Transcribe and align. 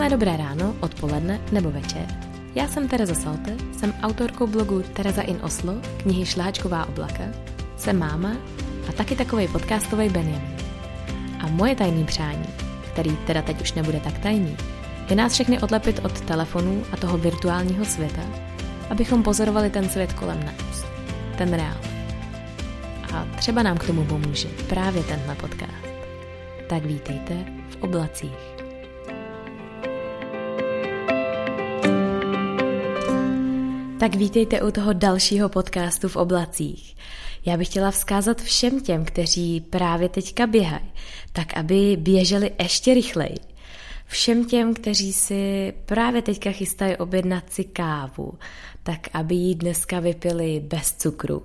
Krásné 0.00 0.16
dobré 0.16 0.36
ráno, 0.36 0.76
odpoledne 0.80 1.40
nebo 1.52 1.70
večer. 1.70 2.06
Já 2.54 2.68
jsem 2.68 2.88
Tereza 2.88 3.14
Salte, 3.14 3.56
jsem 3.78 3.94
autorkou 4.02 4.46
blogu 4.46 4.82
Tereza 4.82 5.22
in 5.22 5.38
Oslo, 5.42 5.74
knihy 5.96 6.26
Šláčková 6.26 6.86
oblaka, 6.86 7.24
jsem 7.76 7.98
máma 7.98 8.36
a 8.88 8.92
taky 8.92 9.16
takový 9.16 9.48
podcastový 9.48 10.08
Benjamin. 10.08 10.56
A 11.40 11.46
moje 11.48 11.76
tajný 11.76 12.04
přání, 12.04 12.46
který 12.92 13.16
teda 13.16 13.42
teď 13.42 13.60
už 13.60 13.72
nebude 13.72 14.00
tak 14.00 14.18
tajný, 14.18 14.56
je 15.10 15.16
nás 15.16 15.32
všechny 15.32 15.60
odlepit 15.60 16.00
od 16.04 16.20
telefonů 16.20 16.82
a 16.92 16.96
toho 16.96 17.18
virtuálního 17.18 17.84
světa, 17.84 18.22
abychom 18.90 19.22
pozorovali 19.22 19.70
ten 19.70 19.88
svět 19.88 20.12
kolem 20.12 20.40
nás, 20.44 20.84
ten 21.38 21.52
reál. 21.52 21.80
A 23.14 23.26
třeba 23.36 23.62
nám 23.62 23.78
k 23.78 23.86
tomu 23.86 24.04
pomůže 24.04 24.48
právě 24.68 25.02
tenhle 25.02 25.34
podcast. 25.34 25.84
Tak 26.68 26.84
vítejte 26.84 27.34
v 27.68 27.82
oblacích. 27.82 28.59
Tak 34.00 34.14
vítejte 34.14 34.62
u 34.62 34.70
toho 34.70 34.92
dalšího 34.92 35.48
podcastu 35.48 36.08
v 36.08 36.16
oblacích. 36.16 36.96
Já 37.46 37.56
bych 37.56 37.68
chtěla 37.68 37.90
vzkázat 37.90 38.42
všem 38.42 38.80
těm, 38.80 39.04
kteří 39.04 39.60
právě 39.60 40.08
teďka 40.08 40.46
běhají, 40.46 40.92
tak 41.32 41.56
aby 41.56 41.96
běželi 42.00 42.50
ještě 42.62 42.94
rychleji. 42.94 43.34
Všem 44.06 44.44
těm, 44.44 44.74
kteří 44.74 45.12
si 45.12 45.72
právě 45.86 46.22
teďka 46.22 46.50
chystají 46.50 46.96
objednat 46.96 47.52
si 47.52 47.64
kávu, 47.64 48.32
tak 48.82 49.08
aby 49.12 49.34
ji 49.34 49.54
dneska 49.54 50.00
vypili 50.00 50.60
bez 50.60 50.92
cukru. 50.92 51.42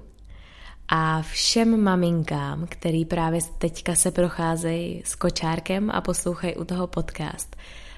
A 0.87 1.21
všem 1.21 1.83
maminkám, 1.83 2.65
který 2.69 3.05
právě 3.05 3.39
teďka 3.57 3.95
se 3.95 4.11
procházejí 4.11 5.01
s 5.05 5.15
kočárkem 5.15 5.91
a 5.93 6.01
poslouchají 6.01 6.55
u 6.55 6.63
toho 6.63 6.87
podcast, 6.87 7.55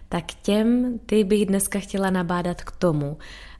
tak 0.09 0.25
těm 0.42 0.99
ty 1.05 1.23
bych 1.23 1.45
dneska 1.45 1.80
chtěla 1.80 2.09
nabádat 2.09 2.61
k 2.61 2.71
tomu, 2.71 3.17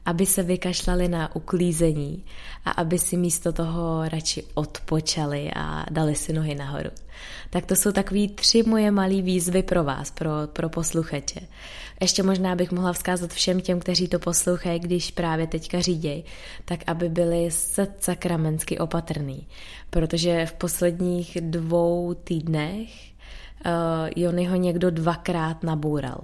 aby 0.08 0.26
se 0.26 0.42
vykašlali 0.42 1.08
na 1.08 1.36
uklízení 1.36 2.24
a 2.64 2.70
aby 2.70 2.98
si 2.98 3.16
místo 3.16 3.52
toho 3.52 4.08
radši 4.08 4.44
odpočali 4.54 5.50
a 5.56 5.84
dali 5.90 6.14
si 6.14 6.32
nohy 6.32 6.54
nahoru. 6.54 6.90
Tak 7.50 7.66
to 7.66 7.76
jsou 7.76 7.92
takový 7.92 8.28
tři 8.28 8.62
moje 8.62 8.90
malé 8.90 9.22
výzvy 9.22 9.62
pro 9.62 9.84
vás, 9.84 10.10
pro, 10.10 10.30
pro 10.52 10.68
posluchače. 10.68 11.40
Ještě 12.00 12.22
možná 12.22 12.56
bych 12.56 12.72
mohla 12.72 12.92
vzkázat 12.92 13.32
všem 13.32 13.60
těm, 13.60 13.80
kteří 13.80 14.08
to 14.08 14.18
poslouchají, 14.18 14.80
když 14.80 15.10
právě 15.10 15.46
teďka 15.46 15.80
říděj, 15.80 16.24
tak 16.64 16.80
aby 16.86 17.08
byli 17.08 17.48
sakramensky 17.98 18.78
opatrný. 18.78 19.46
Protože 19.90 20.46
v 20.46 20.52
posledních 20.52 21.36
dvou 21.40 22.14
týdnech 22.14 22.88
uh, 22.88 23.72
Jony 24.16 24.44
ho 24.44 24.56
někdo 24.56 24.90
dvakrát 24.90 25.62
naboural 25.62 26.20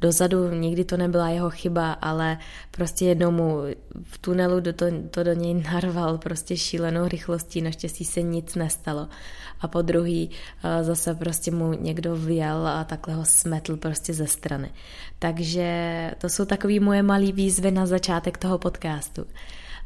dozadu, 0.00 0.50
nikdy 0.54 0.84
to 0.84 0.96
nebyla 0.96 1.28
jeho 1.28 1.50
chyba, 1.50 1.92
ale 1.92 2.38
prostě 2.70 3.04
jednou 3.04 3.30
mu 3.30 3.60
v 4.02 4.18
tunelu 4.18 4.60
do 4.60 4.72
to, 4.72 4.86
to 5.10 5.22
do 5.22 5.32
něj 5.32 5.54
narval 5.54 6.18
prostě 6.18 6.56
šílenou 6.56 7.08
rychlostí, 7.08 7.62
naštěstí 7.62 8.04
se 8.04 8.22
nic 8.22 8.54
nestalo. 8.54 9.08
A 9.60 9.68
po 9.68 9.82
druhý 9.82 10.30
eh, 10.64 10.84
zase 10.84 11.14
prostě 11.14 11.50
mu 11.50 11.72
někdo 11.72 12.16
vyjel 12.16 12.66
a 12.66 12.84
takhle 12.84 13.14
ho 13.14 13.24
smetl 13.24 13.76
prostě 13.76 14.14
ze 14.14 14.26
strany. 14.26 14.70
Takže 15.18 16.10
to 16.18 16.28
jsou 16.28 16.44
takové 16.44 16.80
moje 16.80 17.02
malé 17.02 17.32
výzvy 17.32 17.70
na 17.70 17.86
začátek 17.86 18.38
toho 18.38 18.58
podcastu. 18.58 19.26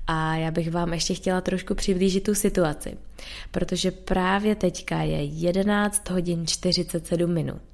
A 0.07 0.37
já 0.37 0.51
bych 0.51 0.71
vám 0.71 0.93
ještě 0.93 1.15
chtěla 1.15 1.41
trošku 1.41 1.75
přiblížit 1.75 2.25
tu 2.25 2.35
situaci, 2.35 2.99
protože 3.51 3.91
právě 3.91 4.55
teďka 4.55 5.03
je 5.03 5.25
11 5.25 6.11
hodin 6.11 6.47
47 6.47 7.33
minut 7.33 7.72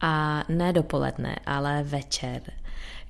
a 0.00 0.44
ne 0.48 0.72
dopoledne, 0.72 1.36
ale 1.46 1.82
večer. 1.82 2.42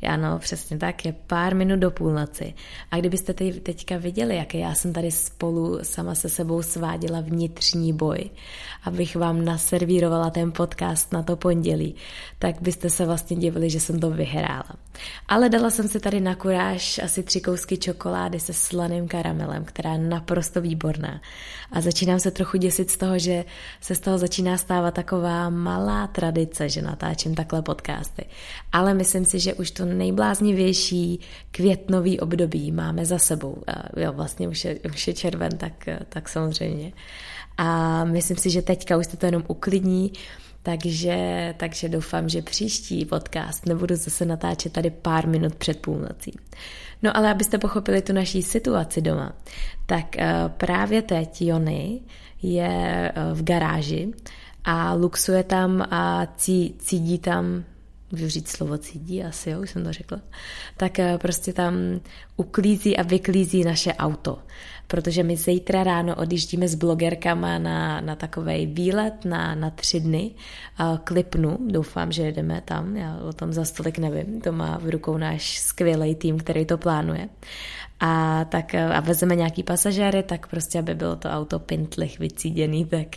Ano, 0.09 0.39
přesně 0.39 0.79
tak, 0.79 1.05
je 1.05 1.13
pár 1.27 1.55
minut 1.55 1.79
do 1.79 1.91
půlnoci. 1.91 2.55
A 2.91 2.97
kdybyste 2.97 3.35
teď, 3.35 3.63
teďka 3.63 3.97
viděli, 3.97 4.37
jak 4.37 4.55
já 4.55 4.75
jsem 4.75 4.93
tady 4.93 5.11
spolu 5.11 5.79
sama 5.83 6.15
se 6.15 6.29
sebou 6.29 6.63
sváděla 6.63 7.21
vnitřní 7.21 7.93
boj, 7.93 8.31
abych 8.85 9.17
vám 9.17 9.45
naservírovala 9.45 10.31
ten 10.31 10.53
podcast 10.53 11.13
na 11.13 11.23
to 11.23 11.37
pondělí, 11.37 11.95
tak 12.39 12.63
byste 12.63 12.91
se 12.91 13.07
vlastně 13.07 13.37
divili, 13.37 13.71
že 13.71 13.81
jsem 13.81 14.01
to 14.01 14.11
vyhrála. 14.11 14.71
Ale 15.29 15.49
dala 15.49 15.71
jsem 15.71 15.89
si 15.89 16.01
tady 16.01 16.21
na 16.21 16.35
kuráž 16.35 16.99
asi 16.99 17.23
tři 17.23 17.41
kousky 17.41 17.77
čokolády 17.77 18.41
se 18.41 18.53
slaným 18.53 19.09
karamelem, 19.09 19.65
která 19.65 19.93
je 19.93 19.99
naprosto 19.99 20.61
výborná. 20.61 21.21
A 21.73 21.81
začínám 21.81 22.21
se 22.21 22.31
trochu 22.31 22.57
děsit 22.57 22.91
z 22.91 22.97
toho, 22.97 23.19
že 23.19 23.45
se 23.81 23.95
z 23.95 24.01
toho 24.01 24.19
začíná 24.19 24.57
stávat 24.57 24.95
taková 24.95 25.51
malá 25.51 26.07
tradice, 26.07 26.69
že 26.69 26.83
natáčím 26.83 27.35
takhle 27.35 27.63
podcasty. 27.63 28.25
Ale 28.73 28.95
myslím 28.95 29.25
si, 29.25 29.39
že 29.39 29.55
už 29.55 29.71
to 29.71 29.85
nejbláznivější 29.85 31.21
květnový 31.51 32.21
období 32.21 32.73
máme 32.73 33.07
za 33.07 33.19
sebou. 33.19 33.63
Jo, 33.97 34.13
vlastně 34.13 34.49
už 34.49 34.65
je, 34.65 34.79
už 34.95 35.09
je 35.09 35.15
červen, 35.15 35.59
tak, 35.59 35.89
tak 36.09 36.29
samozřejmě. 36.29 36.93
A 37.59 38.05
myslím 38.05 38.37
si, 38.37 38.51
že 38.51 38.63
teďka 38.63 38.97
už 38.97 39.07
se 39.07 39.17
to 39.17 39.27
jenom 39.27 39.45
uklidní, 39.49 40.13
takže, 40.71 41.55
takže 41.57 41.89
doufám, 41.89 42.29
že 42.29 42.43
příští 42.43 43.05
podcast 43.05 43.67
nebudu 43.67 43.97
zase 43.97 44.25
natáčet 44.25 44.73
tady 44.73 44.91
pár 44.91 45.29
minut 45.29 45.55
před 45.55 45.81
půlnocí. 45.81 46.33
No 47.03 47.17
ale 47.17 47.31
abyste 47.31 47.59
pochopili 47.59 48.03
tu 48.03 48.13
naší 48.13 48.43
situaci 48.43 49.03
doma, 49.03 49.33
tak 49.87 50.05
uh, 50.19 50.25
právě 50.49 51.03
teď 51.03 51.43
Jony 51.43 52.01
je 52.43 53.13
uh, 53.17 53.39
v 53.39 53.43
garáži 53.43 54.13
a 54.65 54.95
luxuje 54.95 55.43
tam 55.43 55.83
a 55.91 56.27
cí, 56.37 56.75
cídí 56.79 57.19
tam 57.19 57.65
můžu 58.13 58.29
říct 58.29 58.49
slovo 58.49 58.79
cídí, 58.79 59.25
asi 59.25 59.51
jo, 59.51 59.61
už 59.61 59.71
jsem 59.71 59.85
to 59.85 59.93
řekla, 59.93 60.21
tak 60.77 60.99
uh, 60.99 61.19
prostě 61.19 61.53
tam 61.53 61.75
uklízí 62.37 62.97
a 62.97 63.03
vyklízí 63.03 63.65
naše 63.65 63.95
auto 63.95 64.39
protože 64.91 65.23
my 65.23 65.37
zítra 65.37 65.85
ráno 65.85 66.17
odjíždíme 66.17 66.69
s 66.69 66.75
blogerkama 66.75 67.59
na, 67.59 68.01
na 68.01 68.17
takový 68.17 68.67
výlet 68.67 69.25
na, 69.25 69.55
na 69.55 69.71
tři 69.71 70.01
dny 70.01 70.31
klipnu. 71.05 71.59
Doufám, 71.61 72.13
že 72.13 72.23
jedeme 72.23 72.63
tam, 72.65 72.97
já 72.97 73.19
o 73.19 73.33
tom 73.33 73.53
za 73.53 73.65
stolik 73.65 73.99
nevím, 73.99 74.41
to 74.41 74.53
má 74.53 74.79
v 74.79 74.91
rukou 74.91 75.17
náš 75.17 75.59
skvělý 75.59 76.15
tým, 76.15 76.39
který 76.39 76.67
to 76.67 76.79
plánuje. 76.79 77.29
A 78.01 78.45
tak 78.45 78.75
a 78.75 79.01
vezeme 79.01 79.37
nějaký 79.37 79.63
pasažéry, 79.63 80.23
tak 80.23 80.47
prostě, 80.47 80.79
aby 80.79 80.95
bylo 80.95 81.17
to 81.17 81.31
auto 81.31 81.59
pintlich 81.59 82.19
vycíděný, 82.19 82.85
tak, 82.85 83.09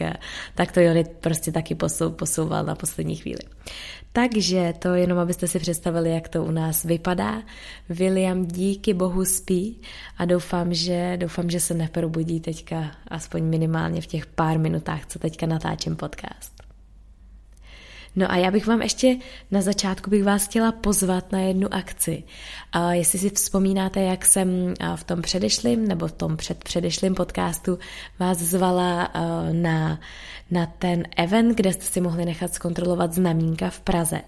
tak 0.55 0.71
to 0.71 0.79
Jony 0.79 1.03
prostě 1.03 1.51
taky 1.51 1.75
posou, 1.75 2.11
posouval 2.11 2.65
na 2.65 2.75
poslední 2.75 3.15
chvíli. 3.15 3.41
Takže 4.15 4.73
to 4.79 4.93
jenom, 4.93 5.19
abyste 5.19 5.47
si 5.47 5.59
představili, 5.59 6.11
jak 6.11 6.29
to 6.29 6.43
u 6.43 6.51
nás 6.51 6.83
vypadá. 6.83 7.41
William 7.89 8.45
díky 8.45 8.93
bohu 8.93 9.25
spí 9.25 9.81
a 10.17 10.25
doufám, 10.25 10.73
že, 10.73 11.17
doufám, 11.17 11.49
že 11.49 11.59
se 11.59 11.73
neprobudí 11.73 12.39
teďka 12.39 12.91
aspoň 13.07 13.43
minimálně 13.43 14.01
v 14.01 14.07
těch 14.07 14.25
pár 14.25 14.59
minutách, 14.59 15.05
co 15.05 15.19
teďka 15.19 15.45
natáčím 15.45 15.95
podcast. 15.95 16.62
No 18.15 18.31
a 18.31 18.37
já 18.37 18.51
bych 18.51 18.67
vám 18.67 18.81
ještě 18.81 19.17
na 19.51 19.61
začátku 19.61 20.09
bych 20.09 20.23
vás 20.23 20.45
chtěla 20.45 20.71
pozvat 20.71 21.31
na 21.31 21.39
jednu 21.39 21.73
akci. 21.73 22.23
A 22.71 22.93
jestli 22.93 23.19
si 23.19 23.29
vzpomínáte, 23.29 24.01
jak 24.01 24.25
jsem 24.25 24.73
v 24.95 25.03
tom 25.03 25.21
předešlým 25.21 25.87
nebo 25.87 26.07
v 26.07 26.11
tom 26.11 26.37
předpředešlým 26.37 27.15
podcastu 27.15 27.79
vás 28.19 28.37
zvala 28.37 29.11
na, 29.51 29.99
na 30.51 30.65
ten 30.65 31.03
event, 31.17 31.57
kde 31.57 31.73
jste 31.73 31.85
si 31.85 32.01
mohli 32.01 32.25
nechat 32.25 32.53
zkontrolovat 32.53 33.13
znamínka 33.13 33.69
v 33.69 33.79
Praze, 33.79 34.21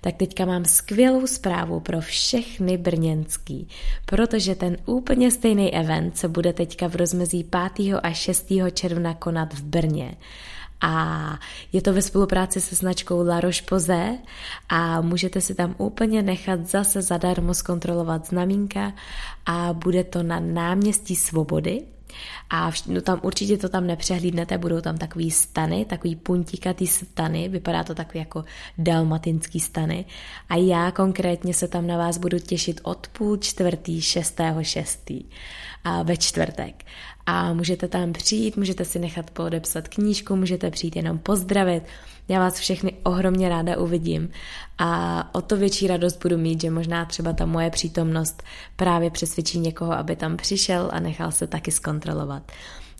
tak 0.00 0.16
teďka 0.16 0.44
mám 0.44 0.64
skvělou 0.64 1.26
zprávu 1.26 1.80
pro 1.80 2.00
všechny 2.00 2.76
brněnský, 2.76 3.68
protože 4.06 4.54
ten 4.54 4.76
úplně 4.86 5.30
stejný 5.30 5.74
event 5.74 6.16
se 6.16 6.28
bude 6.28 6.52
teďka 6.52 6.88
v 6.88 6.96
rozmezí 6.96 7.44
5. 7.76 7.94
a 8.02 8.12
6. 8.12 8.52
června 8.72 9.14
konat 9.14 9.54
v 9.54 9.62
Brně 9.62 10.16
a 10.82 11.38
je 11.72 11.82
to 11.82 11.92
ve 11.92 12.02
spolupráci 12.02 12.60
se 12.60 12.74
značkou 12.74 13.26
La 13.26 13.40
Roche-Posay 13.40 14.18
a 14.68 15.00
můžete 15.00 15.40
si 15.40 15.54
tam 15.54 15.74
úplně 15.78 16.22
nechat 16.22 16.66
zase 16.66 17.02
zadarmo 17.02 17.54
zkontrolovat 17.54 18.26
znamínka 18.26 18.92
a 19.46 19.72
bude 19.72 20.04
to 20.04 20.22
na 20.22 20.40
náměstí 20.40 21.16
Svobody 21.16 21.82
a 22.50 22.70
vš- 22.70 22.92
no 22.92 23.00
tam 23.00 23.20
určitě 23.22 23.58
to 23.58 23.68
tam 23.68 23.86
nepřehlídnete, 23.86 24.58
budou 24.58 24.80
tam 24.80 24.98
takový 24.98 25.30
stany, 25.30 25.84
takový 25.84 26.16
puntíkatý 26.16 26.86
stany, 26.86 27.48
vypadá 27.48 27.84
to 27.84 27.94
takový 27.94 28.18
jako 28.18 28.44
dalmatinský 28.78 29.60
stany. 29.60 30.04
A 30.48 30.56
já 30.56 30.90
konkrétně 30.90 31.54
se 31.54 31.68
tam 31.68 31.86
na 31.86 31.98
vás 31.98 32.18
budu 32.18 32.38
těšit 32.38 32.80
od 32.84 33.08
půl 33.08 33.36
čtvrtý, 33.36 34.00
šestého 34.00 34.64
šestý 34.64 35.24
a 35.84 36.02
ve 36.02 36.16
čtvrtek. 36.16 36.84
A 37.26 37.52
můžete 37.52 37.88
tam 37.88 38.12
přijít, 38.12 38.56
můžete 38.56 38.84
si 38.84 38.98
nechat 38.98 39.30
podepsat 39.30 39.88
knížku, 39.88 40.36
můžete 40.36 40.70
přijít 40.70 40.96
jenom 40.96 41.18
pozdravit. 41.18 41.82
Já 42.28 42.38
vás 42.38 42.58
všechny 42.58 42.92
ohromně 43.02 43.48
ráda 43.48 43.76
uvidím 43.78 44.30
a 44.78 45.34
o 45.34 45.42
to 45.42 45.56
větší 45.56 45.86
radost 45.86 46.22
budu 46.22 46.38
mít, 46.38 46.60
že 46.60 46.70
možná 46.70 47.04
třeba 47.04 47.32
ta 47.32 47.46
moje 47.46 47.70
přítomnost 47.70 48.42
právě 48.76 49.10
přesvědčí 49.10 49.58
někoho, 49.58 49.92
aby 49.92 50.16
tam 50.16 50.36
přišel 50.36 50.90
a 50.92 51.00
nechal 51.00 51.32
se 51.32 51.46
taky 51.46 51.70
zkontrolovat. 51.70 52.52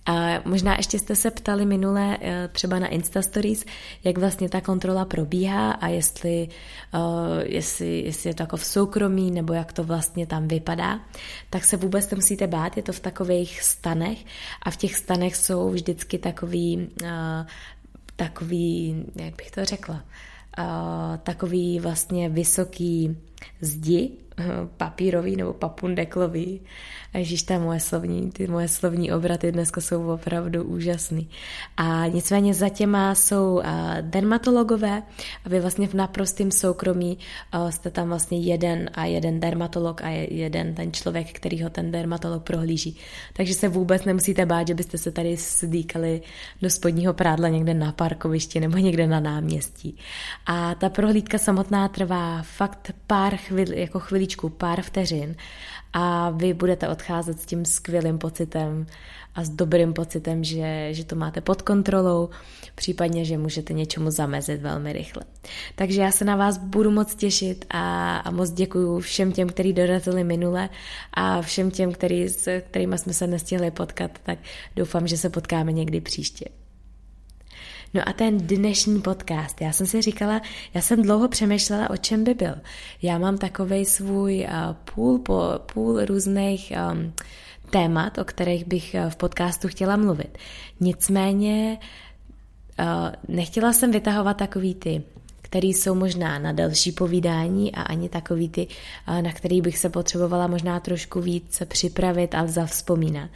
A 0.07 0.43
možná 0.45 0.77
ještě 0.77 0.99
jste 0.99 1.17
se 1.17 1.31
ptali 1.31 1.67
minule 1.67 2.19
eh, 2.21 2.49
třeba 2.53 2.79
na 2.79 2.87
Insta 2.87 3.23
Stories, 3.23 3.65
jak 4.05 4.19
vlastně 4.19 4.49
ta 4.49 4.61
kontrola 4.61 5.05
probíhá 5.05 5.71
a 5.73 5.89
jestli, 5.89 6.49
uh, 6.95 7.01
jestli, 7.43 8.01
jestli 8.01 8.31
je 8.31 8.35
to 8.35 8.43
jako 8.43 8.57
v 8.57 8.65
soukromí 8.65 9.31
nebo 9.31 9.53
jak 9.53 9.73
to 9.73 9.85
vlastně 9.85 10.27
tam 10.27 10.49
vypadá, 10.49 11.01
tak 11.51 11.65
se 11.65 11.77
vůbec 11.77 12.11
nemusíte 12.11 12.47
bát, 12.47 12.77
je 12.77 12.83
to 12.83 12.93
v 12.93 13.01
takových 13.01 13.63
stanech. 13.63 14.25
A 14.63 14.71
v 14.71 14.77
těch 14.77 14.97
stanech 14.97 15.37
jsou 15.37 15.71
vždycky 15.71 16.19
takový, 16.19 16.89
uh, 17.03 17.09
takový 18.17 19.05
jak 19.17 19.37
bych 19.37 19.51
to 19.51 19.65
řekla, 19.65 20.05
takový 21.23 21.81
vlastně 21.81 22.29
vysoký 22.29 23.17
zdi, 23.61 24.11
papírový 24.77 25.37
nebo 25.37 25.53
papundeklový. 25.53 26.61
Ježíš, 27.15 27.43
ta 27.43 27.59
moje 27.59 27.81
slovní, 27.81 28.31
ty 28.31 28.47
moje 28.47 28.69
slovní 28.69 29.13
obraty 29.13 29.53
dneska 29.53 29.81
jsou 29.81 30.09
opravdu 30.09 30.65
úžasný. 30.65 31.29
A 31.77 32.07
nicméně 32.07 32.55
za 32.55 32.69
těma 32.69 33.15
jsou 33.15 33.63
dermatologové 34.01 35.03
a 35.45 35.49
vy 35.49 35.61
vlastně 35.61 35.89
v 35.89 35.95
naprostém 35.95 36.51
soukromí 36.51 37.19
jste 37.71 37.91
tam 37.91 38.09
vlastně 38.09 38.41
jeden 38.41 38.91
a 38.95 39.05
jeden 39.05 39.41
dermatolog 39.41 40.03
a 40.03 40.09
jeden 40.09 40.75
ten 40.75 40.93
člověk, 40.93 41.33
který 41.33 41.63
ho 41.63 41.71
ten 41.71 41.91
dermatolog 41.91 42.43
prohlíží. 42.43 42.97
Takže 43.33 43.55
se 43.55 43.69
vůbec 43.69 44.05
nemusíte 44.05 44.47
bát, 44.47 44.69
že 44.69 44.75
byste 44.75 44.99
se 44.99 45.11
tady 45.11 45.37
sdíkali 45.37 46.23
do 46.63 46.71
spodního 46.71 47.15
prádla 47.15 47.49
někde 47.49 47.75
na 47.75 47.93
parkovišti 47.93 48.61
nebo 48.61 48.77
někde 48.77 49.07
na 49.07 49.21
náměstí. 49.21 49.97
A 50.47 50.75
ta 50.75 50.89
prohlídka 50.89 51.39
samotná 51.39 51.89
trvá 51.89 52.43
fakt 52.43 52.93
pár 53.07 53.32
chvil, 53.37 53.73
jako 53.73 54.01
chviličku, 54.01 54.49
pár 54.49 54.83
vteřin 54.83 55.37
a 55.93 56.31
vy 56.31 56.55
budete 56.55 56.89
odcházet 56.89 57.41
s 57.41 57.47
tím 57.47 57.65
skvělým 57.65 58.19
pocitem 58.19 58.87
a 59.35 59.45
s 59.45 59.51
dobrým 59.51 59.93
pocitem, 59.93 60.45
že, 60.45 60.89
že 60.91 61.05
to 61.05 61.17
máte 61.17 61.41
pod 61.41 61.63
kontrolou, 61.63 62.29
případně, 62.75 63.25
že 63.25 63.39
můžete 63.39 63.73
něčemu 63.73 64.11
zamezit 64.11 64.61
velmi 64.63 64.93
rychle. 64.93 65.23
Takže 65.75 66.01
já 66.01 66.13
se 66.13 66.25
na 66.25 66.37
vás 66.37 66.59
budu 66.59 66.91
moc 66.91 67.15
těšit 67.15 67.65
a, 67.71 68.17
a 68.17 68.31
moc 68.31 68.51
děkuji 68.51 69.01
všem 69.01 69.33
těm, 69.33 69.49
kteří 69.49 69.73
dorazili 69.73 70.25
minule 70.25 70.69
a 71.15 71.43
všem 71.43 71.71
těm, 71.71 71.93
který, 71.93 72.29
s 72.29 72.61
kterými 72.61 72.99
jsme 72.99 73.13
se 73.13 73.27
nestihli 73.27 73.71
potkat, 73.71 74.11
tak 74.23 74.39
doufám, 74.77 75.07
že 75.07 75.17
se 75.17 75.31
potkáme 75.31 75.73
někdy 75.73 76.01
příště. 76.01 76.45
No 77.95 78.09
a 78.09 78.13
ten 78.13 78.39
dnešní 78.39 79.01
podcast, 79.01 79.61
já 79.61 79.73
jsem 79.73 79.87
si 79.87 80.03
říkala, 80.03 80.41
já 80.75 80.81
jsem 80.81 81.03
dlouho 81.03 81.29
přemýšlela, 81.29 81.91
o 81.91 81.97
čem 81.97 82.25
by 82.25 82.35
byl. 82.35 82.55
Já 83.03 83.19
mám 83.19 83.39
takový 83.39 83.85
svůj 83.85 84.47
uh, 84.49 84.77
půl, 84.95 85.19
po, 85.19 85.43
půl 85.75 86.05
různých 86.05 86.73
um, 86.93 87.13
témat, 87.71 88.19
o 88.19 88.25
kterých 88.25 88.67
bych 88.67 88.97
uh, 89.05 89.11
v 89.11 89.17
podcastu 89.17 89.69
chtěla 89.69 89.97
mluvit. 89.97 90.39
Nicméně 90.81 91.79
uh, 92.81 92.87
nechtěla 93.37 93.73
jsem 93.73 93.91
vytahovat 93.91 94.37
takový 94.37 94.75
ty 94.75 95.03
který 95.43 95.73
jsou 95.73 95.95
možná 95.95 96.39
na 96.39 96.53
delší 96.53 96.93
povídání 96.93 97.75
a 97.75 97.83
ani 97.83 98.09
takový 98.09 98.49
ty, 98.49 98.67
na 99.21 99.33
který 99.33 99.61
bych 99.61 99.79
se 99.79 99.89
potřebovala 99.89 100.47
možná 100.47 100.81
trošku 100.81 101.21
víc 101.21 101.63
připravit 101.69 102.35
a 102.35 102.47
zavzpomínat 102.47 103.31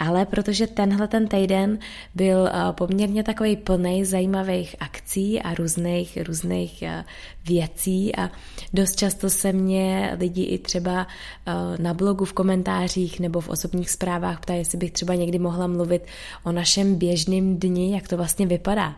ale 0.00 0.26
protože 0.26 0.66
tenhle 0.66 1.08
ten 1.08 1.28
týden 1.28 1.78
byl 2.14 2.46
eh, 2.46 2.52
poměrně 2.72 3.22
takový 3.22 3.56
plný 3.56 4.04
zajímavých 4.04 4.76
akcí 4.80 5.42
a 5.42 5.54
různých, 5.54 6.18
různých 6.26 6.82
eh, 6.82 7.04
věcí 7.48 8.16
a 8.16 8.30
dost 8.72 8.96
často 8.96 9.30
se 9.30 9.52
mě 9.52 10.16
lidi 10.18 10.42
i 10.42 10.58
třeba 10.58 11.06
eh, 11.46 11.52
na 11.82 11.94
blogu 11.94 12.24
v 12.24 12.32
komentářích 12.32 13.20
nebo 13.20 13.40
v 13.40 13.48
osobních 13.48 13.90
zprávách 13.90 14.40
ptají, 14.40 14.58
jestli 14.58 14.78
bych 14.78 14.92
třeba 14.92 15.14
někdy 15.14 15.38
mohla 15.38 15.66
mluvit 15.66 16.02
o 16.44 16.52
našem 16.52 16.94
běžném 16.94 17.56
dni, 17.58 17.94
jak 17.94 18.08
to 18.08 18.16
vlastně 18.16 18.46
vypadá. 18.46 18.96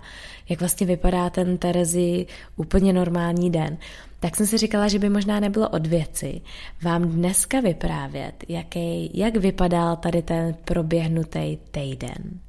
Jak 0.49 0.61
vlastně 0.61 0.87
vypadá 0.87 1.31
ten 1.31 1.59
Terezi 1.59 2.27
úplně 2.57 2.93
normální 2.93 3.51
den 3.51 3.79
tak 4.23 4.37
jsem 4.37 4.47
si 4.47 4.59
říkala, 4.59 4.89
že 4.89 4.99
by 4.99 5.09
možná 5.09 5.41
nebylo 5.41 5.69
od 5.69 5.87
věci 5.87 6.41
vám 6.83 7.03
dneska 7.03 7.61
vyprávět, 7.61 8.45
jaký, 8.49 9.11
jak 9.15 9.37
vypadal 9.37 9.97
tady 9.97 10.23
ten 10.23 10.55
proběhnutý 10.65 11.59
týden. 11.71 12.41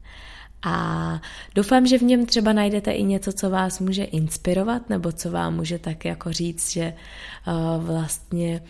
A 0.66 1.22
doufám, 1.56 1.88
že 1.88 1.98
v 1.98 2.02
něm 2.02 2.26
třeba 2.26 2.54
najdete 2.54 2.92
i 2.92 3.04
něco, 3.04 3.34
co 3.34 3.50
vás 3.50 3.80
může 3.80 4.04
inspirovat, 4.04 4.90
nebo 4.90 5.12
co 5.12 5.32
vám 5.32 5.56
může 5.56 5.80
tak 5.80 6.06
jako 6.06 6.34
říct, 6.34 6.72
že 6.72 6.94
uh, 7.48 7.86
vlastně, 7.86 8.62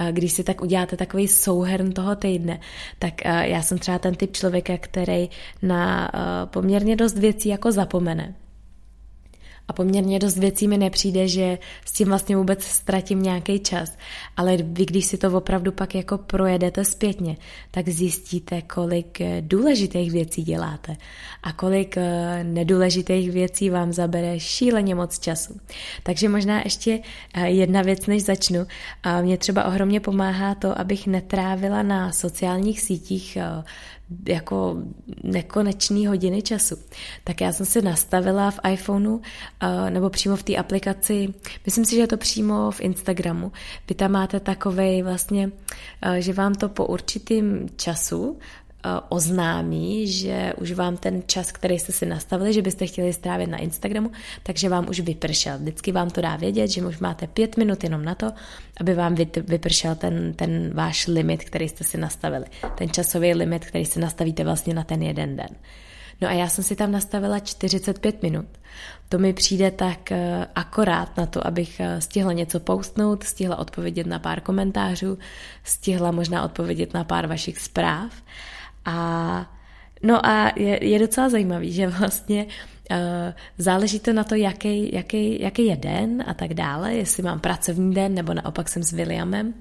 uh, 0.00 0.06
když 0.06 0.32
si 0.32 0.44
tak 0.44 0.62
uděláte 0.62 0.96
takový 0.96 1.28
souhrn 1.28 1.92
toho 1.92 2.16
týdne, 2.16 2.60
tak 2.98 3.14
uh, 3.24 3.30
já 3.30 3.62
jsem 3.62 3.78
třeba 3.78 3.98
ten 3.98 4.14
typ 4.14 4.32
člověka, 4.36 4.78
který 4.78 5.30
na 5.62 6.10
poměrně 6.44 6.96
dost 6.96 7.18
věcí 7.18 7.48
jako 7.48 7.72
zapomene 7.72 8.34
a 9.68 9.72
poměrně 9.72 10.18
dost 10.18 10.36
věcí 10.38 10.68
mi 10.68 10.78
nepřijde, 10.78 11.28
že 11.28 11.58
s 11.84 11.92
tím 11.92 12.08
vlastně 12.08 12.36
vůbec 12.36 12.64
ztratím 12.64 13.22
nějaký 13.22 13.60
čas. 13.60 13.98
Ale 14.36 14.56
vy, 14.56 14.86
když 14.86 15.04
si 15.04 15.18
to 15.18 15.36
opravdu 15.36 15.72
pak 15.72 15.94
jako 15.94 16.18
projedete 16.18 16.84
zpětně, 16.84 17.36
tak 17.70 17.88
zjistíte, 17.88 18.62
kolik 18.62 19.20
eh, 19.20 19.42
důležitých 19.46 20.12
věcí 20.12 20.42
děláte 20.42 20.96
a 21.42 21.52
kolik 21.52 21.96
eh, 21.96 22.44
nedůležitých 22.44 23.30
věcí 23.30 23.70
vám 23.70 23.92
zabere 23.92 24.40
šíleně 24.40 24.94
moc 24.94 25.18
času. 25.18 25.60
Takže 26.02 26.28
možná 26.28 26.60
ještě 26.64 27.00
eh, 27.34 27.48
jedna 27.50 27.82
věc, 27.82 28.06
než 28.06 28.24
začnu. 28.24 28.66
Mě 29.22 29.38
třeba 29.38 29.64
ohromně 29.64 30.00
pomáhá 30.00 30.54
to, 30.54 30.80
abych 30.80 31.06
netrávila 31.06 31.82
na 31.82 32.12
sociálních 32.12 32.80
sítích 32.80 33.38
jako 34.28 34.76
nekonečný 35.22 36.06
hodiny 36.06 36.42
času. 36.42 36.76
Tak 37.24 37.40
já 37.40 37.52
jsem 37.52 37.66
si 37.66 37.82
nastavila 37.82 38.50
v 38.50 38.60
iPhoneu 38.72 39.20
nebo 39.90 40.10
přímo 40.10 40.36
v 40.36 40.42
té 40.42 40.56
aplikaci, 40.56 41.34
myslím 41.64 41.84
si, 41.84 41.94
že 41.94 42.00
je 42.00 42.06
to 42.06 42.16
přímo 42.16 42.70
v 42.70 42.80
Instagramu. 42.80 43.52
Vy 43.88 43.94
tam 43.94 44.12
máte 44.12 44.40
takovej 44.40 45.02
vlastně, 45.02 45.50
že 46.18 46.32
vám 46.32 46.54
to 46.54 46.68
po 46.68 46.86
určitým 46.86 47.68
času 47.76 48.38
Eh, 48.67 48.67
oznámí, 49.08 50.06
že 50.06 50.52
už 50.56 50.72
vám 50.72 50.96
ten 50.96 51.22
čas, 51.26 51.52
který 51.52 51.78
jste 51.78 51.92
si 51.92 52.06
nastavili, 52.06 52.52
že 52.52 52.62
byste 52.62 52.86
chtěli 52.86 53.12
strávit 53.12 53.46
na 53.46 53.58
Instagramu, 53.58 54.10
takže 54.42 54.68
vám 54.68 54.88
už 54.88 55.00
vypršel. 55.00 55.58
Vždycky 55.58 55.92
vám 55.92 56.10
to 56.10 56.20
dá 56.20 56.36
vědět, 56.36 56.68
že 56.68 56.86
už 56.86 56.98
máte 56.98 57.26
pět 57.26 57.56
minut 57.56 57.84
jenom 57.84 58.04
na 58.04 58.14
to, 58.14 58.32
aby 58.80 58.94
vám 58.94 59.14
vypršel 59.46 59.94
ten, 59.94 60.32
ten 60.34 60.70
váš 60.74 61.06
limit, 61.06 61.44
který 61.44 61.68
jste 61.68 61.84
si 61.84 61.98
nastavili. 61.98 62.44
Ten 62.74 62.90
časový 62.90 63.34
limit, 63.34 63.64
který 63.64 63.84
si 63.84 64.00
nastavíte 64.00 64.44
vlastně 64.44 64.74
na 64.74 64.84
ten 64.84 65.02
jeden 65.02 65.36
den. 65.36 65.50
No 66.20 66.28
a 66.28 66.32
já 66.32 66.48
jsem 66.48 66.64
si 66.64 66.76
tam 66.76 66.92
nastavila 66.92 67.38
45 67.38 68.22
minut. 68.22 68.46
To 69.08 69.18
mi 69.18 69.32
přijde 69.32 69.70
tak 69.70 70.12
eh, 70.12 70.46
akorát 70.54 71.16
na 71.16 71.26
to, 71.26 71.46
abych 71.46 71.80
eh, 71.80 72.00
stihla 72.00 72.32
něco 72.32 72.60
postnout, 72.60 73.24
stihla 73.24 73.56
odpovědět 73.56 74.06
na 74.06 74.18
pár 74.18 74.40
komentářů, 74.40 75.18
stihla 75.64 76.10
možná 76.10 76.44
odpovědět 76.44 76.94
na 76.94 77.04
pár 77.04 77.26
vašich 77.26 77.58
zpráv 77.58 78.12
a 78.84 79.58
no 80.02 80.26
a 80.26 80.52
je, 80.56 80.84
je 80.84 80.98
docela 80.98 81.28
zajímavý, 81.28 81.72
že 81.72 81.86
vlastně 81.86 82.46
uh, 82.90 82.96
záleží 83.58 84.00
to 84.00 84.12
na 84.12 84.24
to, 84.24 84.34
jaký, 84.34 84.94
jaký, 84.94 85.42
jaký 85.42 85.66
je 85.66 85.76
den 85.76 86.24
a 86.26 86.34
tak 86.34 86.54
dále, 86.54 86.94
jestli 86.94 87.22
mám 87.22 87.40
pracovní 87.40 87.94
den 87.94 88.14
nebo 88.14 88.34
naopak 88.34 88.68
jsem 88.68 88.82
s 88.82 88.92
Williamem. 88.92 89.54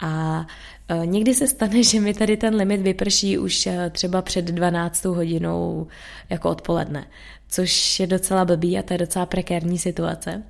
A 0.00 0.46
uh, 0.90 1.06
někdy 1.06 1.34
se 1.34 1.46
stane, 1.46 1.82
že 1.82 2.00
mi 2.00 2.14
tady 2.14 2.36
ten 2.36 2.54
limit 2.54 2.80
vyprší 2.80 3.38
už 3.38 3.66
uh, 3.66 3.72
třeba 3.90 4.22
před 4.22 4.44
12 4.44 5.04
hodinou 5.04 5.86
jako 6.30 6.50
odpoledne, 6.50 7.06
což 7.48 8.00
je 8.00 8.06
docela 8.06 8.44
blbý 8.44 8.78
a 8.78 8.82
to 8.82 8.94
je 8.94 8.98
docela 8.98 9.26
prekérní 9.26 9.78
situace 9.78 10.42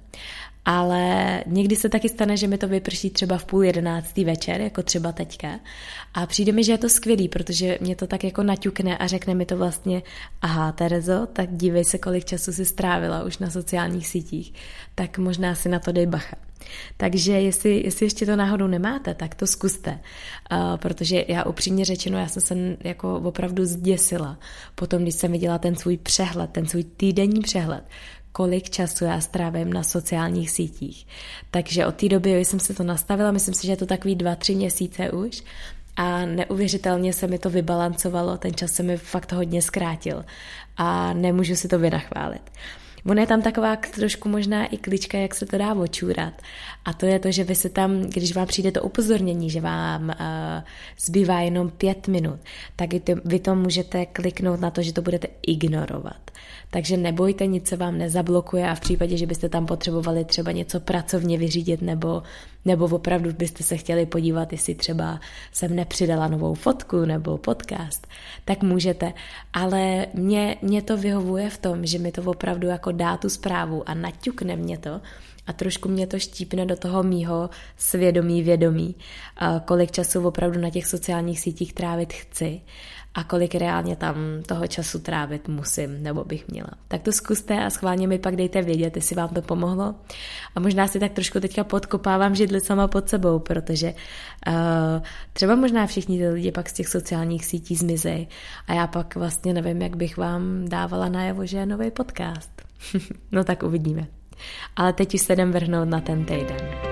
ale 0.64 1.44
někdy 1.46 1.76
se 1.76 1.88
taky 1.88 2.08
stane, 2.08 2.36
že 2.36 2.46
mi 2.46 2.58
to 2.58 2.68
vyprší 2.68 3.10
třeba 3.10 3.38
v 3.38 3.44
půl 3.44 3.64
jedenáctý 3.64 4.24
večer, 4.24 4.60
jako 4.60 4.82
třeba 4.82 5.12
teďka. 5.12 5.60
A 6.14 6.26
přijde 6.26 6.52
mi, 6.52 6.64
že 6.64 6.72
je 6.72 6.78
to 6.78 6.88
skvělý, 6.88 7.28
protože 7.28 7.78
mě 7.80 7.96
to 7.96 8.06
tak 8.06 8.24
jako 8.24 8.42
naťukne 8.42 8.98
a 8.98 9.06
řekne 9.06 9.34
mi 9.34 9.46
to 9.46 9.56
vlastně, 9.56 10.02
aha, 10.42 10.72
Terezo, 10.72 11.26
tak 11.32 11.56
dívej 11.56 11.84
se, 11.84 11.98
kolik 11.98 12.24
času 12.24 12.52
si 12.52 12.64
strávila 12.64 13.24
už 13.24 13.38
na 13.38 13.50
sociálních 13.50 14.08
sítích, 14.08 14.52
tak 14.94 15.18
možná 15.18 15.54
si 15.54 15.68
na 15.68 15.78
to 15.78 15.92
dej 15.92 16.06
bacha. 16.06 16.36
Takže 16.96 17.32
jestli, 17.32 17.82
jestli 17.84 18.06
ještě 18.06 18.26
to 18.26 18.36
náhodou 18.36 18.66
nemáte, 18.66 19.14
tak 19.14 19.34
to 19.34 19.46
zkuste, 19.46 19.90
uh, 20.52 20.76
protože 20.76 21.24
já 21.28 21.44
upřímně 21.44 21.84
řečeno, 21.84 22.18
já 22.18 22.28
jsem 22.28 22.42
se 22.42 22.76
jako 22.84 23.16
opravdu 23.16 23.64
zděsila 23.64 24.38
potom, 24.74 25.02
když 25.02 25.14
jsem 25.14 25.32
viděla 25.32 25.58
ten 25.58 25.76
svůj 25.76 25.96
přehled, 25.96 26.50
ten 26.50 26.66
svůj 26.66 26.84
týdenní 26.84 27.40
přehled, 27.40 27.84
kolik 28.38 28.70
času 28.70 29.04
já 29.04 29.20
strávím 29.20 29.72
na 29.72 29.82
sociálních 29.82 30.50
sítích. 30.50 31.06
Takže 31.50 31.86
od 31.86 31.94
té 31.94 32.08
doby 32.08 32.30
jsem 32.38 32.60
se 32.60 32.74
to 32.74 32.82
nastavila, 32.82 33.32
myslím 33.32 33.54
si, 33.54 33.66
že 33.66 33.72
je 33.72 33.76
to 33.76 33.86
takový 33.86 34.14
dva, 34.14 34.34
tři 34.34 34.54
měsíce 34.54 35.10
už 35.10 35.42
a 35.96 36.24
neuvěřitelně 36.24 37.12
se 37.12 37.26
mi 37.26 37.38
to 37.38 37.50
vybalancovalo, 37.50 38.36
ten 38.36 38.54
čas 38.54 38.70
se 38.70 38.82
mi 38.82 38.96
fakt 38.96 39.32
hodně 39.32 39.62
zkrátil 39.62 40.24
a 40.76 41.12
nemůžu 41.12 41.56
si 41.56 41.68
to 41.68 41.78
vynachválit. 41.78 42.42
Ona 43.06 43.20
je 43.20 43.26
tam 43.26 43.42
taková 43.42 43.76
trošku 43.76 44.28
možná 44.28 44.66
i 44.66 44.76
klička, 44.76 45.18
jak 45.18 45.34
se 45.34 45.46
to 45.46 45.58
dá 45.58 45.74
očůrat. 45.74 46.34
A 46.88 46.92
to 46.92 47.06
je 47.06 47.18
to, 47.18 47.32
že 47.32 47.44
vy 47.44 47.54
se 47.54 47.68
tam, 47.68 48.00
když 48.00 48.34
vám 48.34 48.46
přijde 48.46 48.72
to 48.72 48.82
upozornění, 48.82 49.50
že 49.50 49.60
vám 49.60 50.08
uh, 50.08 50.14
zbývá 50.98 51.40
jenom 51.40 51.70
pět 51.70 52.08
minut, 52.08 52.40
tak 52.76 52.92
vy 52.92 53.00
to, 53.00 53.12
vy 53.24 53.38
to 53.38 53.54
můžete 53.54 54.06
kliknout 54.06 54.60
na 54.60 54.70
to, 54.70 54.82
že 54.82 54.92
to 54.92 55.02
budete 55.02 55.28
ignorovat. 55.46 56.30
Takže 56.70 56.96
nebojte, 56.96 57.46
nic 57.46 57.68
se 57.68 57.76
vám 57.76 57.98
nezablokuje 57.98 58.68
a 58.68 58.74
v 58.74 58.80
případě, 58.80 59.16
že 59.16 59.26
byste 59.26 59.48
tam 59.48 59.66
potřebovali 59.66 60.24
třeba 60.24 60.52
něco 60.52 60.80
pracovně 60.80 61.38
vyřídit 61.38 61.82
nebo, 61.82 62.22
nebo 62.64 62.84
opravdu 62.84 63.32
byste 63.32 63.62
se 63.62 63.76
chtěli 63.76 64.06
podívat, 64.06 64.52
jestli 64.52 64.74
třeba 64.74 65.20
jsem 65.52 65.76
nepřidala 65.76 66.28
novou 66.28 66.54
fotku 66.54 67.04
nebo 67.04 67.38
podcast, 67.38 68.06
tak 68.44 68.62
můžete. 68.62 69.12
Ale 69.52 70.06
mě, 70.14 70.56
mě 70.62 70.82
to 70.82 70.96
vyhovuje 70.96 71.50
v 71.50 71.58
tom, 71.58 71.86
že 71.86 71.98
mi 71.98 72.12
to 72.12 72.22
opravdu 72.22 72.66
jako 72.66 72.92
dá 72.92 73.16
tu 73.16 73.28
zprávu 73.28 73.88
a 73.88 73.94
naťukne 73.94 74.56
mě 74.56 74.78
to 74.78 75.00
a 75.48 75.52
trošku 75.52 75.88
mě 75.88 76.06
to 76.06 76.18
štípne 76.18 76.66
do 76.66 76.76
toho 76.76 77.02
mýho 77.02 77.50
svědomí, 77.76 78.42
vědomí, 78.42 78.94
kolik 79.64 79.90
času 79.90 80.26
opravdu 80.26 80.60
na 80.60 80.70
těch 80.70 80.86
sociálních 80.86 81.40
sítích 81.40 81.72
trávit 81.72 82.12
chci 82.12 82.60
a 83.14 83.24
kolik 83.24 83.54
reálně 83.54 83.96
tam 83.96 84.16
toho 84.46 84.66
času 84.66 84.98
trávit 84.98 85.48
musím 85.48 86.02
nebo 86.02 86.24
bych 86.24 86.48
měla. 86.48 86.68
Tak 86.88 87.02
to 87.02 87.12
zkuste 87.12 87.64
a 87.64 87.70
schválně 87.70 88.08
mi 88.08 88.18
pak 88.18 88.36
dejte 88.36 88.62
vědět, 88.62 88.96
jestli 88.96 89.16
vám 89.16 89.28
to 89.28 89.42
pomohlo. 89.42 89.94
A 90.54 90.60
možná 90.60 90.88
si 90.88 91.00
tak 91.00 91.12
trošku 91.12 91.40
teďka 91.40 91.64
podkopávám 91.64 92.34
židli 92.34 92.60
sama 92.60 92.88
pod 92.88 93.08
sebou, 93.08 93.38
protože 93.38 93.94
uh, 94.46 94.54
třeba 95.32 95.56
možná 95.56 95.86
všichni 95.86 96.18
ty 96.18 96.28
lidi 96.28 96.52
pak 96.52 96.68
z 96.68 96.72
těch 96.72 96.88
sociálních 96.88 97.44
sítí 97.44 97.76
zmizej 97.76 98.26
a 98.66 98.74
já 98.74 98.86
pak 98.86 99.14
vlastně 99.14 99.54
nevím, 99.54 99.82
jak 99.82 99.96
bych 99.96 100.16
vám 100.16 100.68
dávala 100.68 101.08
najevo, 101.08 101.46
že 101.46 101.58
je 101.58 101.66
nový 101.66 101.90
podcast. 101.90 102.50
no 103.32 103.44
tak 103.44 103.62
uvidíme. 103.62 104.17
Ale 104.76 104.92
teď 104.92 105.14
už 105.14 105.20
se 105.20 105.32
jdem 105.32 105.52
vrhnout 105.52 105.88
na 105.88 106.00
ten 106.00 106.24
týden. 106.24 106.88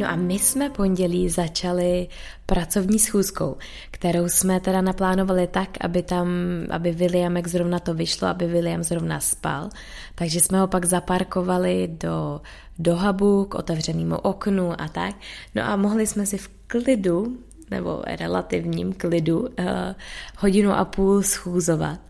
No 0.00 0.08
a 0.08 0.16
my 0.16 0.38
jsme 0.38 0.70
pondělí 0.70 1.28
začali 1.28 2.08
pracovní 2.46 2.98
schůzkou, 2.98 3.56
kterou 3.90 4.28
jsme 4.28 4.60
teda 4.60 4.80
naplánovali 4.80 5.46
tak, 5.46 5.68
aby 5.80 6.02
tam, 6.02 6.28
aby 6.70 6.92
Williamek 6.92 7.48
zrovna 7.48 7.78
to 7.78 7.94
vyšlo, 7.94 8.28
aby 8.28 8.46
William 8.46 8.82
zrovna 8.82 9.20
spal. 9.20 9.68
Takže 10.14 10.40
jsme 10.40 10.60
ho 10.60 10.66
pak 10.66 10.84
zaparkovali 10.84 11.88
do, 12.00 12.40
do 12.78 12.96
hubu 12.96 13.44
k 13.44 13.54
otevřenému 13.54 14.16
oknu 14.16 14.80
a 14.80 14.88
tak. 14.88 15.14
No 15.54 15.62
a 15.62 15.76
mohli 15.76 16.06
jsme 16.06 16.26
si 16.26 16.38
v 16.38 16.50
klidu 16.66 17.38
nebo 17.70 18.02
relativním 18.06 18.92
klidu 18.92 19.48
eh, 19.58 19.94
hodinu 20.38 20.72
a 20.72 20.84
půl 20.84 21.22
schůzovat. 21.22 22.00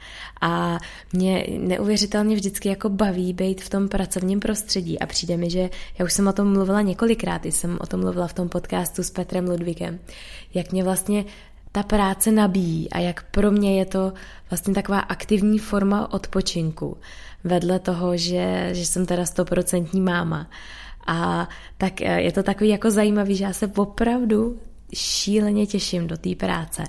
A 0.40 0.78
mě 1.12 1.46
neuvěřitelně 1.58 2.34
vždycky 2.34 2.68
jako 2.68 2.88
baví 2.88 3.32
být 3.32 3.62
v 3.62 3.70
tom 3.70 3.88
pracovním 3.88 4.40
prostředí 4.40 4.98
a 4.98 5.06
přijde 5.06 5.36
mi, 5.36 5.50
že 5.50 5.70
já 5.98 6.04
už 6.04 6.12
jsem 6.12 6.28
o 6.28 6.32
tom 6.32 6.52
mluvila 6.52 6.80
několikrát, 6.80 7.46
jsem 7.46 7.78
o 7.80 7.86
tom 7.86 8.00
mluvila 8.00 8.26
v 8.26 8.34
tom 8.34 8.48
podcastu 8.48 9.02
s 9.02 9.10
Petrem 9.10 9.48
Ludvíkem, 9.48 9.98
jak 10.54 10.72
mě 10.72 10.84
vlastně 10.84 11.24
ta 11.72 11.82
práce 11.82 12.32
nabíjí 12.32 12.90
a 12.90 12.98
jak 12.98 13.22
pro 13.30 13.50
mě 13.50 13.78
je 13.78 13.84
to 13.84 14.12
vlastně 14.50 14.74
taková 14.74 14.98
aktivní 14.98 15.58
forma 15.58 16.12
odpočinku 16.12 16.96
vedle 17.44 17.78
toho, 17.78 18.16
že, 18.16 18.68
že 18.72 18.86
jsem 18.86 19.06
teda 19.06 19.26
stoprocentní 19.26 20.00
máma. 20.00 20.50
A 21.06 21.48
tak 21.78 22.02
eh, 22.02 22.20
je 22.20 22.32
to 22.32 22.42
takový 22.42 22.70
jako 22.70 22.90
zajímavý, 22.90 23.36
že 23.36 23.44
já 23.44 23.52
se 23.52 23.66
opravdu 23.76 24.58
šíleně 24.94 25.66
těším 25.66 26.06
do 26.06 26.16
té 26.16 26.34
práce. 26.34 26.84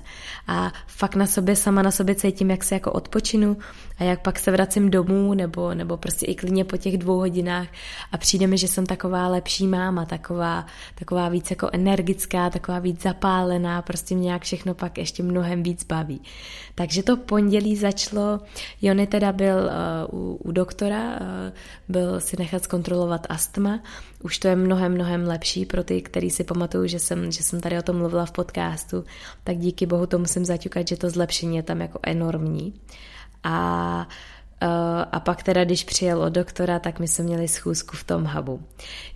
A 0.47 0.71
fakt 0.87 1.15
na 1.15 1.27
sobě, 1.27 1.55
sama 1.55 1.81
na 1.81 1.91
sobě 1.91 2.15
cítím, 2.15 2.51
jak 2.51 2.63
se 2.63 2.75
jako 2.75 2.91
odpočinu 2.91 3.57
a 3.97 4.03
jak 4.03 4.21
pak 4.21 4.39
se 4.39 4.51
vracím 4.51 4.91
domů 4.91 5.33
nebo, 5.33 5.73
nebo 5.73 5.97
prostě 5.97 6.25
i 6.25 6.35
klidně 6.35 6.65
po 6.65 6.77
těch 6.77 6.97
dvou 6.97 7.17
hodinách. 7.17 7.67
A 8.11 8.17
přijde 8.17 8.47
mi, 8.47 8.57
že 8.57 8.67
jsem 8.67 8.85
taková 8.85 9.27
lepší 9.27 9.67
máma, 9.67 10.05
taková, 10.05 10.65
taková 10.95 11.29
víc 11.29 11.49
jako 11.49 11.69
energická, 11.73 12.49
taková 12.49 12.79
víc 12.79 13.01
zapálená, 13.01 13.81
prostě 13.81 14.15
mě 14.15 14.31
nějak 14.31 14.41
všechno 14.41 14.73
pak 14.73 14.97
ještě 14.97 15.23
mnohem 15.23 15.63
víc 15.63 15.83
baví. 15.83 16.21
Takže 16.75 17.03
to 17.03 17.17
pondělí 17.17 17.75
začalo, 17.75 18.39
Jony 18.81 19.07
teda 19.07 19.31
byl 19.31 19.55
uh, 20.09 20.19
u, 20.19 20.35
u 20.35 20.51
doktora, 20.51 21.09
uh, 21.09 21.17
byl 21.89 22.19
si 22.19 22.35
nechat 22.39 22.63
zkontrolovat 22.63 23.27
astma, 23.29 23.79
už 24.23 24.39
to 24.39 24.47
je 24.47 24.55
mnohem, 24.55 24.91
mnohem 24.91 25.27
lepší 25.27 25.65
pro 25.65 25.83
ty, 25.83 26.01
který 26.01 26.31
si 26.31 26.43
pamatuju, 26.43 26.87
že 26.87 26.99
jsem, 26.99 27.31
že 27.31 27.43
jsem 27.43 27.61
tady 27.61 27.79
o 27.79 27.81
tom 27.81 27.97
mluvila 27.97 28.25
v 28.25 28.31
podcastu, 28.31 29.05
tak 29.43 29.57
díky 29.57 29.85
bohu 29.85 30.05
to 30.05 30.19
musím 30.19 30.45
zaťukat, 30.45 30.87
že 30.87 30.97
to 30.97 31.09
zlepšení 31.09 31.55
je 31.55 31.63
tam 31.63 31.81
jako 31.81 31.99
enormní. 32.03 32.73
A 33.43 34.07
Uh, 34.63 34.67
a 35.11 35.19
pak 35.19 35.43
teda, 35.43 35.63
když 35.63 35.83
přijel 35.83 36.21
od 36.21 36.29
doktora, 36.29 36.79
tak 36.79 36.99
my 36.99 37.07
jsme 37.07 37.23
měli 37.23 37.47
schůzku 37.47 37.97
v 37.97 38.03
tom 38.03 38.25
hubu. 38.25 38.63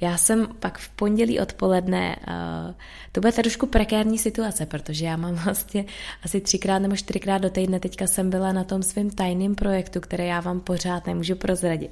Já 0.01 0.17
jsem 0.17 0.47
pak 0.59 0.77
v 0.77 0.89
pondělí 0.89 1.39
odpoledne, 1.39 2.15
uh, 2.27 2.73
to 3.11 3.21
bude 3.21 3.31
trošku 3.31 3.67
prekérní 3.67 4.17
situace, 4.17 4.65
protože 4.65 5.05
já 5.05 5.17
mám 5.17 5.35
vlastně 5.35 5.85
asi 6.23 6.41
třikrát 6.41 6.79
nebo 6.79 6.95
čtyřikrát 6.95 7.37
do 7.37 7.49
týdne 7.49 7.79
teďka 7.79 8.07
jsem 8.07 8.29
byla 8.29 8.51
na 8.51 8.63
tom 8.63 8.83
svém 8.83 9.09
tajném 9.09 9.55
projektu, 9.55 9.99
který 10.01 10.27
já 10.27 10.39
vám 10.39 10.59
pořád 10.59 11.07
nemůžu 11.07 11.35
prozradit. 11.35 11.91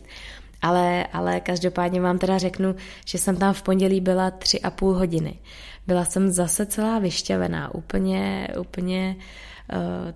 Ale, 0.64 1.08
ale 1.14 1.40
každopádně 1.40 2.02
vám 2.02 2.20
teda 2.20 2.38
řeknu, 2.38 2.76
že 3.06 3.18
jsem 3.18 3.36
tam 3.36 3.54
v 3.54 3.62
pondělí 3.62 4.02
byla 4.02 4.32
tři 4.32 4.62
a 4.62 4.72
půl 4.72 4.94
hodiny. 4.94 5.40
Byla 5.88 6.06
jsem 6.06 6.32
zase 6.32 6.66
celá 6.66 7.00
vyšťavená, 7.00 7.76
úplně, 7.76 8.48
úplně 8.60 9.16
uh, 9.18 9.24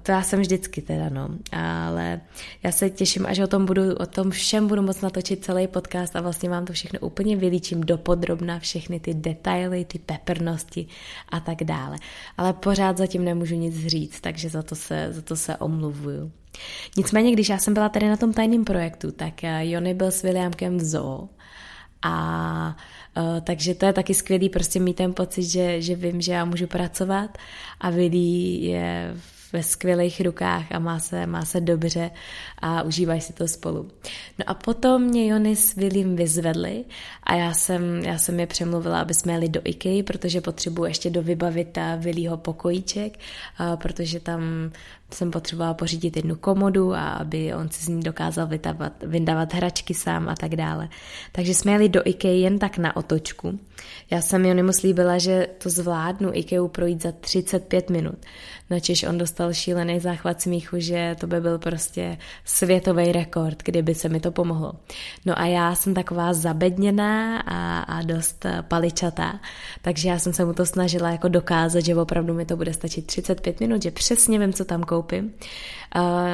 to 0.04 0.12
já 0.12 0.22
jsem 0.24 0.39
vždycky 0.39 0.82
teda, 0.82 1.10
no. 1.10 1.30
Ale 1.51 2.22
já 2.63 2.72
se 2.72 2.89
těším, 2.89 3.25
až 3.25 3.39
o 3.39 3.48
tom 3.48 3.66
budu, 3.66 3.96
o 3.96 4.06
tom 4.06 4.32
všem 4.32 4.68
budu 4.68 4.82
moc 4.82 5.01
natočit 5.01 5.46
celý 5.46 5.68
podcast 5.68 6.16
a 6.16 6.22
vlastně 6.22 6.50
vám 6.50 6.66
to 6.66 6.74
všechno 6.74 7.00
úplně 7.00 7.36
vylíčím 7.36 7.82
dopodrobna, 7.82 8.60
všechny 8.60 9.00
ty 9.00 9.13
detaily, 9.13 9.86
ty 9.86 10.00
peprnosti 10.00 10.88
a 11.30 11.39
tak 11.39 11.63
dále. 11.63 11.98
Ale 12.38 12.54
pořád 12.54 12.98
zatím 12.98 13.25
nemůžu 13.25 13.56
nic 13.56 13.88
říct, 13.88 14.22
takže 14.22 14.50
za 14.50 14.63
to 14.63 14.75
se, 14.75 15.08
za 15.12 15.22
to 15.22 15.36
se 15.36 15.58
omluvuju. 15.58 16.32
Nicméně, 16.98 17.32
když 17.32 17.50
já 17.50 17.58
jsem 17.58 17.74
byla 17.74 17.89
tady 17.89 18.10
na 18.10 18.18
tom 18.18 18.34
tajném 18.34 18.63
projektu, 18.66 19.12
tak 19.12 19.44
eh, 19.44 19.66
Jony 19.66 19.94
byl 19.94 20.12
s 20.12 20.22
Williamkem 20.22 20.77
v 20.77 20.84
zoo 20.84 21.30
a 22.01 22.77
Uh, 23.18 23.42
takže 23.42 23.75
to 23.75 23.86
je 23.86 23.94
taky 23.94 24.13
skvělý 24.13 24.50
prostě 24.50 24.80
mít 24.80 24.94
ten 24.94 25.13
pocit, 25.13 25.44
že, 25.44 25.82
že 25.82 25.96
vím, 25.96 26.22
že 26.22 26.32
já 26.32 26.46
můžu 26.46 26.68
pracovat 26.68 27.38
a 27.80 27.89
Willy 27.89 28.18
je 28.62 29.13
v 29.16 29.37
ve 29.54 29.63
skvělých 29.63 30.22
rukách 30.22 30.72
a 30.72 30.80
má 30.80 31.00
se, 31.00 31.25
má 31.25 31.46
se 31.46 31.62
dobře 31.62 32.12
a 32.60 32.82
užívají 32.82 33.22
si 33.22 33.34
to 33.34 33.48
spolu. 33.48 33.92
No 34.39 34.46
a 34.48 34.54
potom 34.54 35.04
mě 35.04 35.27
Jony 35.27 35.56
s 35.56 35.75
Willem 35.75 36.16
vyzvedli 36.16 36.86
a 37.24 37.36
já 37.36 37.54
jsem, 37.54 38.00
já 38.04 38.18
jsem 38.18 38.39
je 38.39 38.48
přemluvila, 38.48 39.01
aby 39.01 39.13
jsme 39.13 39.34
jeli 39.34 39.50
do 39.50 39.62
IKEA, 39.63 40.04
protože 40.04 40.42
potřebuji 40.42 40.86
ještě 40.86 41.10
dovybavit 41.10 41.77
Willího 41.98 42.38
pokojíček, 42.38 43.20
protože 43.75 44.20
tam 44.20 44.72
jsem 45.13 45.32
potřebovala 45.32 45.74
pořídit 45.74 46.16
jednu 46.16 46.36
komodu 46.36 46.94
a 46.94 47.10
aby 47.10 47.54
on 47.54 47.70
si 47.70 47.84
z 47.84 47.88
ní 47.88 48.04
dokázal 48.04 48.48
vytavat, 48.48 48.94
vyndávat 49.04 49.54
hračky 49.54 49.94
sám 49.94 50.30
a 50.30 50.36
tak 50.36 50.56
dále. 50.56 50.89
Takže 51.32 51.54
jsme 51.54 51.72
jeli 51.72 51.89
do 51.89 52.01
IKEA 52.06 52.32
jen 52.32 52.60
tak 52.60 52.77
na 52.77 52.96
otočku. 52.96 53.60
Já 54.12 54.22
jsem 54.22 54.46
Jonimu 54.46 54.74
slíbila, 54.74 55.18
že 55.18 55.48
to 55.63 55.70
zvládnu 55.70 56.30
IKEA 56.34 56.68
projít 56.68 57.01
za 57.01 57.12
35 57.12 57.89
minut. 57.89 58.18
Načež 58.69 59.03
on 59.03 59.17
dostal 59.17 59.53
šílený 59.53 60.00
záchvat 60.00 60.41
smíchu, 60.41 60.75
že 60.79 61.15
to 61.19 61.27
by 61.27 61.41
byl 61.41 61.59
prostě 61.59 62.17
světový 62.45 63.12
rekord, 63.12 63.63
kdyby 63.63 63.95
se 63.95 64.09
mi 64.09 64.19
to 64.19 64.31
pomohlo. 64.31 64.74
No 65.25 65.39
a 65.39 65.45
já 65.45 65.75
jsem 65.75 65.93
taková 65.93 66.33
zabedněná 66.33 67.39
a, 67.39 67.79
a 67.79 68.01
dost 68.01 68.45
paličatá, 68.62 69.39
takže 69.81 70.09
já 70.09 70.19
jsem 70.19 70.33
se 70.33 70.45
mu 70.45 70.53
to 70.53 70.65
snažila 70.65 71.09
jako 71.09 71.27
dokázat, 71.27 71.86
že 71.86 71.95
opravdu 71.95 72.33
mi 72.33 72.45
to 72.45 72.57
bude 72.57 72.74
stačit 72.74 73.05
35 73.05 73.59
minut, 73.59 73.83
že 73.83 73.91
přesně 73.91 74.39
vím, 74.39 74.53
co 74.53 74.65
tam 74.65 74.83
koupím. 74.83 75.33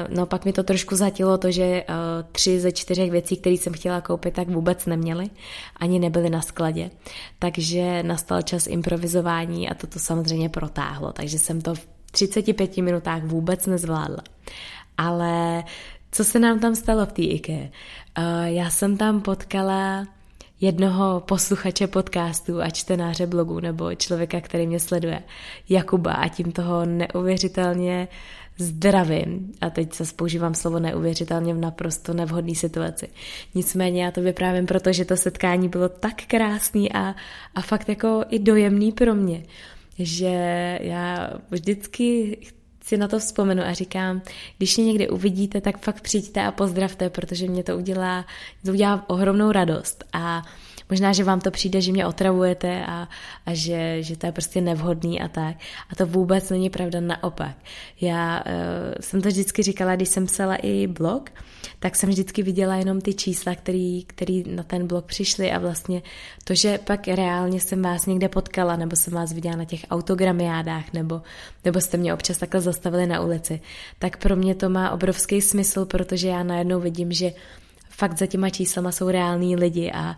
No 0.08 0.26
pak 0.26 0.44
mi 0.44 0.52
to 0.52 0.62
trošku 0.62 0.96
zatilo 0.96 1.38
to, 1.38 1.50
že 1.50 1.84
tři 2.32 2.60
ze 2.60 2.72
čtyřech 2.72 3.10
věcí, 3.10 3.36
které 3.36 3.54
jsem 3.54 3.72
chtěla 3.72 4.00
koupit, 4.00 4.34
tak 4.34 4.48
vůbec 4.48 4.86
neměly, 4.86 5.30
ani 5.76 5.98
nebyly 5.98 6.30
na 6.30 6.42
skladě. 6.42 6.90
Takže 7.38 8.02
nastal 8.02 8.42
čas 8.42 8.66
improvizování 8.66 9.68
a 9.70 9.74
toto 9.74 9.98
samozřejmě 9.98 10.48
protáhlo, 10.48 11.12
takže 11.12 11.38
jsem 11.38 11.60
to 11.60 11.74
v 11.74 11.93
35 12.14 12.76
minutách 12.76 13.22
vůbec 13.24 13.66
nezvládla. 13.66 14.22
Ale 14.98 15.64
co 16.12 16.24
se 16.24 16.38
nám 16.38 16.60
tam 16.60 16.74
stalo 16.74 17.06
v 17.06 17.12
té 17.12 17.22
IKE? 17.22 17.70
Já 18.44 18.70
jsem 18.70 18.96
tam 18.96 19.20
potkala 19.20 20.06
jednoho 20.60 21.20
posluchače 21.20 21.86
podcastu 21.86 22.62
a 22.62 22.70
čtenáře 22.70 23.26
blogu 23.26 23.60
nebo 23.60 23.94
člověka, 23.94 24.40
který 24.40 24.66
mě 24.66 24.80
sleduje, 24.80 25.22
Jakuba 25.68 26.12
a 26.12 26.28
tím 26.28 26.52
toho 26.52 26.86
neuvěřitelně 26.86 28.08
zdravím. 28.58 29.52
A 29.60 29.70
teď 29.70 29.94
se 29.94 30.04
používám 30.16 30.54
slovo 30.54 30.78
neuvěřitelně 30.78 31.54
v 31.54 31.58
naprosto 31.58 32.14
nevhodné 32.14 32.54
situaci. 32.54 33.08
Nicméně 33.54 34.04
já 34.04 34.10
to 34.10 34.20
vyprávím, 34.20 34.66
protože 34.66 35.04
to 35.04 35.16
setkání 35.16 35.68
bylo 35.68 35.88
tak 35.88 36.14
krásný 36.26 36.92
a, 36.92 37.14
a 37.54 37.60
fakt 37.60 37.88
jako 37.88 38.24
i 38.28 38.38
dojemný 38.38 38.92
pro 38.92 39.14
mě, 39.14 39.42
že 39.98 40.78
já 40.82 41.30
vždycky 41.50 42.38
si 42.84 42.96
na 42.96 43.08
to 43.08 43.18
vzpomenu 43.18 43.62
a 43.62 43.72
říkám, 43.72 44.22
když 44.58 44.76
mě 44.76 44.86
někdy 44.86 45.08
uvidíte, 45.08 45.60
tak 45.60 45.78
fakt 45.78 46.00
přijďte 46.00 46.42
a 46.42 46.52
pozdravte, 46.52 47.10
protože 47.10 47.48
mě 47.48 47.62
to 47.62 47.76
udělá, 47.76 48.26
to 48.64 48.72
udělá 48.72 49.04
ohromnou 49.06 49.52
radost. 49.52 50.04
A 50.12 50.42
možná, 50.90 51.12
že 51.12 51.24
vám 51.24 51.40
to 51.40 51.50
přijde, 51.50 51.80
že 51.80 51.92
mě 51.92 52.06
otravujete 52.06 52.86
a, 52.86 53.08
a 53.46 53.54
že, 53.54 54.02
že 54.02 54.16
to 54.16 54.26
je 54.26 54.32
prostě 54.32 54.60
nevhodný 54.60 55.20
a 55.20 55.28
tak. 55.28 55.56
A 55.90 55.96
to 55.96 56.06
vůbec 56.06 56.50
není 56.50 56.70
pravda, 56.70 57.00
naopak. 57.00 57.56
Já 58.00 58.44
uh, 58.46 58.52
jsem 59.00 59.22
to 59.22 59.28
vždycky 59.28 59.62
říkala, 59.62 59.96
když 59.96 60.08
jsem 60.08 60.26
psala 60.26 60.56
i 60.56 60.86
blog, 60.86 61.30
tak 61.78 61.96
jsem 61.96 62.08
vždycky 62.08 62.42
viděla 62.42 62.76
jenom 62.76 63.00
ty 63.00 63.14
čísla, 63.14 63.54
který, 63.54 64.04
který 64.04 64.44
na 64.54 64.62
ten 64.62 64.86
blog 64.86 65.04
přišly 65.04 65.52
a 65.52 65.58
vlastně 65.58 66.02
to, 66.44 66.54
že 66.54 66.78
pak 66.78 67.08
reálně 67.08 67.60
jsem 67.60 67.82
vás 67.82 68.06
někde 68.06 68.28
potkala, 68.28 68.76
nebo 68.76 68.96
jsem 68.96 69.12
vás 69.12 69.32
viděla 69.32 69.56
na 69.56 69.64
těch 69.64 69.86
autogramiádách, 69.90 70.92
nebo, 70.92 71.22
nebo 71.64 71.80
jste 71.80 71.96
mě 71.96 72.14
občas 72.14 72.38
takhle 72.38 72.60
zastavili 72.60 73.06
na 73.06 73.20
ulici, 73.20 73.60
tak 73.98 74.16
pro 74.16 74.36
mě 74.36 74.54
to 74.54 74.68
má 74.68 74.90
obrovský 74.90 75.40
smysl, 75.40 75.84
protože 75.84 76.28
já 76.28 76.42
najednou 76.42 76.80
vidím, 76.80 77.12
že 77.12 77.32
fakt 77.90 78.18
za 78.18 78.26
těma 78.26 78.50
číslama 78.50 78.92
jsou 78.92 79.08
reální 79.08 79.56
lidi 79.56 79.92
a, 79.92 80.16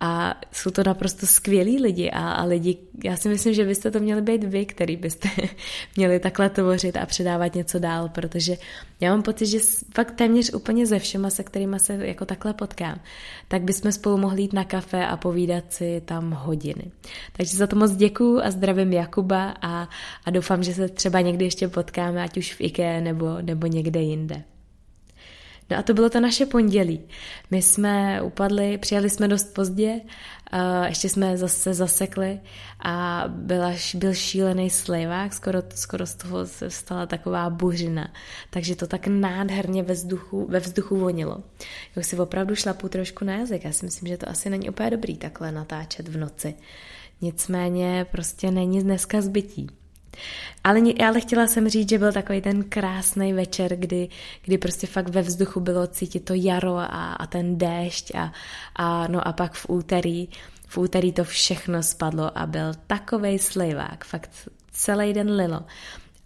a 0.00 0.40
jsou 0.52 0.70
to 0.70 0.82
naprosto 0.86 1.26
skvělí 1.26 1.82
lidi 1.82 2.10
a, 2.10 2.32
a 2.32 2.44
lidi, 2.44 2.78
já 3.04 3.16
si 3.16 3.28
myslím, 3.28 3.54
že 3.54 3.64
byste 3.64 3.90
to 3.90 4.00
měli 4.00 4.22
být 4.22 4.44
vy, 4.44 4.66
který 4.66 4.96
byste 4.96 5.28
měli 5.96 6.20
takhle 6.20 6.50
tvořit 6.50 6.96
a 6.96 7.06
předávat 7.06 7.54
něco 7.54 7.78
dál, 7.78 8.08
protože 8.08 8.56
já 9.00 9.10
mám 9.10 9.22
pocit, 9.22 9.46
že 9.46 9.58
fakt 9.94 10.10
téměř 10.10 10.54
úplně 10.54 10.86
ze 10.86 10.98
všema, 10.98 11.30
se 11.30 11.42
kterými 11.42 11.80
se 11.80 12.06
jako 12.06 12.24
takhle 12.24 12.54
potkám, 12.54 13.00
tak 13.48 13.62
bychom 13.62 13.92
spolu 13.92 14.18
mohli 14.18 14.42
jít 14.42 14.52
na 14.52 14.64
kafe 14.64 15.06
a 15.06 15.16
povídat 15.16 15.72
si 15.72 16.02
tam 16.04 16.30
hodiny. 16.30 16.90
Takže 17.32 17.56
za 17.56 17.66
to 17.66 17.76
moc 17.76 17.92
děkuju 17.92 18.40
a 18.40 18.50
zdravím 18.50 18.92
Jakuba 18.92 19.54
a, 19.62 19.88
a 20.24 20.30
doufám, 20.30 20.62
že 20.62 20.74
se 20.74 20.88
třeba 20.88 21.20
někdy 21.20 21.44
ještě 21.44 21.68
potkáme, 21.68 22.22
ať 22.22 22.36
už 22.36 22.54
v 22.54 22.60
IKEA 22.60 23.00
nebo, 23.00 23.42
nebo 23.42 23.66
někde 23.66 24.00
jinde. 24.00 24.42
No 25.70 25.76
a 25.76 25.82
to 25.82 25.94
bylo 25.94 26.10
to 26.10 26.20
naše 26.20 26.46
pondělí. 26.46 27.00
My 27.50 27.62
jsme 27.62 28.22
upadli, 28.22 28.78
přijeli 28.78 29.10
jsme 29.10 29.28
dost 29.28 29.54
pozdě, 29.54 30.00
ještě 30.86 31.08
jsme 31.08 31.36
zase 31.36 31.74
zasekli 31.74 32.40
a 32.80 33.24
byla, 33.28 33.72
byl 33.94 34.14
šílený 34.14 34.70
slivák, 34.70 35.34
skoro, 35.34 35.62
skoro 35.74 36.06
z 36.06 36.14
toho 36.14 36.46
se 36.46 36.70
stala 36.70 37.06
taková 37.06 37.50
buřina. 37.50 38.12
Takže 38.50 38.76
to 38.76 38.86
tak 38.86 39.06
nádherně 39.06 39.82
ve 39.82 39.94
vzduchu, 39.94 40.46
ve 40.50 40.60
vzduchu 40.60 40.96
vonilo. 40.96 41.42
Já 41.96 42.02
si 42.02 42.16
opravdu 42.16 42.54
šlapu 42.54 42.88
trošku 42.88 43.24
na 43.24 43.34
jazyk. 43.36 43.64
Já 43.64 43.72
si 43.72 43.84
myslím, 43.84 44.08
že 44.08 44.16
to 44.16 44.28
asi 44.28 44.50
není 44.50 44.70
úplně 44.70 44.90
dobrý 44.90 45.16
takhle 45.16 45.52
natáčet 45.52 46.08
v 46.08 46.16
noci. 46.16 46.54
Nicméně 47.20 48.06
prostě 48.12 48.50
není 48.50 48.82
dneska 48.82 49.20
zbytí. 49.20 49.66
Ale, 50.64 50.80
ale 51.06 51.20
chtěla 51.20 51.46
jsem 51.46 51.68
říct, 51.68 51.88
že 51.88 51.98
byl 51.98 52.12
takový 52.12 52.40
ten 52.40 52.64
krásný 52.64 53.32
večer, 53.32 53.76
kdy, 53.76 54.08
kdy 54.44 54.58
prostě 54.58 54.86
fakt 54.86 55.08
ve 55.08 55.22
vzduchu 55.22 55.60
bylo 55.60 55.86
cítit 55.86 56.20
to 56.20 56.34
jaro 56.34 56.76
a, 56.76 57.12
a 57.12 57.26
ten 57.26 57.58
déšť 57.58 58.14
a, 58.14 58.32
a, 58.76 59.08
no 59.08 59.28
a 59.28 59.32
pak 59.32 59.54
v 59.54 59.66
úterý, 59.68 60.28
v 60.66 60.78
úterý 60.78 61.12
to 61.12 61.24
všechno 61.24 61.82
spadlo 61.82 62.38
a 62.38 62.46
byl 62.46 62.72
takovej 62.86 63.38
slivák, 63.38 64.04
fakt 64.04 64.30
celý 64.72 65.12
den 65.12 65.30
lilo. 65.30 65.60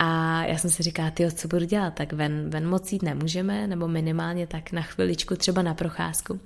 A 0.02 0.42
já 0.44 0.58
jsem 0.58 0.70
si 0.70 0.82
říkala, 0.82 1.10
ty 1.10 1.32
co 1.32 1.48
budu 1.48 1.64
dělat, 1.64 1.94
tak 1.94 2.12
ven, 2.12 2.50
ven 2.50 2.68
moc 2.68 2.92
jít 2.92 3.02
nemůžeme, 3.02 3.66
nebo 3.66 3.88
minimálně 3.88 4.46
tak 4.46 4.72
na 4.72 4.82
chviličku, 4.82 5.36
třeba 5.36 5.62
na 5.62 5.74
procházku. 5.74 6.40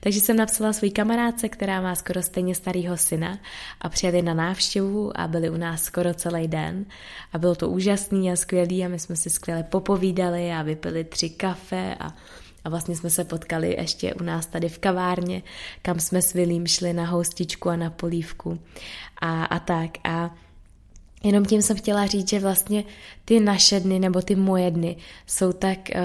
Takže 0.00 0.20
jsem 0.20 0.36
napsala 0.36 0.72
svůj 0.72 0.90
kamarádce, 0.90 1.48
která 1.48 1.80
má 1.80 1.94
skoro 1.94 2.22
stejně 2.22 2.54
starýho 2.54 2.96
syna 2.96 3.38
a 3.80 3.88
přijeli 3.88 4.22
na 4.22 4.34
návštěvu 4.34 5.20
a 5.20 5.28
byli 5.28 5.50
u 5.50 5.56
nás 5.56 5.82
skoro 5.82 6.14
celý 6.14 6.48
den 6.48 6.86
a 7.32 7.38
bylo 7.38 7.54
to 7.54 7.68
úžasný 7.68 8.32
a 8.32 8.36
skvělý 8.36 8.84
a 8.84 8.88
my 8.88 8.98
jsme 8.98 9.16
si 9.16 9.30
skvěle 9.30 9.62
popovídali 9.62 10.52
a 10.52 10.62
vypili 10.62 11.04
tři 11.04 11.30
kafe 11.30 11.94
a 12.00 12.14
a 12.64 12.68
vlastně 12.68 12.96
jsme 12.96 13.10
se 13.10 13.24
potkali 13.24 13.76
ještě 13.78 14.14
u 14.14 14.22
nás 14.22 14.46
tady 14.46 14.68
v 14.68 14.78
kavárně, 14.78 15.42
kam 15.82 16.00
jsme 16.00 16.22
s 16.22 16.32
Vilím 16.32 16.66
šli 16.66 16.92
na 16.92 17.04
houstičku 17.04 17.70
a 17.70 17.76
na 17.76 17.90
polívku 17.90 18.58
a, 19.20 19.44
a 19.44 19.58
tak. 19.58 19.90
A 20.04 20.34
Jenom 21.24 21.44
tím 21.44 21.62
jsem 21.62 21.76
chtěla 21.76 22.06
říct, 22.06 22.28
že 22.28 22.40
vlastně 22.40 22.84
ty 23.24 23.40
naše 23.40 23.80
dny 23.80 23.98
nebo 23.98 24.22
ty 24.22 24.34
moje 24.34 24.70
dny 24.70 24.96
jsou 25.26 25.52
tak, 25.52 25.78
uh, 25.94 26.00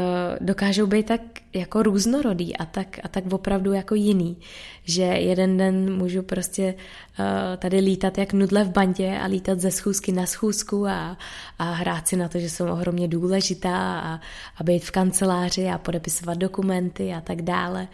dokážou 0.48 0.88
být 0.88 1.06
tak 1.06 1.22
jako 1.54 1.84
různorodý 1.84 2.58
a 2.58 2.66
tak, 2.66 3.00
a 3.04 3.08
tak 3.08 3.34
opravdu 3.34 3.74
jako 3.74 3.96
jiný, 3.96 4.38
že 4.84 5.04
jeden 5.04 5.58
den 5.58 5.98
můžu 5.98 6.22
prostě 6.22 6.76
uh, 7.20 7.26
tady 7.58 7.80
lítat 7.80 8.18
jak 8.18 8.34
nudle 8.34 8.64
v 8.64 8.70
bandě 8.70 9.18
a 9.22 9.26
lítat 9.26 9.60
ze 9.60 9.72
schůzky 9.72 10.12
na 10.12 10.26
schůzku 10.26 10.88
a, 10.88 11.18
a 11.60 11.64
hrát 11.72 12.08
si 12.08 12.16
na 12.16 12.28
to, 12.28 12.40
že 12.40 12.50
jsem 12.50 12.70
ohromně 12.70 13.08
důležitá 13.08 14.00
a, 14.00 14.20
a 14.58 14.64
být 14.64 14.84
v 14.84 14.92
kanceláři 14.92 15.68
a 15.68 15.78
podepisovat 15.78 16.38
dokumenty 16.38 17.14
a 17.14 17.22
tak 17.22 17.42
dále. 17.42 17.88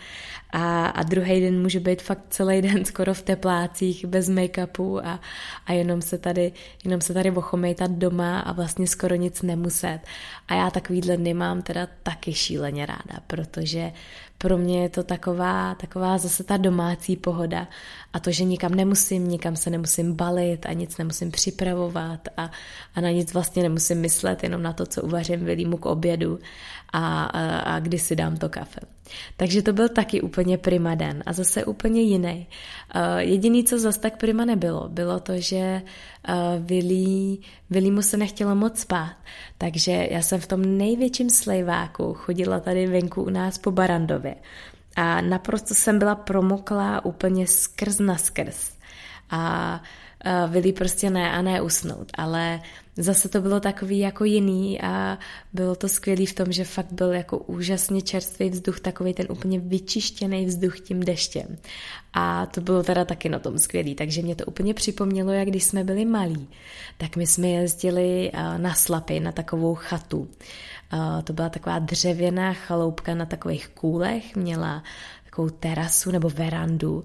A, 0.52 0.88
a 0.88 1.04
druhý 1.04 1.42
den 1.42 1.62
může 1.62 1.80
být 1.80 2.02
fakt 2.02 2.22
celý 2.30 2.62
den 2.62 2.86
skoro 2.96 3.14
v 3.14 3.22
teplácích, 3.22 4.06
bez 4.06 4.30
make-upu 4.30 5.02
a, 5.06 5.20
a 5.66 5.74
jenom 5.74 6.02
se 6.02 6.18
tady, 6.18 6.52
jenom 6.84 7.02
se 7.02 7.14
tady 7.16 7.32
ochomejtat 7.32 7.92
doma 7.92 8.40
a 8.40 8.52
vlastně 8.52 8.88
skoro 8.88 9.16
nic 9.16 9.42
nemuset. 9.42 10.00
A 10.48 10.54
já 10.54 10.70
takovýhle 10.70 11.18
dny 11.18 11.34
mám 11.34 11.62
teda 11.62 11.88
taky 12.04 12.34
šíleně 12.34 12.86
ráda, 12.86 13.20
protože 13.28 13.92
pro 14.38 14.58
mě 14.58 14.82
je 14.82 14.90
to 14.90 15.04
taková, 15.04 15.76
taková 15.76 16.18
zase 16.18 16.44
ta 16.44 16.58
domácí 16.58 17.16
pohoda 17.16 17.68
a 18.14 18.20
to, 18.20 18.32
že 18.32 18.44
nikam 18.44 18.76
nemusím, 18.76 19.28
nikam 19.28 19.56
se 19.56 19.70
nemusím 19.70 20.14
balit 20.14 20.66
a 20.66 20.74
nic 20.74 20.98
nemusím 20.98 21.32
připravovat 21.32 22.28
a, 22.38 22.52
a 22.96 23.02
na 23.02 23.10
nic 23.10 23.34
vlastně 23.34 23.64
nemusím 23.64 24.02
myslet, 24.02 24.44
jenom 24.44 24.64
na 24.64 24.74
to, 24.74 24.86
co 24.86 25.02
uvařím 25.02 25.46
Vilímu 25.46 25.78
k 25.78 25.86
obědu 25.86 26.40
a, 26.94 27.24
a, 27.24 27.60
a 27.60 27.80
kdy 27.80 28.00
si 28.00 28.16
dám 28.16 28.38
to 28.38 28.50
kafe. 28.50 28.95
Takže 29.38 29.62
to 29.62 29.74
byl 29.74 29.90
taky 29.90 30.22
úplně 30.22 30.58
prima 30.58 30.96
den 30.96 31.24
a 31.26 31.34
zase 31.34 31.66
úplně 31.66 32.02
jiný. 32.02 32.48
Uh, 32.96 33.18
jediný, 33.18 33.64
co 33.64 33.80
zase 33.80 34.00
tak 34.00 34.18
prima 34.18 34.46
nebylo, 34.46 34.90
bylo 34.90 35.20
to, 35.20 35.34
že 35.38 35.82
uh, 36.30 36.36
Vilí, 36.66 37.42
Vilímu 37.70 38.02
se 38.02 38.18
nechtělo 38.18 38.56
moc 38.56 38.80
spát, 38.80 39.16
takže 39.58 40.08
já 40.12 40.22
jsem 40.22 40.40
v 40.40 40.48
tom 40.48 40.78
největším 40.78 41.30
slejváku 41.30 42.14
chodila 42.14 42.60
tady 42.60 42.88
venku 42.88 43.24
u 43.24 43.30
nás 43.30 43.58
po 43.58 43.72
Barandově 43.72 44.36
a 44.96 45.22
naprosto 45.22 45.74
jsem 45.74 46.00
byla 46.00 46.16
promoklá 46.16 47.06
úplně 47.06 47.48
skrz 47.48 48.00
na 48.00 48.18
skrz. 48.18 48.75
A 49.30 49.82
Vili 50.48 50.74
prostě 50.74 51.10
ne 51.10 51.32
a 51.32 51.42
ne 51.42 51.62
usnout, 51.62 52.12
ale 52.18 52.62
zase 52.98 53.30
to 53.30 53.42
bylo 53.42 53.60
takový 53.60 54.00
jako 54.00 54.24
jiný 54.24 54.82
a 54.82 55.18
bylo 55.54 55.76
to 55.76 55.90
skvělý 55.90 56.26
v 56.26 56.34
tom, 56.34 56.52
že 56.52 56.64
fakt 56.64 56.92
byl 56.92 57.14
jako 57.14 57.38
úžasně 57.38 58.02
čerstvý 58.02 58.50
vzduch, 58.50 58.80
takový 58.80 59.14
ten 59.14 59.26
úplně 59.30 59.60
vyčištěný 59.60 60.46
vzduch 60.46 60.80
tím 60.80 61.00
deštěm. 61.00 61.58
A 62.14 62.46
to 62.46 62.62
bylo 62.62 62.84
teda 62.84 63.06
taky 63.06 63.30
na 63.30 63.40
tom 63.40 63.60
skvělý, 63.60 63.96
takže 63.96 64.22
mě 64.22 64.36
to 64.36 64.46
úplně 64.46 64.74
připomnělo, 64.74 65.32
jak 65.32 65.48
když 65.48 65.64
jsme 65.64 65.84
byli 65.84 66.06
malí, 66.06 66.50
tak 66.98 67.16
my 67.16 67.28
jsme 67.28 67.48
jezdili 67.48 68.32
na 68.58 68.74
Slapy, 68.74 69.20
na 69.20 69.32
takovou 69.32 69.76
chatu. 69.76 70.30
To 71.24 71.34
byla 71.34 71.50
taková 71.50 71.80
dřevěná 71.80 72.54
chaloupka 72.54 73.16
na 73.16 73.26
takových 73.26 73.68
kůlech, 73.68 74.36
měla 74.36 74.84
takovou 75.26 75.50
terasu 75.50 76.12
nebo 76.12 76.30
verandu 76.30 77.04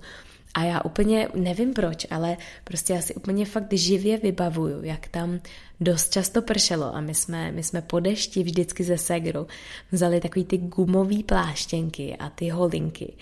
a 0.55 0.65
já 0.65 0.81
úplně 0.85 1.29
nevím 1.35 1.75
proč, 1.75 2.07
ale 2.11 2.37
prostě 2.65 2.93
já 2.93 3.03
si 3.03 3.15
úplně 3.15 3.45
fakt 3.45 3.73
živě 3.73 4.19
vybavuju, 4.19 4.85
jak 4.85 5.09
tam 5.09 5.41
dost 5.81 6.13
často 6.13 6.43
pršelo 6.43 6.97
a 6.97 7.01
my 7.01 7.15
jsme, 7.15 7.53
my 7.53 7.63
jsme 7.63 7.83
po 7.83 8.01
dešti 8.01 8.43
vždycky 8.43 8.85
ze 8.85 8.99
Segru 8.99 9.47
vzali 9.93 10.21
takový 10.21 10.45
ty 10.45 10.59
gumový 10.59 11.23
pláštěnky 11.23 12.17
a 12.17 12.31
ty 12.31 12.49
holinky 12.49 13.13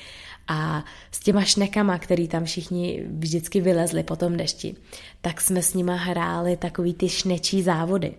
a 0.48 0.84
s 1.12 1.20
těma 1.20 1.44
šnekama, 1.44 1.98
který 1.98 2.28
tam 2.28 2.44
všichni 2.44 3.04
vždycky 3.10 3.60
vylezli 3.60 4.02
po 4.02 4.16
tom 4.16 4.36
dešti, 4.36 4.76
tak 5.20 5.40
jsme 5.40 5.62
s 5.62 5.74
nima 5.74 5.94
hráli 5.94 6.56
takový 6.56 6.94
ty 6.94 7.08
šnečí 7.08 7.62
závody. 7.62 8.14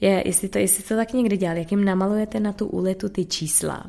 Je, 0.00 0.22
jestli, 0.26 0.48
to, 0.48 0.58
jestli 0.58 0.82
to 0.84 0.96
tak 0.96 1.12
někdy 1.12 1.36
dělali, 1.36 1.58
jak 1.58 1.70
jim 1.70 1.84
namalujete 1.84 2.40
na 2.40 2.52
tu 2.52 2.66
ulitu 2.66 3.08
ty 3.08 3.24
čísla 3.24 3.86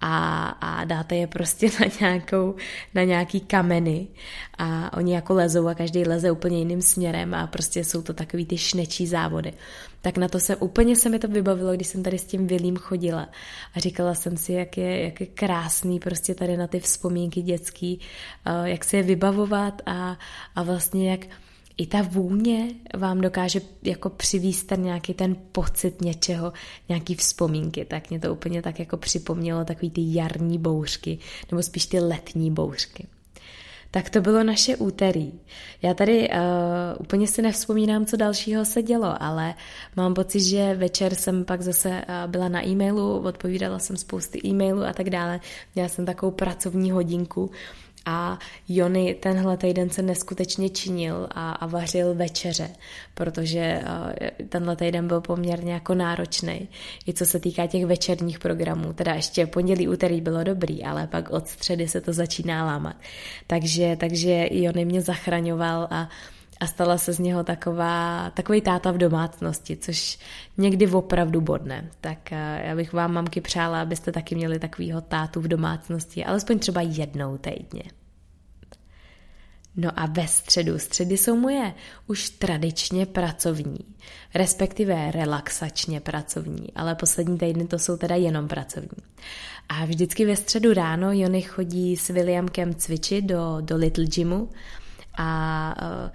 a, 0.00 0.48
a 0.48 0.84
dáte 0.84 1.16
je 1.16 1.26
prostě 1.26 1.66
na, 1.80 1.86
nějakou, 2.00 2.54
na 2.94 3.02
nějaký 3.02 3.40
kameny 3.40 4.08
a 4.58 4.96
oni 4.96 5.14
jako 5.14 5.34
lezou 5.34 5.68
a 5.68 5.74
každý 5.74 6.04
leze 6.04 6.30
úplně 6.30 6.58
jiným 6.58 6.82
směrem 6.82 7.34
a 7.34 7.46
prostě 7.46 7.84
jsou 7.84 8.02
to 8.02 8.14
takový 8.14 8.46
ty 8.46 8.58
šnečí 8.58 9.06
závody. 9.06 9.52
Tak 10.02 10.18
na 10.18 10.28
to 10.28 10.40
se 10.40 10.56
úplně 10.56 10.96
se 10.96 11.08
mi 11.08 11.18
to 11.18 11.28
vybavilo, 11.28 11.74
když 11.74 11.86
jsem 11.86 12.02
tady 12.02 12.18
s 12.18 12.24
tím 12.24 12.46
Vilím 12.46 12.76
chodila 12.76 13.28
a 13.74 13.80
říkala 13.80 14.14
jsem 14.14 14.36
si, 14.36 14.52
jak 14.52 14.78
je, 14.78 15.04
jak 15.04 15.20
je 15.20 15.26
krásný 15.26 16.00
prostě 16.00 16.34
tady 16.34 16.56
na 16.56 16.66
ty 16.66 16.80
vzpomínky 16.80 17.42
dětský, 17.42 18.00
jak 18.64 18.84
se 18.84 18.96
je 18.96 19.02
vybavovat 19.02 19.82
a, 19.86 20.18
a 20.56 20.62
vlastně 20.62 21.10
jak 21.10 21.20
i 21.76 21.86
ta 21.86 22.02
vůně 22.02 22.68
vám 22.96 23.20
dokáže 23.20 23.60
jako 23.82 24.10
přivíst 24.10 24.66
ten 24.66 24.82
nějaký 24.82 25.14
ten 25.14 25.36
pocit 25.52 26.02
něčeho, 26.02 26.52
nějaký 26.88 27.14
vzpomínky, 27.14 27.84
tak 27.84 28.10
mě 28.10 28.20
to 28.20 28.32
úplně 28.32 28.62
tak 28.62 28.78
jako 28.78 28.96
připomnělo 28.96 29.64
takový 29.64 29.90
ty 29.90 30.00
jarní 30.04 30.58
bouřky, 30.58 31.18
nebo 31.50 31.62
spíš 31.62 31.86
ty 31.86 32.00
letní 32.00 32.50
bouřky. 32.50 33.06
Tak 33.90 34.10
to 34.10 34.20
bylo 34.20 34.44
naše 34.44 34.76
úterý. 34.76 35.32
Já 35.82 35.94
tady 35.94 36.28
uh, 36.28 36.36
úplně 36.98 37.26
si 37.26 37.42
nevzpomínám, 37.42 38.06
co 38.06 38.16
dalšího 38.16 38.64
se 38.64 38.82
dělo, 38.82 39.22
ale 39.22 39.54
mám 39.96 40.14
pocit, 40.14 40.40
že 40.40 40.74
večer 40.74 41.14
jsem 41.14 41.44
pak 41.44 41.62
zase 41.62 41.88
uh, 41.88 42.30
byla 42.30 42.48
na 42.48 42.66
e-mailu, 42.66 43.18
odpovídala 43.18 43.78
jsem 43.78 43.96
spousty 43.96 44.40
e-mailů 44.44 44.84
a 44.84 44.92
tak 44.92 45.10
dále. 45.10 45.40
Měla 45.74 45.88
jsem 45.88 46.06
takovou 46.06 46.32
pracovní 46.32 46.90
hodinku 46.90 47.50
a 48.06 48.38
Jony 48.68 49.14
tenhle 49.14 49.56
týden 49.56 49.90
se 49.90 50.02
neskutečně 50.02 50.70
činil 50.70 51.28
a, 51.30 51.52
a 51.52 51.66
vařil 51.66 52.14
večeře, 52.14 52.70
protože 53.14 53.82
tenhle 54.48 54.76
týden 54.76 55.08
byl 55.08 55.20
poměrně 55.20 55.72
jako 55.72 55.94
náročný. 55.94 56.68
I 57.08 57.12
co 57.12 57.26
se 57.26 57.40
týká 57.40 57.66
těch 57.66 57.86
večerních 57.86 58.38
programů, 58.38 58.92
teda 58.92 59.14
ještě 59.14 59.46
pondělí, 59.46 59.88
úterý 59.88 60.20
bylo 60.20 60.44
dobrý, 60.44 60.84
ale 60.84 61.06
pak 61.06 61.30
od 61.30 61.48
středy 61.48 61.88
se 61.88 62.00
to 62.00 62.12
začíná 62.12 62.64
lámat. 62.66 62.96
Takže, 63.46 63.96
takže 64.00 64.48
Jony 64.50 64.84
mě 64.84 65.02
zachraňoval 65.02 65.88
a 65.90 66.08
a 66.60 66.66
stala 66.66 66.98
se 66.98 67.12
z 67.12 67.18
něho 67.18 67.44
taková, 67.44 68.30
takový 68.30 68.60
táta 68.60 68.90
v 68.90 68.98
domácnosti, 68.98 69.76
což 69.76 70.18
někdy 70.56 70.86
opravdu 70.86 71.40
bodne. 71.40 71.90
Tak 72.00 72.32
eh, 72.32 72.62
já 72.66 72.76
bych 72.76 72.92
vám, 72.92 73.12
mamky, 73.12 73.40
přála, 73.40 73.82
abyste 73.82 74.12
taky 74.12 74.34
měli 74.34 74.58
takovýho 74.58 75.00
tátu 75.00 75.40
v 75.40 75.48
domácnosti, 75.48 76.24
alespoň 76.24 76.58
třeba 76.58 76.80
jednou 76.80 77.38
týdně. 77.38 77.82
No 79.76 79.90
a 79.96 80.06
ve 80.06 80.28
středu, 80.28 80.78
středy 80.78 81.16
jsou 81.16 81.36
moje 81.36 81.74
už 82.06 82.30
tradičně 82.30 83.06
pracovní, 83.06 83.78
respektive 84.34 85.10
relaxačně 85.10 86.00
pracovní, 86.00 86.72
ale 86.74 86.94
poslední 86.94 87.38
týdny 87.38 87.66
to 87.66 87.78
jsou 87.78 87.96
teda 87.96 88.14
jenom 88.14 88.48
pracovní. 88.48 89.02
A 89.68 89.84
vždycky 89.84 90.26
ve 90.26 90.36
středu 90.36 90.74
ráno 90.74 91.12
Jony 91.12 91.42
chodí 91.42 91.96
s 91.96 92.08
Williamkem 92.08 92.74
cvičit 92.74 93.24
do, 93.24 93.56
do 93.60 93.76
Little 93.76 94.06
Gymu 94.06 94.50
a 95.18 95.74
uh, 95.82 96.10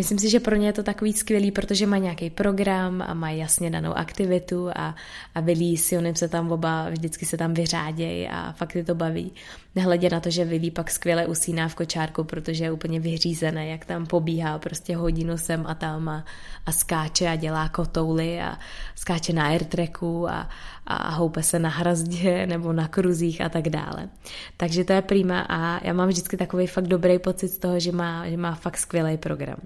Myslím 0.00 0.18
si, 0.18 0.30
že 0.30 0.40
pro 0.40 0.56
ně 0.56 0.66
je 0.66 0.72
to 0.72 0.82
takový 0.82 1.12
skvělý, 1.12 1.50
protože 1.50 1.86
má 1.86 1.98
nějaký 1.98 2.30
program 2.30 3.02
a 3.02 3.14
má 3.14 3.30
jasně 3.30 3.70
danou 3.70 3.92
aktivitu 3.92 4.70
a, 4.76 4.94
a 5.34 5.40
Vilí 5.40 5.76
s 5.76 5.92
Jonem 5.92 6.16
se 6.16 6.28
tam 6.28 6.52
oba 6.52 6.88
vždycky 6.90 7.26
se 7.26 7.36
tam 7.36 7.54
vyřádějí 7.54 8.28
a 8.28 8.52
fakt 8.52 8.76
je 8.76 8.84
to 8.84 8.94
baví. 8.94 9.32
Nehledě 9.74 10.10
na 10.10 10.20
to, 10.20 10.30
že 10.30 10.44
Vilí 10.44 10.70
pak 10.70 10.90
skvěle 10.90 11.26
usíná 11.26 11.68
v 11.68 11.74
kočárku, 11.74 12.24
protože 12.24 12.64
je 12.64 12.72
úplně 12.72 13.00
vyřízené, 13.00 13.68
jak 13.68 13.84
tam 13.84 14.06
pobíhá 14.06 14.58
prostě 14.58 14.96
hodinu 14.96 15.38
sem 15.38 15.64
a 15.66 15.74
tam 15.74 16.08
a, 16.08 16.24
a 16.66 16.72
skáče 16.72 17.28
a 17.28 17.36
dělá 17.36 17.68
kotouly 17.68 18.40
a 18.40 18.58
skáče 18.94 19.32
na 19.32 19.46
airtracku 19.46 20.30
a, 20.30 20.48
a 20.96 21.10
houpe 21.10 21.42
se 21.42 21.58
na 21.58 21.68
hrazdě 21.68 22.46
nebo 22.46 22.72
na 22.72 22.88
kruzích 22.88 23.40
a 23.40 23.48
tak 23.48 23.68
dále. 23.68 24.08
Takže 24.56 24.84
to 24.84 24.92
je 24.92 25.02
prima 25.02 25.40
a 25.48 25.86
já 25.86 25.92
mám 25.92 26.08
vždycky 26.08 26.36
takový 26.36 26.66
fakt 26.66 26.86
dobrý 26.86 27.18
pocit 27.18 27.48
z 27.48 27.58
toho, 27.58 27.80
že 27.80 27.92
má, 27.92 28.28
že 28.28 28.36
má 28.36 28.54
fakt 28.54 28.76
skvělý 28.76 29.16
program. 29.16 29.56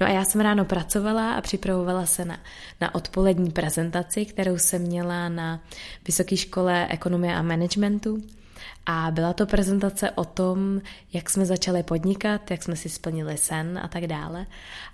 No 0.00 0.06
a 0.06 0.10
já 0.10 0.24
jsem 0.24 0.40
ráno 0.40 0.64
pracovala 0.64 1.34
a 1.34 1.40
připravovala 1.40 2.06
se 2.06 2.24
na, 2.24 2.38
na 2.80 2.94
odpolední 2.94 3.50
prezentaci, 3.50 4.24
kterou 4.24 4.58
jsem 4.58 4.82
měla 4.82 5.28
na 5.28 5.60
Vysoké 6.06 6.36
škole 6.36 6.86
ekonomie 6.90 7.34
a 7.34 7.42
managementu 7.42 8.22
a 8.86 9.10
byla 9.10 9.32
to 9.32 9.46
prezentace 9.46 10.10
o 10.10 10.24
tom, 10.24 10.80
jak 11.12 11.30
jsme 11.30 11.46
začali 11.46 11.82
podnikat, 11.82 12.50
jak 12.50 12.62
jsme 12.62 12.76
si 12.76 12.88
splnili 12.88 13.38
sen 13.38 13.80
a 13.82 13.88
tak 13.88 14.06
dále. 14.06 14.46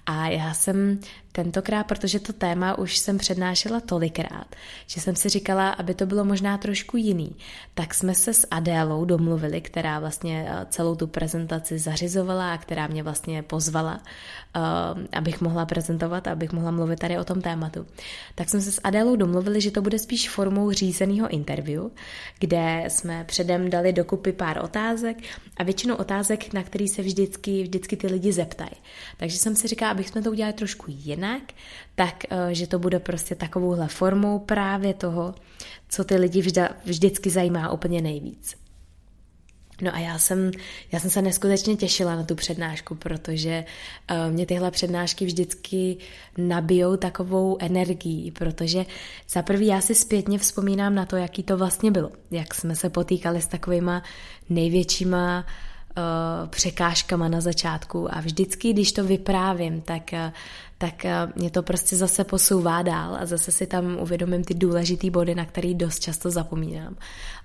A 0.07 0.29
já 0.29 0.55
jsem 0.55 0.99
tentokrát, 1.33 1.85
protože 1.85 2.21
to 2.21 2.33
téma 2.33 2.79
už 2.79 2.99
jsem 2.99 3.19
přednášela 3.19 3.81
tolikrát, 3.81 4.47
že 4.87 5.01
jsem 5.01 5.17
si 5.17 5.29
říkala, 5.29 5.71
aby 5.71 5.95
to 5.95 6.07
bylo 6.07 6.25
možná 6.25 6.59
trošku 6.59 6.97
jiný, 6.97 7.37
tak 7.75 7.95
jsme 7.95 8.15
se 8.15 8.35
s 8.35 8.47
Adélou 8.51 9.05
domluvili, 9.05 9.61
která 9.61 9.99
vlastně 9.99 10.47
eh, 10.49 10.67
celou 10.71 10.95
tu 10.95 11.07
prezentaci 11.07 11.79
zařizovala 11.79 12.55
a 12.55 12.59
která 12.59 12.87
mě 12.87 13.03
vlastně 13.03 13.43
pozvala, 13.43 14.01
uh, 14.57 14.63
abych 15.13 15.41
mohla 15.41 15.67
prezentovat, 15.67 16.29
abych 16.29 16.53
mohla 16.53 16.71
mluvit 16.71 16.99
tady 16.99 17.19
o 17.19 17.25
tom 17.25 17.41
tématu. 17.41 17.87
Tak 18.35 18.49
jsme 18.49 18.61
se 18.61 18.73
s 18.73 18.81
Adélou 18.85 19.17
domluvili, 19.17 19.61
že 19.61 19.71
to 19.71 19.83
bude 19.83 19.99
spíš 19.99 20.31
formou 20.31 20.71
řízeného 20.71 21.29
interview, 21.29 21.83
kde 22.39 22.85
jsme 22.89 23.25
předem 23.25 23.71
dali 23.71 23.93
dokupy 23.93 24.33
pár 24.33 24.65
otázek 24.65 25.17
a 25.57 25.63
většinu 25.63 25.97
otázek, 25.97 26.53
na 26.53 26.63
který 26.63 26.89
se 26.89 27.03
vždycky, 27.03 27.63
vždycky 27.63 27.97
ty 27.97 28.07
lidi 28.07 28.33
zeptají. 28.33 28.77
Takže 29.17 29.39
jsem 29.39 29.57
si 29.57 29.69
říkala, 29.69 29.94
abych 29.95 30.09
jsme 30.09 30.23
to 30.23 30.31
udělali 30.31 30.53
trošku 30.53 30.85
jinak, 30.89 31.43
tak 31.95 32.25
eh, 32.31 32.55
že 32.55 32.67
to 32.67 32.79
bude 32.79 32.99
prostě 32.99 33.35
takovouhle 33.35 33.89
formou 33.89 34.39
právě 34.39 34.95
toho, 34.95 35.35
co 35.89 36.05
ty 36.05 36.17
lidi 36.17 36.41
vždy, 36.41 36.63
vždycky 36.85 37.31
zajímá 37.31 37.71
úplně 37.71 38.03
nejvíc. 38.03 38.57
No 39.83 39.95
a 39.95 39.99
já 39.99 40.19
jsem, 40.19 40.51
já 40.93 41.01
jsem 41.01 41.11
se 41.11 41.23
neskutečně 41.23 41.77
těšila 41.77 42.17
na 42.17 42.23
tu 42.23 42.35
přednášku, 42.35 42.95
protože 42.95 43.65
uh, 44.11 44.33
mě 44.33 44.47
tyhle 44.47 44.71
přednášky 44.71 45.25
vždycky 45.25 45.97
nabijou 46.39 46.97
takovou 46.97 47.57
energií, 47.61 48.31
protože 48.31 48.87
za 49.29 49.43
prvý 49.43 49.67
já 49.67 49.81
si 49.81 49.95
zpětně 49.95 50.39
vzpomínám 50.39 50.95
na 50.95 51.07
to, 51.07 51.17
jaký 51.17 51.43
to 51.43 51.57
vlastně 51.57 51.91
bylo, 51.91 52.11
jak 52.31 52.55
jsme 52.55 52.77
se 52.77 52.91
potýkali 52.91 53.43
s 53.43 53.47
takovýma 53.47 54.03
největšíma 54.49 55.39
uh, 55.39 55.74
překážkama 56.51 57.29
na 57.29 57.41
začátku 57.41 58.15
a 58.15 58.21
vždycky, 58.21 58.73
když 58.73 58.93
to 58.93 59.05
vyprávím, 59.05 59.81
tak 59.81 60.03
uh, 60.13 60.33
tak 60.79 61.05
eh, 61.05 61.33
mě 61.37 61.51
to 61.51 61.63
prostě 61.63 61.97
zase 61.97 62.25
posouvá 62.25 62.83
dál 62.83 63.17
a 63.21 63.27
zase 63.27 63.53
si 63.53 63.67
tam 63.67 63.97
uvědomím 64.01 64.45
ty 64.45 64.55
důležité 64.55 65.11
body, 65.11 65.35
na 65.35 65.45
který 65.45 65.75
dost 65.75 66.01
často 66.01 66.31
zapomínám. 66.31 66.97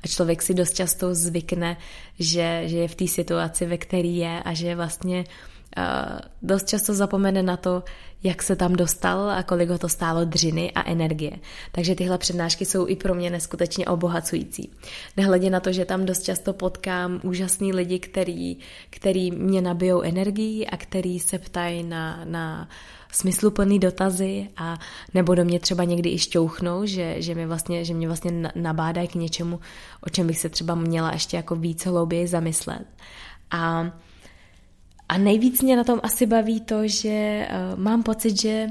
A 0.03 0.07
člověk 0.07 0.41
si 0.41 0.53
dost 0.53 0.75
často 0.75 1.15
zvykne, 1.15 1.77
že, 2.19 2.63
že 2.65 2.77
je 2.77 2.87
v 2.87 2.95
té 2.95 3.07
situaci, 3.07 3.65
ve 3.65 3.77
které 3.77 4.07
je 4.07 4.43
a 4.43 4.53
že 4.53 4.75
vlastně 4.75 5.23
Uh, 5.23 5.58
dost 6.41 6.67
často 6.67 6.93
zapomene 6.93 7.43
na 7.43 7.57
to, 7.57 7.83
jak 8.23 8.43
se 8.43 8.55
tam 8.55 8.73
dostal 8.73 9.31
a 9.31 9.43
kolik 9.43 9.69
ho 9.69 9.77
to 9.77 9.89
stálo 9.89 10.25
dřiny 10.25 10.71
a 10.71 10.89
energie. 10.89 11.31
Takže 11.71 11.95
tyhle 11.95 12.17
přednášky 12.17 12.65
jsou 12.65 12.87
i 12.87 12.95
pro 12.95 13.15
mě 13.15 13.29
neskutečně 13.29 13.85
obohacující. 13.85 14.71
Nehledě 15.17 15.49
na 15.49 15.59
to, 15.59 15.71
že 15.71 15.85
tam 15.85 16.05
dost 16.05 16.23
často 16.23 16.53
potkám 16.53 17.19
úžasný 17.23 17.73
lidi, 17.73 17.99
který, 17.99 18.57
který 18.89 19.31
mě 19.31 19.61
nabijou 19.61 20.01
energii 20.01 20.65
a 20.65 20.77
který 20.77 21.19
se 21.19 21.39
ptají 21.39 21.83
na, 21.83 22.21
na 22.25 22.69
smysluplný 23.11 23.79
dotazy 23.79 24.49
a 24.57 24.79
nebo 25.13 25.35
do 25.35 25.45
mě 25.45 25.59
třeba 25.59 25.83
někdy 25.83 26.09
i 26.09 26.17
šťouchnou, 26.17 26.85
že, 26.85 27.21
že, 27.21 27.35
mě 27.35 27.47
vlastně, 27.47 27.85
že 27.85 27.93
mě 27.93 28.07
vlastně 28.07 28.51
nabádají 28.55 29.07
k 29.07 29.15
něčemu, 29.15 29.59
o 30.01 30.09
čem 30.09 30.27
bych 30.27 30.39
se 30.39 30.49
třeba 30.49 30.75
měla 30.75 31.11
ještě 31.11 31.37
jako 31.37 31.55
víc 31.55 31.85
hlouběji 31.85 32.27
zamyslet. 32.27 32.85
A, 33.51 33.91
a 35.09 35.17
nejvíc 35.17 35.61
mě 35.61 35.77
na 35.77 35.83
tom 35.83 35.99
asi 36.03 36.25
baví 36.25 36.61
to, 36.61 36.87
že 36.87 37.47
uh, 37.49 37.79
mám 37.79 38.03
pocit, 38.03 38.41
že 38.41 38.67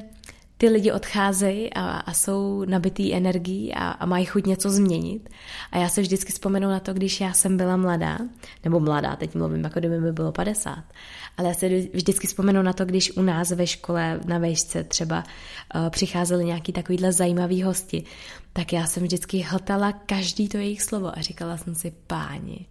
ty 0.58 0.68
lidi 0.68 0.92
odcházejí 0.92 1.74
a, 1.74 1.90
a 1.90 2.12
jsou 2.12 2.64
nabitý 2.64 3.14
energií 3.14 3.74
a, 3.74 3.88
a 3.88 4.06
mají 4.06 4.24
chuť 4.24 4.46
něco 4.46 4.70
změnit. 4.70 5.28
A 5.72 5.78
já 5.78 5.88
se 5.88 6.00
vždycky 6.00 6.32
vzpomenu 6.32 6.68
na 6.68 6.80
to, 6.80 6.94
když 6.94 7.20
já 7.20 7.32
jsem 7.32 7.56
byla 7.56 7.76
mladá, 7.76 8.18
nebo 8.64 8.80
mladá, 8.80 9.16
teď 9.16 9.34
mluvím, 9.34 9.64
jako 9.64 9.78
kdyby 9.78 10.00
mi 10.00 10.12
bylo 10.12 10.32
50, 10.32 10.84
ale 11.36 11.48
já 11.48 11.54
se 11.54 11.68
vždycky 11.68 12.26
vzpomenu 12.26 12.62
na 12.62 12.72
to, 12.72 12.84
když 12.84 13.16
u 13.16 13.22
nás 13.22 13.50
ve 13.50 13.66
škole 13.66 14.20
na 14.26 14.38
vejšce 14.38 14.84
třeba 14.84 15.24
uh, 15.74 15.90
přicházeli 15.90 16.44
nějaký 16.44 16.72
takovýhle 16.72 17.12
zajímavý 17.12 17.62
hosti, 17.62 18.04
tak 18.52 18.72
já 18.72 18.86
jsem 18.86 19.02
vždycky 19.02 19.40
hltala 19.40 19.92
každý 19.92 20.48
to 20.48 20.56
jejich 20.56 20.82
slovo 20.82 21.18
a 21.18 21.20
říkala 21.20 21.56
jsem 21.56 21.74
si, 21.74 21.92
páni, 22.06 22.66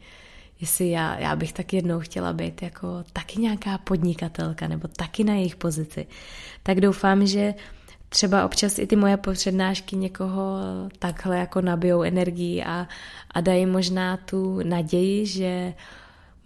jestli 0.61 0.89
já, 0.89 1.19
já 1.19 1.35
bych 1.35 1.53
tak 1.53 1.73
jednou 1.73 1.99
chtěla 1.99 2.33
být 2.33 2.61
jako 2.61 3.03
taky 3.13 3.39
nějaká 3.41 3.77
podnikatelka 3.77 4.67
nebo 4.67 4.87
taky 4.87 5.23
na 5.23 5.33
jejich 5.33 5.55
pozici, 5.55 6.07
tak 6.63 6.81
doufám, 6.81 7.27
že 7.27 7.53
třeba 8.09 8.45
občas 8.45 8.79
i 8.79 8.87
ty 8.87 8.95
moje 8.95 9.17
přednášky 9.17 9.95
někoho 9.95 10.59
takhle 10.99 11.37
jako 11.37 11.61
nabijou 11.61 12.01
energii 12.01 12.63
a, 12.63 12.87
a 13.31 13.41
dají 13.41 13.65
možná 13.65 14.17
tu 14.17 14.59
naději, 14.63 15.25
že 15.25 15.73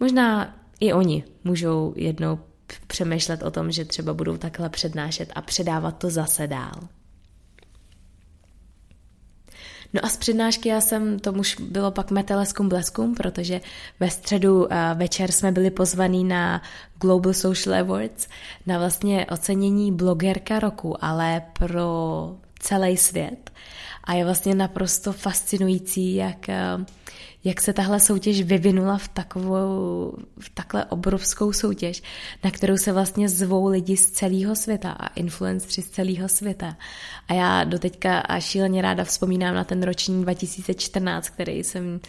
možná 0.00 0.54
i 0.80 0.92
oni 0.92 1.24
můžou 1.44 1.94
jednou 1.96 2.38
přemýšlet 2.86 3.42
o 3.42 3.50
tom, 3.50 3.72
že 3.72 3.84
třeba 3.84 4.14
budou 4.14 4.36
takhle 4.36 4.68
přednášet 4.68 5.32
a 5.34 5.42
předávat 5.42 5.98
to 5.98 6.10
zase 6.10 6.46
dál. 6.46 6.88
No 9.94 10.04
a 10.04 10.08
z 10.08 10.16
přednášky 10.16 10.68
já 10.68 10.80
jsem, 10.80 11.18
to 11.18 11.32
už 11.32 11.56
bylo 11.60 11.90
pak 11.90 12.10
meteleskum 12.10 12.68
bleskum, 12.68 13.14
protože 13.14 13.60
ve 14.00 14.10
středu 14.10 14.64
uh, 14.64 14.68
večer 14.94 15.32
jsme 15.32 15.52
byli 15.52 15.70
pozvaní 15.70 16.24
na 16.24 16.62
Global 17.00 17.32
Social 17.32 17.80
Awards, 17.80 18.28
na 18.66 18.78
vlastně 18.78 19.26
ocenění 19.26 19.92
blogerka 19.92 20.58
roku, 20.58 21.04
ale 21.04 21.42
pro 21.58 22.36
celý 22.58 22.96
svět. 22.96 23.50
A 24.04 24.14
je 24.14 24.24
vlastně 24.24 24.54
naprosto 24.54 25.12
fascinující, 25.12 26.14
jak, 26.14 26.46
uh, 26.48 26.84
jak 27.44 27.60
se 27.60 27.72
tahle 27.72 28.00
soutěž 28.00 28.42
vyvinula 28.42 28.98
v 28.98 29.08
takovou, 29.08 30.16
v 30.38 30.50
takhle 30.54 30.84
obrovskou 30.84 31.52
soutěž, 31.52 32.02
na 32.44 32.50
kterou 32.50 32.76
se 32.76 32.92
vlastně 32.92 33.28
zvou 33.28 33.66
lidi 33.66 33.96
z 33.96 34.10
celého 34.10 34.56
světa 34.56 34.90
a 34.92 35.06
influenceri 35.06 35.82
z 35.82 35.90
celého 35.90 36.28
světa. 36.28 36.76
A 37.28 37.34
já 37.34 37.64
doteďka 37.64 38.18
a 38.18 38.40
šíleně 38.40 38.82
ráda 38.82 39.04
vzpomínám 39.04 39.54
na 39.54 39.64
ten 39.64 39.82
ročník 39.82 40.22
2014, 40.22 41.28
který 41.28 41.64
jsem 41.64 42.00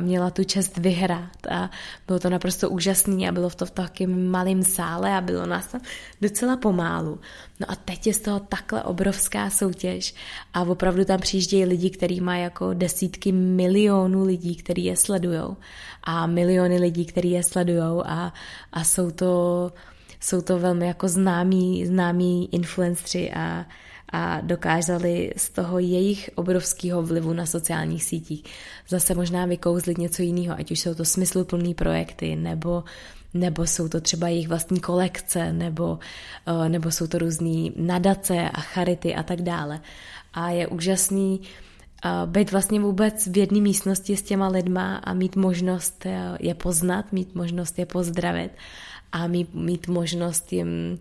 měla 0.00 0.30
tu 0.30 0.44
čest 0.44 0.78
vyhrát 0.78 1.46
a 1.50 1.70
bylo 2.06 2.18
to 2.18 2.30
naprosto 2.30 2.70
úžasný 2.70 3.28
a 3.28 3.32
bylo 3.32 3.50
to 3.50 3.66
v 3.66 3.70
takém 3.70 4.30
malém 4.30 4.62
sále 4.62 5.16
a 5.16 5.20
bylo 5.20 5.46
nás 5.46 5.66
tam 5.66 5.80
docela 6.20 6.56
pomálu. 6.56 7.20
No 7.60 7.70
a 7.70 7.76
teď 7.76 8.06
je 8.06 8.14
z 8.14 8.20
toho 8.20 8.40
takhle 8.40 8.82
obrovská 8.82 9.50
soutěž 9.50 10.14
a 10.54 10.62
opravdu 10.62 11.04
tam 11.04 11.20
přijíždějí 11.20 11.64
lidi, 11.64 11.90
kteří 11.90 12.20
mají 12.20 12.42
jako 12.42 12.74
desítky 12.74 13.32
milionů 13.32 14.24
lidí, 14.24 14.56
kteří 14.68 14.84
je 14.84 14.96
sledujou 14.96 15.56
a 16.04 16.26
miliony 16.26 16.78
lidí, 16.78 17.06
kteří 17.06 17.30
je 17.30 17.42
sledujou 17.42 18.02
a, 18.06 18.32
a 18.72 18.84
jsou 18.84 19.10
to 19.10 19.72
jsou 20.20 20.40
to 20.40 20.58
velmi 20.58 20.86
jako 20.86 21.08
známí, 21.08 21.86
známí 21.86 22.54
influenceri 22.54 23.32
a, 23.32 23.66
a 24.12 24.40
dokázali 24.40 25.32
z 25.36 25.50
toho 25.50 25.78
jejich 25.78 26.30
obrovského 26.34 27.02
vlivu 27.02 27.32
na 27.32 27.46
sociálních 27.46 28.04
sítích 28.04 28.44
zase 28.88 29.14
možná 29.14 29.46
vykouzlit 29.46 29.98
něco 29.98 30.22
jiného, 30.22 30.56
ať 30.58 30.70
už 30.70 30.80
jsou 30.80 30.94
to 30.94 31.04
smysluplné 31.04 31.74
projekty, 31.74 32.36
nebo, 32.36 32.84
nebo 33.34 33.66
jsou 33.66 33.88
to 33.88 34.00
třeba 34.00 34.28
jejich 34.28 34.48
vlastní 34.48 34.80
kolekce, 34.80 35.52
nebo, 35.52 35.98
eh, 36.46 36.68
nebo 36.68 36.90
jsou 36.90 37.06
to 37.06 37.18
různé 37.18 37.70
nadace 37.76 38.50
a 38.50 38.60
charity 38.60 39.14
a 39.14 39.22
tak 39.22 39.42
dále. 39.42 39.80
A 40.34 40.50
je 40.50 40.66
úžasný 40.66 41.40
eh, 41.42 41.67
být 42.26 42.52
vlastně 42.52 42.80
vůbec 42.80 43.26
v 43.26 43.36
jedné 43.36 43.60
místnosti 43.60 44.16
s 44.16 44.22
těma 44.22 44.48
lidma 44.48 44.96
a 44.96 45.14
mít 45.14 45.36
možnost 45.36 46.06
eh, 46.06 46.38
je 46.40 46.54
poznat, 46.54 47.12
mít 47.12 47.34
možnost 47.34 47.78
je 47.78 47.86
pozdravit 47.86 48.50
a 49.12 49.26
mít, 49.54 49.88
možnost 49.88 50.52
jim 50.52 50.98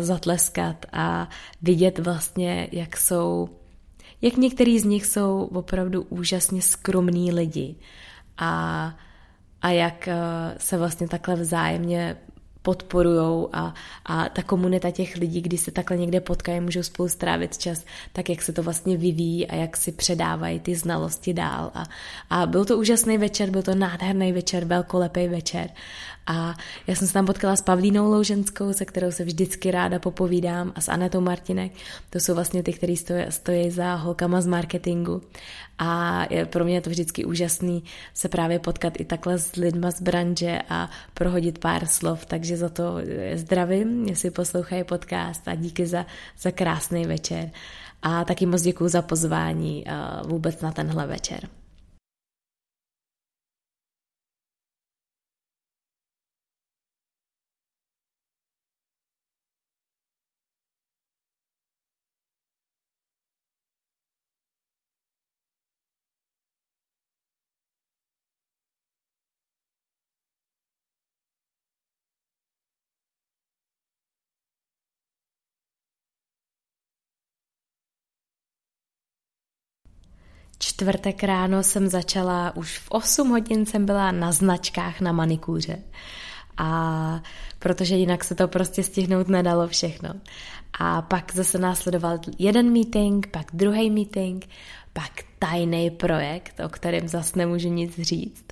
zatleskat 0.00 0.86
a 0.92 1.28
vidět 1.62 1.98
vlastně, 1.98 2.68
jak 2.72 2.96
jsou, 2.96 3.48
jak 4.22 4.36
některý 4.36 4.78
z 4.78 4.84
nich 4.84 5.06
jsou 5.06 5.48
opravdu 5.54 6.02
úžasně 6.02 6.62
skromní 6.62 7.32
lidi 7.32 7.74
a, 8.38 8.94
a 9.62 9.70
jak 9.70 10.08
se 10.58 10.78
vlastně 10.78 11.08
takhle 11.08 11.36
vzájemně 11.36 12.16
podporujou 12.66 13.48
a, 13.52 13.74
a 14.04 14.28
ta 14.28 14.42
komunita 14.42 14.90
těch 14.90 15.16
lidí, 15.16 15.40
když 15.40 15.60
se 15.60 15.70
takhle 15.70 15.96
někde 15.96 16.20
potkají, 16.20 16.60
můžou 16.60 16.82
spolu 16.82 17.08
strávit 17.08 17.58
čas, 17.58 17.84
tak 18.12 18.28
jak 18.28 18.42
se 18.42 18.52
to 18.52 18.62
vlastně 18.62 18.96
vyvíjí 18.96 19.46
a 19.46 19.54
jak 19.54 19.76
si 19.76 19.92
předávají 19.92 20.60
ty 20.60 20.74
znalosti 20.74 21.34
dál. 21.34 21.70
A, 21.74 21.84
a 22.30 22.46
byl 22.46 22.64
to 22.64 22.78
úžasný 22.78 23.18
večer, 23.18 23.50
byl 23.50 23.62
to 23.62 23.74
nádherný 23.74 24.32
večer, 24.32 24.64
velkolepý 24.64 25.28
večer 25.28 25.70
a 26.26 26.54
já 26.86 26.94
jsem 26.94 27.08
se 27.08 27.14
tam 27.14 27.26
potkala 27.26 27.56
s 27.56 27.62
Pavlínou 27.62 28.10
Louženskou, 28.10 28.72
se 28.72 28.84
kterou 28.84 29.10
se 29.10 29.24
vždycky 29.24 29.70
ráda 29.70 29.98
popovídám, 29.98 30.72
a 30.74 30.80
s 30.80 30.88
Anetou 30.88 31.20
Martinek. 31.20 31.72
To 32.10 32.20
jsou 32.20 32.34
vlastně 32.34 32.62
ty, 32.62 32.72
kteří 32.72 32.96
stojí, 32.96 33.24
stojí 33.28 33.70
za 33.70 33.94
holkama 33.94 34.40
z 34.40 34.46
marketingu. 34.46 35.22
A 35.78 36.22
je, 36.30 36.46
pro 36.46 36.64
mě 36.64 36.74
je 36.74 36.80
to 36.80 36.90
vždycky 36.90 37.24
úžasný 37.24 37.84
se 38.14 38.28
právě 38.28 38.58
potkat 38.58 39.00
i 39.00 39.04
takhle 39.04 39.38
s 39.38 39.56
lidma 39.56 39.90
z 39.90 40.00
branže 40.00 40.58
a 40.68 40.90
prohodit 41.14 41.58
pár 41.58 41.86
slov, 41.86 42.26
takže 42.26 42.56
za 42.56 42.68
to 42.68 42.94
zdravím, 43.34 44.06
jestli 44.06 44.30
poslouchají 44.30 44.84
podcast 44.84 45.48
a 45.48 45.54
díky 45.54 45.86
za, 45.86 46.06
za 46.38 46.50
krásný 46.50 47.06
večer. 47.06 47.50
A 48.02 48.24
taky 48.24 48.46
moc 48.46 48.62
děkuji 48.62 48.88
za 48.88 49.02
pozvání 49.02 49.84
vůbec 50.26 50.60
na 50.60 50.72
tenhle 50.72 51.06
večer. 51.06 51.48
Čtvrtek 80.76 81.24
ráno 81.24 81.62
jsem 81.62 81.88
začala, 81.88 82.56
už 82.56 82.78
v 82.78 82.90
8 82.90 83.28
hodin 83.28 83.66
jsem 83.66 83.86
byla 83.86 84.12
na 84.12 84.32
značkách 84.32 85.00
na 85.00 85.12
manikůře. 85.12 85.78
A 86.56 87.22
protože 87.58 87.94
jinak 87.94 88.24
se 88.24 88.34
to 88.34 88.48
prostě 88.48 88.82
stihnout 88.82 89.28
nedalo 89.28 89.68
všechno. 89.68 90.10
A 90.80 91.02
pak 91.02 91.32
zase 91.34 91.58
následoval 91.58 92.18
jeden 92.38 92.72
meeting, 92.72 93.26
pak 93.26 93.46
druhý 93.52 93.90
meeting, 93.90 94.48
pak 94.92 95.10
tajný 95.38 95.90
projekt, 95.90 96.60
o 96.64 96.68
kterém 96.68 97.08
zase 97.08 97.38
nemůžu 97.38 97.68
nic 97.68 98.00
říct. 98.00 98.44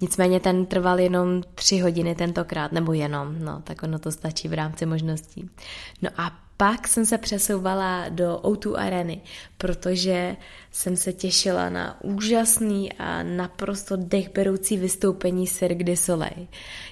Nicméně 0.00 0.40
ten 0.40 0.66
trval 0.66 1.00
jenom 1.00 1.42
tři 1.54 1.78
hodiny 1.78 2.14
tentokrát, 2.14 2.72
nebo 2.72 2.92
jenom, 2.92 3.44
no, 3.44 3.60
tak 3.64 3.82
ono 3.82 3.98
to 3.98 4.12
stačí 4.12 4.48
v 4.48 4.54
rámci 4.54 4.86
možností. 4.86 5.50
No 6.02 6.10
a 6.16 6.32
pak 6.56 6.88
jsem 6.88 7.06
se 7.06 7.18
přesouvala 7.18 8.08
do 8.08 8.40
O2 8.42 8.74
areny, 8.76 9.20
protože 9.60 10.36
jsem 10.72 10.96
se 10.96 11.12
těšila 11.12 11.70
na 11.70 12.00
úžasný 12.04 12.92
a 12.92 13.22
naprosto 13.22 13.96
dechberoucí 13.96 14.76
vystoupení 14.76 15.46
Cirque 15.46 15.84
du 15.84 15.96
Soleil. 15.96 16.46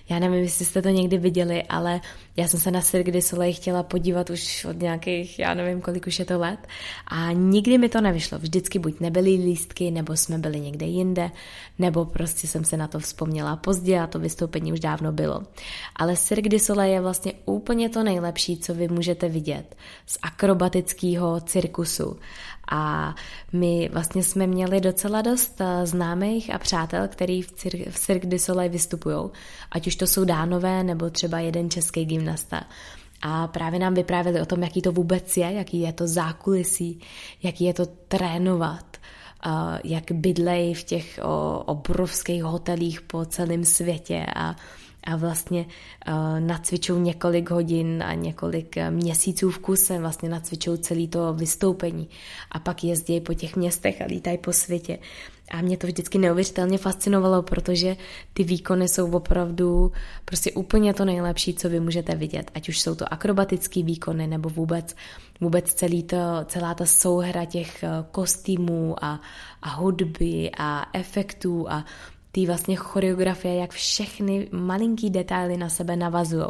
Já 0.09 0.19
nevím, 0.19 0.43
jestli 0.43 0.65
jste 0.65 0.83
to 0.83 0.89
někdy 0.89 1.19
viděli, 1.19 1.63
ale 1.63 2.01
já 2.37 2.49
jsem 2.49 2.61
se 2.61 2.71
na 2.71 2.81
Cirque 2.81 3.13
du 3.13 3.21
Soleil 3.21 3.55
chtěla 3.55 3.83
podívat 3.83 4.31
už 4.31 4.65
od 4.65 4.83
nějakých, 4.83 5.39
já 5.39 5.55
nevím, 5.55 5.81
kolik 5.81 6.07
už 6.07 6.19
je 6.19 6.25
to 6.25 6.39
let 6.39 6.59
a 7.07 7.33
nikdy 7.33 7.79
mi 7.79 7.89
to 7.89 8.01
nevyšlo. 8.01 8.39
Vždycky 8.39 8.79
buď 8.79 9.01
nebyly 9.01 9.31
lístky, 9.31 9.91
nebo 9.91 10.17
jsme 10.17 10.39
byli 10.39 10.61
někde 10.61 10.87
jinde, 10.87 11.31
nebo 11.79 12.05
prostě 12.05 12.47
jsem 12.47 12.65
se 12.65 12.77
na 12.77 12.89
to 12.89 12.99
vzpomněla 12.99 13.57
pozdě 13.57 14.01
a 14.01 14.07
to 14.07 14.19
vystoupení 14.19 14.73
už 14.73 14.81
dávno 14.81 15.13
bylo. 15.13 15.43
Ale 15.97 16.17
Cirque 16.17 16.49
du 16.49 16.59
Soleil 16.59 16.93
je 16.93 17.01
vlastně 17.01 17.33
úplně 17.45 17.89
to 17.89 18.03
nejlepší, 18.03 18.59
co 18.59 18.75
vy 18.75 18.89
můžete 18.89 19.29
vidět 19.29 19.77
z 20.07 20.19
akrobatického 20.23 21.41
cirkusu. 21.41 22.17
A 22.71 23.15
my 23.53 23.89
vlastně 23.93 24.23
jsme 24.23 24.47
měli 24.47 24.81
docela 24.81 25.23
dost 25.23 25.61
eh, 25.61 25.87
známých 25.87 26.55
a 26.55 26.59
přátel, 26.59 27.09
který 27.09 27.43
v, 27.43 27.53
Cir- 27.53 27.91
v 27.91 27.99
Cirque 27.99 28.27
du 28.27 28.39
Soleil 28.39 28.71
vystupují, 28.71 29.31
ať 29.71 29.87
už 29.87 29.97
to 29.97 30.07
jsou 30.07 30.25
dánové 30.25 30.85
nebo 30.85 31.11
třeba 31.11 31.39
jeden 31.39 31.71
český 31.71 32.05
gymnasta. 32.05 32.65
A 33.23 33.47
právě 33.47 33.79
nám 33.81 33.95
vyprávěli 33.95 34.41
o 34.41 34.47
tom, 34.47 34.63
jaký 34.63 34.83
to 34.83 34.93
vůbec 34.93 35.37
je, 35.37 35.53
jaký 35.53 35.81
je 35.81 35.93
to 35.93 36.07
zákulisí, 36.07 37.01
jaký 37.43 37.65
je 37.65 37.75
to 37.75 37.87
trénovat, 37.87 38.97
eh, 38.97 39.51
jak 39.85 40.13
bydlejí 40.13 40.75
v 40.75 40.85
těch 40.85 41.21
obrovských 41.65 42.43
hotelích 42.43 43.01
po 43.01 43.25
celém 43.25 43.65
světě 43.65 44.27
a 44.37 44.57
a 45.09 45.17
vlastně 45.17 45.67
uh, 46.09 46.41
nacvičou 46.41 46.99
několik 46.99 47.51
hodin 47.51 48.03
a 48.07 48.15
několik 48.15 48.77
eh, 48.77 48.91
měsíců 48.91 49.51
v 49.51 49.59
kuse, 49.59 49.99
vlastně 49.99 50.29
nacvičou 50.29 50.77
celý 50.77 51.09
to 51.09 51.35
vystoupení 51.35 52.09
a 52.53 52.59
pak 52.59 52.85
jezdí 52.85 53.21
po 53.21 53.35
těch 53.35 53.57
městech 53.57 54.03
a 54.03 54.05
lítají 54.05 54.39
po 54.39 54.53
světě. 54.53 54.99
A 55.51 55.61
mě 55.61 55.77
to 55.77 55.87
vždycky 55.87 56.19
neuvěřitelně 56.19 56.79
fascinovalo, 56.79 57.43
protože 57.43 57.97
ty 58.33 58.45
výkony 58.45 58.89
jsou 58.89 59.11
opravdu 59.11 59.93
prostě 60.25 60.53
úplně 60.53 60.95
to 60.95 61.05
nejlepší, 61.05 61.55
co 61.55 61.69
vy 61.69 61.81
můžete 61.81 62.15
vidět. 62.15 62.51
Ať 62.55 62.69
už 62.69 62.81
jsou 62.81 62.95
to 62.95 63.13
akrobatické 63.13 63.83
výkony, 63.83 64.27
nebo 64.27 64.49
vůbec, 64.49 64.97
vůbec 65.41 65.75
celý 65.75 66.03
to, 66.03 66.17
celá 66.45 66.75
ta 66.75 66.87
souhra 66.87 67.45
těch 67.45 67.83
eh, 67.83 67.89
kostýmů 68.11 69.05
a, 69.05 69.21
a 69.63 69.69
hudby 69.69 70.51
a 70.59 70.87
efektů 70.93 71.71
a 71.71 71.85
té 72.41 72.47
vlastně 72.47 72.77
choreografie, 72.77 73.55
jak 73.55 73.71
všechny 73.71 74.49
malinký 74.53 75.11
detaily 75.11 75.57
na 75.57 75.69
sebe 75.69 75.97
navazují 75.97 76.47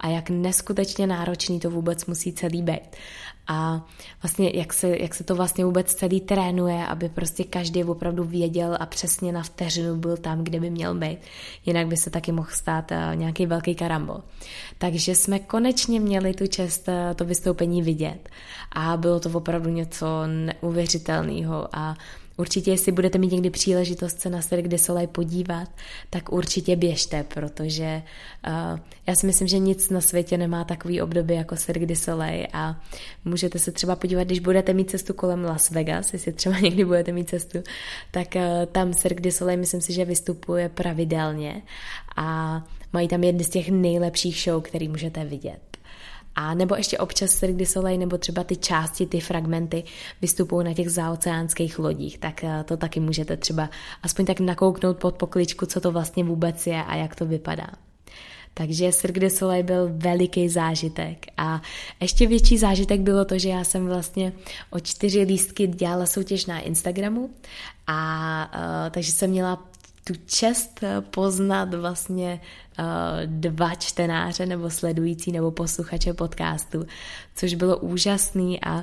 a 0.00 0.08
jak 0.08 0.30
neskutečně 0.30 1.06
náročný 1.06 1.60
to 1.60 1.70
vůbec 1.70 2.06
musí 2.06 2.32
celý 2.32 2.62
být. 2.62 2.96
A 3.46 3.86
vlastně 4.22 4.50
jak 4.54 4.72
se, 4.72 4.98
jak 4.98 5.14
se 5.14 5.24
to 5.24 5.34
vlastně 5.34 5.64
vůbec 5.64 5.94
celý 5.94 6.20
trénuje, 6.20 6.86
aby 6.86 7.08
prostě 7.08 7.44
každý 7.44 7.84
opravdu 7.84 8.24
věděl 8.24 8.76
a 8.80 8.86
přesně 8.86 9.32
na 9.32 9.42
vteřinu 9.42 9.96
byl 9.96 10.16
tam, 10.16 10.44
kde 10.44 10.60
by 10.60 10.70
měl 10.70 10.94
být. 10.94 11.18
Jinak 11.66 11.86
by 11.86 11.96
se 11.96 12.10
taky 12.10 12.32
mohl 12.32 12.48
stát 12.52 12.92
eh, 12.92 13.12
nějaký 13.14 13.46
velký 13.46 13.74
karambol. 13.74 14.22
Takže 14.78 15.14
jsme 15.14 15.38
konečně 15.38 16.00
měli 16.00 16.34
tu 16.34 16.46
čest 16.46 16.88
eh, 16.88 17.14
to 17.14 17.24
vystoupení 17.24 17.82
vidět. 17.82 18.28
A 18.72 18.96
bylo 18.96 19.20
to 19.20 19.30
opravdu 19.30 19.70
něco 19.70 20.06
neuvěřitelného 20.26 21.68
a 21.72 21.96
Určitě, 22.42 22.70
jestli 22.70 22.92
budete 22.92 23.18
mít 23.18 23.32
někdy 23.32 23.50
příležitost 23.50 24.20
se 24.20 24.30
na 24.30 24.42
Cirque 24.42 24.68
du 24.68 24.78
Soleil 24.78 25.06
podívat, 25.06 25.68
tak 26.10 26.32
určitě 26.32 26.76
běžte, 26.76 27.24
protože 27.24 28.02
uh, 28.46 28.78
já 29.06 29.14
si 29.14 29.26
myslím, 29.26 29.48
že 29.48 29.58
nic 29.58 29.90
na 29.90 30.00
světě 30.00 30.38
nemá 30.38 30.64
takový 30.64 31.02
období 31.02 31.34
jako 31.34 31.56
Cirque 31.56 31.86
du 31.86 31.94
Soleil 31.94 32.46
a 32.52 32.82
můžete 33.24 33.58
se 33.58 33.72
třeba 33.72 33.96
podívat, 33.96 34.24
když 34.24 34.38
budete 34.38 34.72
mít 34.72 34.90
cestu 34.90 35.14
kolem 35.14 35.44
Las 35.44 35.70
Vegas, 35.70 36.12
jestli 36.12 36.32
třeba 36.32 36.58
někdy 36.62 36.84
budete 36.84 37.12
mít 37.12 37.28
cestu, 37.28 37.58
tak 38.10 38.28
uh, 38.34 38.42
tam 38.72 38.94
Cirque 38.94 39.22
du 39.22 39.30
Soleil 39.30 39.58
myslím 39.58 39.80
si, 39.80 39.92
že 39.92 40.04
vystupuje 40.04 40.68
pravidelně 40.68 41.62
a 42.16 42.62
mají 42.92 43.08
tam 43.08 43.24
jedny 43.24 43.44
z 43.44 43.48
těch 43.48 43.70
nejlepších 43.70 44.42
show, 44.44 44.62
který 44.62 44.88
můžete 44.88 45.24
vidět. 45.24 45.71
A 46.34 46.54
nebo 46.54 46.74
ještě 46.74 46.98
občas 46.98 47.30
Cirque 47.30 47.66
Soleil, 47.66 47.98
nebo 47.98 48.18
třeba 48.18 48.44
ty 48.44 48.56
části, 48.56 49.06
ty 49.06 49.20
fragmenty 49.20 49.84
vystupují 50.22 50.64
na 50.66 50.74
těch 50.74 50.90
zaoceánských 50.90 51.78
lodích, 51.78 52.18
tak 52.18 52.44
eh, 52.44 52.64
to 52.64 52.76
taky 52.76 53.00
můžete 53.00 53.36
třeba 53.36 53.70
aspoň 54.02 54.24
tak 54.24 54.40
nakouknout 54.40 54.96
pod 54.96 55.14
pokličku, 55.14 55.66
co 55.66 55.80
to 55.80 55.92
vlastně 55.92 56.24
vůbec 56.24 56.66
je 56.66 56.84
a 56.84 56.94
jak 56.96 57.14
to 57.14 57.26
vypadá. 57.26 57.66
Takže 58.54 58.92
Cirque 58.92 59.20
du 59.20 59.30
Soleil 59.30 59.62
byl 59.62 59.90
veliký 59.92 60.48
zážitek 60.48 61.26
a 61.36 61.62
ještě 62.00 62.26
větší 62.26 62.58
zážitek 62.58 63.00
bylo 63.00 63.24
to, 63.24 63.38
že 63.38 63.48
já 63.48 63.64
jsem 63.64 63.86
vlastně 63.86 64.32
o 64.70 64.80
čtyři 64.80 65.22
lístky 65.22 65.66
dělala 65.66 66.06
soutěž 66.06 66.46
na 66.46 66.60
Instagramu 66.60 67.30
a 67.86 68.50
uh, 68.54 68.90
takže 68.90 69.12
jsem 69.12 69.30
měla 69.30 69.68
tu 70.04 70.14
čest 70.26 70.80
poznat 71.10 71.74
vlastně 71.74 72.40
uh, 72.78 72.84
dva 73.26 73.74
čtenáře 73.74 74.46
nebo 74.46 74.70
sledující 74.70 75.32
nebo 75.32 75.50
posluchače 75.50 76.14
podcastu, 76.14 76.86
což 77.34 77.54
bylo 77.54 77.78
úžasný 77.78 78.60
a 78.60 78.74
uh, 78.74 78.82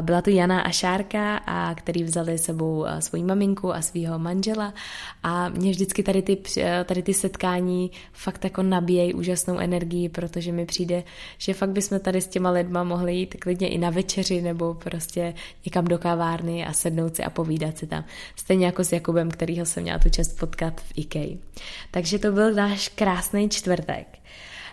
byla 0.00 0.22
to 0.22 0.30
Jana 0.30 0.60
a 0.60 0.70
Šárka, 0.70 1.36
a 1.36 1.74
který 1.74 2.04
vzali 2.04 2.38
sebou 2.38 2.86
svoji 2.98 3.24
maminku 3.24 3.74
a 3.74 3.82
svého 3.82 4.18
manžela 4.18 4.74
a 5.22 5.48
mě 5.48 5.70
vždycky 5.70 6.02
tady 6.02 6.22
ty, 6.22 6.42
tady 6.84 7.02
ty 7.02 7.14
setkání 7.14 7.90
fakt 8.12 8.44
jako 8.44 8.62
nabíjejí 8.62 9.14
úžasnou 9.14 9.58
energii, 9.58 10.08
protože 10.08 10.52
mi 10.52 10.66
přijde, 10.66 11.04
že 11.38 11.54
fakt 11.54 11.70
bychom 11.70 12.00
tady 12.00 12.20
s 12.20 12.28
těma 12.28 12.50
lidma 12.50 12.84
mohli 12.84 13.14
jít 13.14 13.34
klidně 13.40 13.68
i 13.68 13.78
na 13.78 13.90
večeři 13.90 14.42
nebo 14.42 14.74
prostě 14.74 15.34
někam 15.64 15.84
do 15.84 15.98
kavárny 15.98 16.66
a 16.66 16.72
sednout 16.72 17.16
si 17.16 17.24
a 17.24 17.30
povídat 17.30 17.78
si 17.78 17.86
tam. 17.86 18.04
Stejně 18.36 18.66
jako 18.66 18.84
s 18.84 18.92
Jakubem, 18.92 19.30
kterýho 19.30 19.66
jsem 19.66 19.82
měla 19.82 19.98
tu 19.98 20.10
čest 20.10 20.38
potkat 20.42 20.80
v 20.80 20.92
IKEA. 20.96 21.38
Takže 21.90 22.18
to 22.18 22.32
byl 22.32 22.54
náš 22.54 22.88
krásný 22.88 23.48
čtvrtek. 23.48 24.18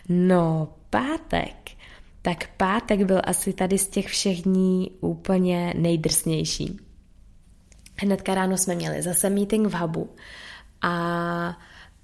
No, 0.10 0.74
pátek. 0.90 1.72
Tak 2.22 2.50
pátek 2.58 3.04
byl 3.04 3.22
asi 3.24 3.54
tady 3.54 3.78
z 3.78 3.88
těch 3.88 4.08
všech 4.08 4.42
dní 4.42 4.92
úplně 5.02 5.74
nejdrsnější. 5.78 6.78
Hnedka 8.02 8.36
ráno 8.36 8.58
jsme 8.58 8.76
měli 8.76 9.02
zase 9.02 9.30
meeting 9.30 9.68
v 9.68 9.74
hubu 9.74 10.10
a 10.82 11.58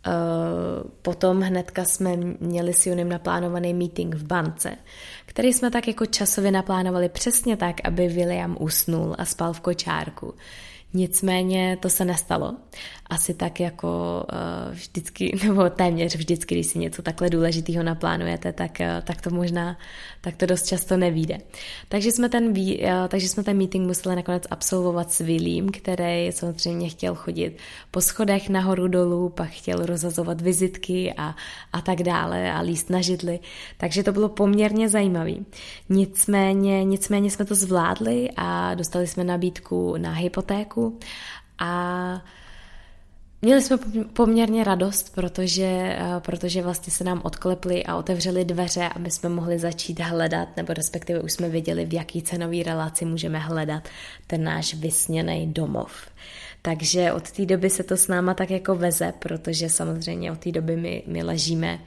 Uh, 0.08 0.90
potom 1.02 1.42
hnedka 1.42 1.86
jsme 1.86 2.16
měli 2.40 2.74
s 2.74 2.86
Junim 2.86 3.10
naplánovaný 3.10 3.74
meeting 3.74 4.16
v 4.16 4.24
bance, 4.24 4.78
který 5.26 5.54
jsme 5.54 5.72
tak 5.72 5.88
jako 5.88 6.06
časově 6.06 6.52
naplánovali 6.52 7.10
přesně 7.10 7.58
tak, 7.58 7.76
aby 7.84 8.08
William 8.08 8.58
usnul 8.60 9.16
a 9.18 9.26
spal 9.26 9.54
v 9.54 9.60
kočárku. 9.60 10.34
Nicméně 10.94 11.78
to 11.82 11.90
se 11.90 12.06
nestalo. 12.06 12.56
Asi 13.10 13.34
tak 13.34 13.60
jako 13.60 14.24
uh, 14.34 14.74
vždycky, 14.74 15.40
nebo 15.44 15.70
téměř 15.70 16.16
vždycky, 16.16 16.56
když 16.56 16.68
si 16.68 16.80
něco 16.80 17.02
takhle 17.02 17.30
důležitého 17.30 17.84
naplánujete, 17.84 18.54
tak, 18.54 18.78
uh, 18.80 19.04
tak 19.04 19.22
to 19.22 19.30
možná, 19.30 19.78
tak 20.22 20.36
to 20.36 20.46
dost 20.46 20.68
často 20.68 20.98
nevíde. 20.98 21.38
Takže 21.88 22.12
jsme 22.12 22.30
ten, 22.30 22.48
uh, 22.48 23.08
takže 23.08 23.30
jsme 23.30 23.44
ten 23.44 23.58
meeting 23.58 23.88
museli 23.88 24.16
nakonec 24.16 24.44
absolvovat 24.50 25.12
s 25.12 25.20
Willím, 25.20 25.70
který 25.70 26.32
samozřejmě 26.32 26.90
chtěl 26.90 27.16
chodit 27.16 27.58
po 27.92 28.02
schodech 28.02 28.50
nahoru 28.50 28.88
dolů, 28.88 29.30
pak 29.30 29.50
chtěl 29.50 29.86
rozazovat 29.86 30.42
vizitky 30.42 31.14
a, 31.18 31.36
a 31.74 31.82
tak 31.82 32.04
dále 32.04 32.52
a 32.52 32.62
líst 32.62 32.90
na 32.90 33.02
židli. 33.02 33.40
Takže 33.78 34.04
to 34.04 34.12
bylo 34.12 34.30
poměrně 34.30 34.90
zajímavý. 34.90 35.46
Nicméně, 35.90 36.84
nicméně 36.84 37.32
jsme 37.32 37.46
to 37.46 37.56
zvládli 37.56 38.30
a 38.38 38.74
dostali 38.74 39.08
jsme 39.08 39.24
nabídku 39.24 39.98
na 39.98 40.12
hypotéku 40.12 41.00
a 41.60 42.22
Měli 43.46 43.62
jsme 43.62 43.78
poměrně 44.14 44.64
radost, 44.64 45.16
protože, 45.16 45.66
eh, 45.66 46.00
protože 46.20 46.62
vlastně 46.62 46.94
se 46.94 47.04
nám 47.04 47.22
odkleply 47.24 47.84
a 47.84 47.96
otevřely 47.96 48.46
dveře, 48.46 48.90
aby 48.96 49.12
jsme 49.12 49.30
mohli 49.30 49.60
začít 49.60 50.00
hledat, 50.00 50.58
nebo 50.58 50.74
respektive 50.74 51.20
už 51.20 51.34
jsme 51.34 51.50
věděli, 51.50 51.86
v 51.86 51.94
jaký 51.94 52.22
cenový 52.22 52.64
relaci 52.64 53.06
můžeme 53.06 53.40
hledat 53.40 53.90
ten 54.28 54.44
náš 54.44 54.74
vysněný 54.74 55.54
domov. 55.54 55.92
Takže 56.62 57.12
od 57.12 57.32
té 57.32 57.46
doby 57.46 57.70
se 57.70 57.84
to 57.84 57.98
s 57.98 58.08
náma 58.08 58.34
tak 58.34 58.52
jako 58.52 58.76
veze, 58.76 59.14
protože 59.20 59.70
samozřejmě 59.70 60.32
od 60.32 60.40
té 60.40 60.52
doby 60.52 60.76
my, 60.76 61.04
my 61.08 61.24
ležíme, 61.24 61.80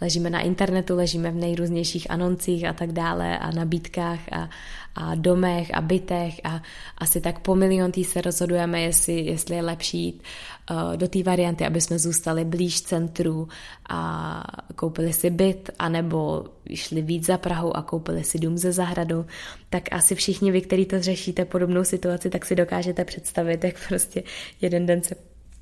ležíme 0.00 0.30
na 0.30 0.40
internetu, 0.40 0.96
ležíme 0.96 1.30
v 1.30 1.34
nejrůznějších 1.34 2.10
anoncích 2.10 2.64
a 2.64 2.72
tak 2.72 2.92
dále 2.92 3.38
a 3.38 3.50
nabídkách 3.50 4.20
a, 4.32 4.50
a 4.94 5.14
domech 5.14 5.74
a 5.74 5.80
bytech 5.80 6.40
a 6.44 6.62
asi 6.98 7.20
tak 7.20 7.38
po 7.38 7.54
milion 7.54 7.92
tý 7.92 8.04
se 8.04 8.20
rozhodujeme, 8.20 8.80
jestli, 8.80 9.20
jestli 9.20 9.56
je 9.56 9.62
lepší 9.62 10.04
jít 10.04 10.22
uh, 10.70 10.96
do 10.96 11.08
té 11.08 11.22
varianty, 11.22 11.66
aby 11.66 11.80
jsme 11.80 11.98
zůstali 11.98 12.44
blíž 12.44 12.82
centru 12.82 13.48
a 13.88 14.42
koupili 14.74 15.12
si 15.12 15.30
byt, 15.30 15.70
anebo 15.78 16.44
šli 16.74 17.02
víc 17.02 17.26
za 17.26 17.38
Prahu 17.38 17.76
a 17.76 17.82
koupili 17.82 18.24
si 18.24 18.38
dům 18.38 18.58
ze 18.58 18.72
zahradu, 18.72 19.26
tak 19.70 19.82
asi 19.92 20.14
všichni 20.14 20.50
vy, 20.52 20.60
kteří 20.60 20.86
to 20.86 21.02
řešíte 21.02 21.44
podobnou 21.44 21.84
situaci, 21.84 22.30
tak 22.30 22.46
si 22.46 22.54
dokážete 22.54 23.04
představit, 23.04 23.64
jak 23.64 23.88
prostě 23.88 24.22
jeden 24.60 24.86
den 24.86 25.02
se 25.02 25.14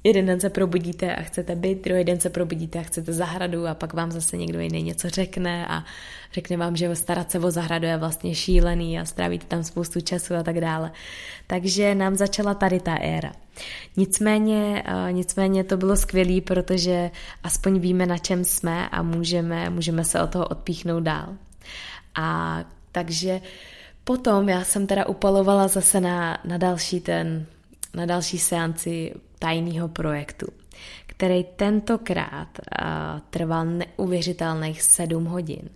jeden 0.07 0.27
den 0.27 0.40
se 0.40 0.51
probudíte 0.51 1.16
a 1.16 1.23
chcete 1.23 1.57
být, 1.57 1.85
druhý 1.85 2.05
den 2.05 2.21
se 2.21 2.31
probudíte 2.31 2.79
a 2.79 2.83
chcete 2.83 3.12
zahradu 3.12 3.66
a 3.66 3.75
pak 3.75 3.95
vám 3.95 4.12
zase 4.12 4.37
někdo 4.37 4.61
jiný 4.61 4.83
něco 4.83 5.11
řekne 5.11 5.66
a 5.66 5.85
řekne 6.33 6.57
vám, 6.57 6.77
že 6.77 6.97
starat 6.97 7.31
se 7.31 7.38
o 7.38 7.51
zahradu 7.51 7.87
je 7.87 7.97
vlastně 7.97 8.35
šílený 8.35 9.01
a 9.01 9.05
strávíte 9.05 9.47
tam 9.47 9.64
spoustu 9.64 10.01
času 10.01 10.35
a 10.35 10.42
tak 10.42 10.61
dále. 10.61 10.92
Takže 11.47 11.95
nám 11.95 12.16
začala 12.16 12.55
tady 12.55 12.81
ta 12.81 12.95
éra. 12.95 13.33
Nicméně, 13.97 14.85
nicméně 15.11 15.64
to 15.64 15.77
bylo 15.77 15.97
skvělé, 15.97 16.40
protože 16.40 17.11
aspoň 17.42 17.79
víme, 17.79 18.07
na 18.07 18.19
čem 18.19 18.45
jsme 18.45 18.88
a 18.88 19.03
můžeme, 19.03 19.71
můžeme 19.71 20.05
se 20.05 20.23
od 20.23 20.31
toho 20.31 20.47
odpíchnout 20.47 21.03
dál. 21.03 21.35
A 22.14 22.59
takže 22.92 23.40
potom 24.05 24.49
já 24.49 24.64
jsem 24.64 24.87
teda 24.87 25.07
upalovala 25.07 25.69
zase 25.69 26.01
na, 26.01 26.38
na 26.45 26.59
další 26.59 27.01
ten, 27.01 27.47
na 27.94 28.07
další 28.07 28.38
seanci 28.38 29.14
tajného 29.38 29.88
projektu, 29.88 30.46
který 31.07 31.44
tentokrát 31.44 32.49
uh, 32.59 33.20
trval 33.31 33.64
neuvěřitelných 33.64 34.83
sedm 34.83 35.25
hodin. 35.25 35.68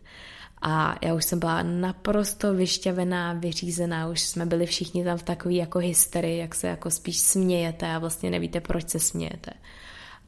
A 0.62 0.96
já 1.02 1.14
už 1.14 1.24
jsem 1.24 1.38
byla 1.38 1.62
naprosto 1.62 2.54
vyšťavená, 2.54 3.32
vyřízená, 3.32 4.08
už 4.08 4.20
jsme 4.20 4.46
byli 4.46 4.66
všichni 4.66 5.04
tam 5.04 5.18
v 5.18 5.22
takové 5.22 5.54
jako 5.54 5.78
hysterii, 5.78 6.38
jak 6.38 6.54
se 6.54 6.66
jako 6.66 6.90
spíš 6.90 7.18
smějete 7.18 7.86
a 7.86 7.98
vlastně 7.98 8.30
nevíte, 8.30 8.60
proč 8.60 8.88
se 8.88 8.98
smějete. 8.98 9.50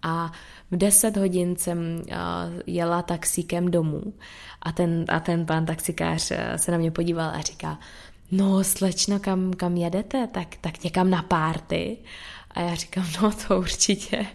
A 0.02 0.32
v 0.70 0.76
10 0.76 1.16
hodin 1.16 1.56
jsem 1.56 1.78
uh, 1.96 2.12
jela 2.66 3.02
taxíkem 3.02 3.70
domů 3.70 4.14
a 4.62 4.72
ten, 4.72 5.04
a 5.08 5.20
ten 5.20 5.46
pán 5.46 5.66
taxikář 5.66 6.30
uh, 6.30 6.36
se 6.56 6.72
na 6.72 6.78
mě 6.78 6.90
podíval 6.90 7.30
a 7.30 7.40
říká, 7.40 7.78
no 8.32 8.64
slečno, 8.64 9.20
kam, 9.20 9.52
kam 9.52 9.76
jedete? 9.76 10.26
Tak, 10.26 10.56
tak 10.60 10.84
někam 10.84 11.10
na 11.10 11.22
párty. 11.22 11.98
A 12.54 12.60
já 12.60 12.74
říkám, 12.74 13.06
no 13.22 13.32
to 13.32 13.58
určitě. 13.58 14.26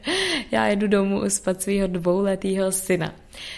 Já 0.51 0.67
jedu 0.67 0.87
domů 0.87 1.25
uspat 1.25 1.61
svého 1.61 1.87
dvouletého 1.87 2.71
syna. 2.71 3.13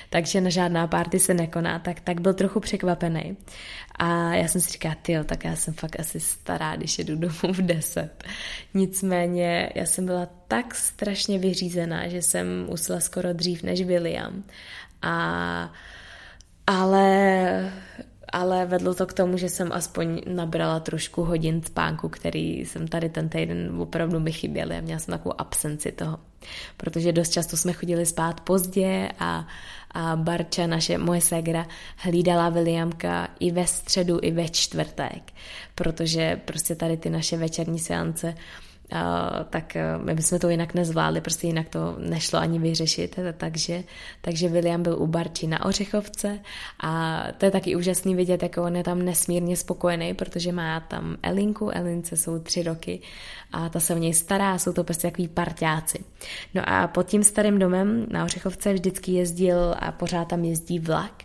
Takže 0.09 0.41
na 0.41 0.49
žádná 0.49 0.87
párty 0.87 1.19
se 1.19 1.33
nekoná, 1.33 1.79
tak, 1.79 1.99
tak 1.99 2.21
byl 2.21 2.33
trochu 2.33 2.59
překvapený. 2.59 3.37
A 3.95 4.33
já 4.33 4.47
jsem 4.47 4.61
si 4.61 4.71
říkala, 4.71 4.95
tyjo, 5.01 5.23
tak 5.23 5.45
já 5.45 5.55
jsem 5.55 5.73
fakt 5.73 5.99
asi 5.99 6.19
stará, 6.19 6.75
když 6.75 6.97
jedu 6.97 7.15
domů 7.15 7.53
v 7.53 7.61
deset. 7.61 8.23
Nicméně 8.73 9.69
já 9.75 9.85
jsem 9.85 10.05
byla 10.05 10.27
tak 10.47 10.75
strašně 10.75 11.39
vyřízená, 11.39 12.07
že 12.07 12.21
jsem 12.21 12.67
usla 12.69 12.99
skoro 12.99 13.33
dřív 13.33 13.63
než 13.63 13.81
William. 13.81 14.43
A 15.01 15.73
ale 16.67 17.71
ale 18.31 18.65
vedlo 18.65 18.93
to 18.93 19.05
k 19.05 19.13
tomu, 19.13 19.37
že 19.37 19.49
jsem 19.49 19.71
aspoň 19.71 20.21
nabrala 20.27 20.79
trošku 20.79 21.23
hodin 21.23 21.61
spánku, 21.63 22.09
který 22.09 22.59
jsem 22.59 22.87
tady 22.87 23.09
ten 23.09 23.29
týden 23.29 23.81
opravdu 23.81 24.19
mi 24.19 24.31
chyběl. 24.31 24.71
Já 24.71 24.81
měla 24.81 24.99
jsem 24.99 25.11
takovou 25.11 25.41
absenci 25.41 25.91
toho, 25.91 26.19
protože 26.77 27.11
dost 27.11 27.29
často 27.29 27.57
jsme 27.57 27.73
chodili 27.73 28.05
spát 28.05 28.41
pozdě 28.41 29.09
a, 29.19 29.47
a 29.91 30.15
Barča, 30.15 30.67
naše 30.67 30.97
moje 30.97 31.21
ségra, 31.21 31.67
hlídala 31.97 32.49
Williamka 32.49 33.27
i 33.39 33.51
ve 33.51 33.67
středu, 33.67 34.19
i 34.21 34.31
ve 34.31 34.49
čtvrtek, 34.49 35.33
protože 35.75 36.41
prostě 36.45 36.75
tady 36.75 36.97
ty 36.97 37.09
naše 37.09 37.37
večerní 37.37 37.79
seance 37.79 38.27
uh, 38.27 38.68
tak 39.49 39.75
eh, 39.75 39.97
my 39.97 40.15
bychom 40.15 40.39
to 40.39 40.49
jinak 40.49 40.73
nezvládli, 40.73 41.21
prostě 41.21 41.47
jinak 41.47 41.69
to 41.69 41.95
nešlo 41.99 42.39
ani 42.39 42.59
vyřešit, 42.59 43.19
takže, 43.37 43.83
takže 44.21 44.49
William 44.49 44.83
byl 44.83 45.01
u 45.01 45.07
Barči 45.07 45.47
na 45.47 45.65
Ořechovce. 45.65 46.39
A 46.83 47.23
to 47.37 47.45
je 47.45 47.51
taky 47.51 47.75
úžasný 47.75 48.15
vidět, 48.15 48.43
jako 48.43 48.63
on 48.63 48.75
je 48.75 48.83
tam 48.83 49.01
nesmírně 49.05 49.57
spokojený, 49.57 50.13
protože 50.13 50.51
má 50.51 50.79
tam 50.79 51.17
Elinku, 51.23 51.69
Elince 51.69 52.17
jsou 52.17 52.39
tři 52.39 52.63
roky 52.63 53.01
a 53.51 53.69
ta 53.69 53.79
se 53.79 53.93
o 53.93 53.97
něj 53.97 54.13
stará, 54.13 54.57
jsou 54.57 54.73
to 54.73 54.83
prostě 54.83 55.07
takový 55.07 55.27
parťáci. 55.27 56.03
No 56.53 56.61
a 56.65 56.87
pod 56.87 57.07
tím 57.07 57.23
starým 57.23 57.59
domem 57.59 58.05
na 58.09 58.25
Ořechovce 58.25 58.73
vždycky 58.73 59.11
jezdil 59.11 59.75
a 59.79 59.91
pořád 59.91 60.27
tam 60.27 60.43
jezdí 60.43 60.79
vlak 60.79 61.23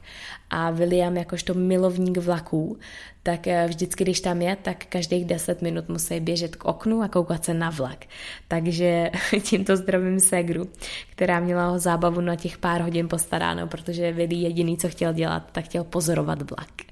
A 0.51 0.71
William, 0.71 1.17
jakožto 1.17 1.55
milovník 1.55 2.19
vlaků, 2.19 2.79
tak 3.23 3.47
eh, 3.47 3.67
vždycky, 3.69 4.05
když 4.05 4.21
tam 4.21 4.43
je, 4.43 4.57
tak 4.57 4.85
každých 4.87 5.25
10 5.25 5.63
minut 5.63 5.89
musí 5.89 6.21
běžet 6.21 6.57
k 6.57 6.65
oknu 6.65 7.03
a 7.03 7.09
koukat 7.09 7.45
se 7.45 7.55
na 7.55 7.71
vlak. 7.71 8.05
Takže 8.49 9.11
tímto 9.43 9.77
zdravím 9.77 10.21
Segru, 10.21 10.69
která 11.11 11.41
měla 11.41 11.69
ho 11.69 11.79
zábavu 11.79 12.21
na 12.21 12.37
těch 12.37 12.59
pár 12.59 12.81
hodin 12.81 13.09
postaráno, 13.09 13.67
protože 13.67 14.13
Willy 14.13 14.37
jediný, 14.37 14.77
co 14.77 14.89
chtěl 14.89 15.13
dělat, 15.13 15.49
tak 15.53 15.65
chtěl 15.65 15.85
pozorovat 15.85 16.51
vlak. 16.51 16.83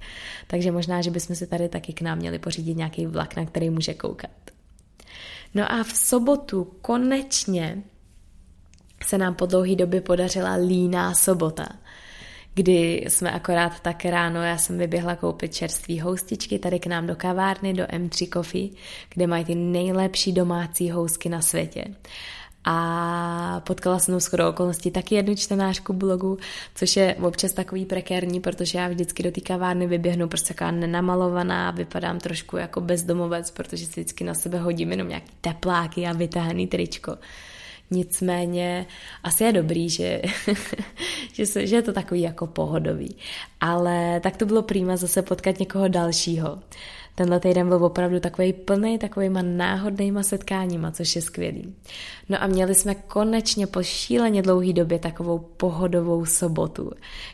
Takže 0.47 0.73
možná, 0.73 1.03
že 1.03 1.11
bychom 1.11 1.37
si 1.37 1.47
tady 1.47 1.69
taky 1.69 1.93
k 1.93 2.01
nám 2.01 2.19
měli 2.19 2.39
pořídit 2.39 2.77
nějaký 2.77 3.07
vlak, 3.07 3.37
na 3.37 3.47
který 3.47 3.71
může 3.71 3.95
koukat. 3.95 4.31
No 5.55 5.73
a 5.73 5.85
v 5.85 5.91
sobotu 5.91 6.73
konečně 6.83 7.83
se 9.07 9.19
nám 9.19 9.35
po 9.35 9.47
dlouhé 9.47 9.77
době 9.77 10.01
podařila 10.01 10.55
líná 10.55 11.15
sobota, 11.15 11.69
kdy 12.55 13.05
jsme 13.09 13.31
akorát 13.31 13.81
tak 13.81 14.05
ráno, 14.05 14.43
já 14.43 14.59
jsem 14.59 14.79
vyběhla 14.79 15.17
koupit 15.17 15.55
čerstvé 15.55 16.03
houstičky 16.03 16.59
tady 16.59 16.79
k 16.79 16.87
nám 16.87 17.07
do 17.07 17.17
kavárny, 17.17 17.75
do 17.75 17.85
M3 17.85 18.29
Coffee, 18.33 18.69
kde 19.15 19.27
mají 19.27 19.45
ty 19.45 19.55
nejlepší 19.55 20.33
domácí 20.33 20.91
housky 20.91 21.29
na 21.29 21.43
světě 21.43 21.85
a 22.65 23.63
potkala 23.67 23.99
jsem 23.99 24.21
shodou 24.21 24.49
okolností 24.49 24.91
taky 24.91 25.15
jednu 25.15 25.37
čtenářku 25.37 25.93
blogu, 25.93 26.39
což 26.75 26.97
je 26.97 27.15
občas 27.15 27.53
takový 27.53 27.85
prekérní, 27.85 28.41
protože 28.41 28.79
já 28.79 28.89
vždycky 28.89 29.23
do 29.23 29.31
té 29.31 29.41
kavárny 29.41 29.87
vyběhnu 29.87 30.29
prostě 30.29 30.55
taková 30.55 30.71
nenamalovaná, 30.71 31.71
vypadám 31.71 32.19
trošku 32.19 32.57
jako 32.57 32.81
bezdomovec, 32.81 33.51
protože 33.51 33.87
si 33.87 34.01
vždycky 34.01 34.25
na 34.25 34.35
sebe 34.35 34.59
hodím 34.59 34.91
jenom 34.91 35.09
nějaký 35.09 35.33
tepláky 35.41 36.07
a 36.07 36.13
vytáhný 36.13 36.67
tričko. 36.67 37.17
Nicméně 37.91 38.87
asi 39.23 39.45
je 39.45 39.53
dobrý, 39.53 39.91
že, 39.91 40.23
že, 41.33 41.47
se, 41.47 41.67
že 41.67 41.77
je 41.77 41.83
to 41.83 41.93
takový 41.93 42.21
jako 42.21 42.47
pohodový. 42.47 43.17
Ale 43.61 44.21
tak 44.21 44.37
to 44.37 44.47
bylo 44.47 44.63
prýma 44.63 44.97
zase 44.97 45.23
potkat 45.23 45.59
někoho 45.59 45.89
dalšího. 45.89 46.59
Tenhle 47.15 47.41
týden 47.41 47.69
byl 47.69 47.85
opravdu 47.85 48.21
takový 48.21 48.53
plný 48.53 48.99
takovýma 48.99 49.43
náhodnýma 49.43 50.23
setkáníma, 50.23 50.91
což 50.91 51.17
je 51.17 51.23
skvělý. 51.23 51.75
No 52.29 52.43
a 52.43 52.47
měli 52.47 52.75
jsme 52.75 52.95
konečně 52.95 53.67
po 53.67 53.83
šíleně 53.83 54.43
dlouhý 54.43 54.73
době 54.73 54.99
takovou 54.99 55.39
pohodovou 55.39 56.25
sobotu, 56.25 56.91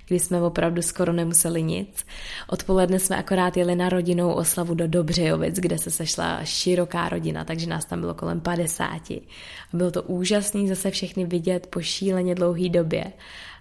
kdy 0.09 0.19
jsme 0.19 0.43
opravdu 0.43 0.83
skoro 0.83 1.13
nemuseli 1.13 1.63
nic. 1.63 2.07
Odpoledne 2.49 2.99
jsme 2.99 3.17
akorát 3.17 3.57
jeli 3.57 3.75
na 3.75 3.89
rodinnou 3.89 4.33
oslavu 4.33 4.75
do 4.75 4.89
Dobřejovic, 4.89 5.57
kde 5.57 5.79
se 5.79 5.91
sešla 5.91 6.45
široká 6.45 7.09
rodina, 7.09 7.45
takže 7.45 7.67
nás 7.67 7.85
tam 7.85 8.01
bylo 8.01 8.15
kolem 8.15 8.41
50. 8.41 9.11
A 9.11 9.27
bylo 9.73 9.91
to 9.91 10.03
úžasný 10.03 10.69
zase 10.69 10.91
všechny 10.91 11.25
vidět 11.25 11.67
po 11.67 11.81
šíleně 11.81 12.35
dlouhý 12.35 12.71
době 12.71 13.13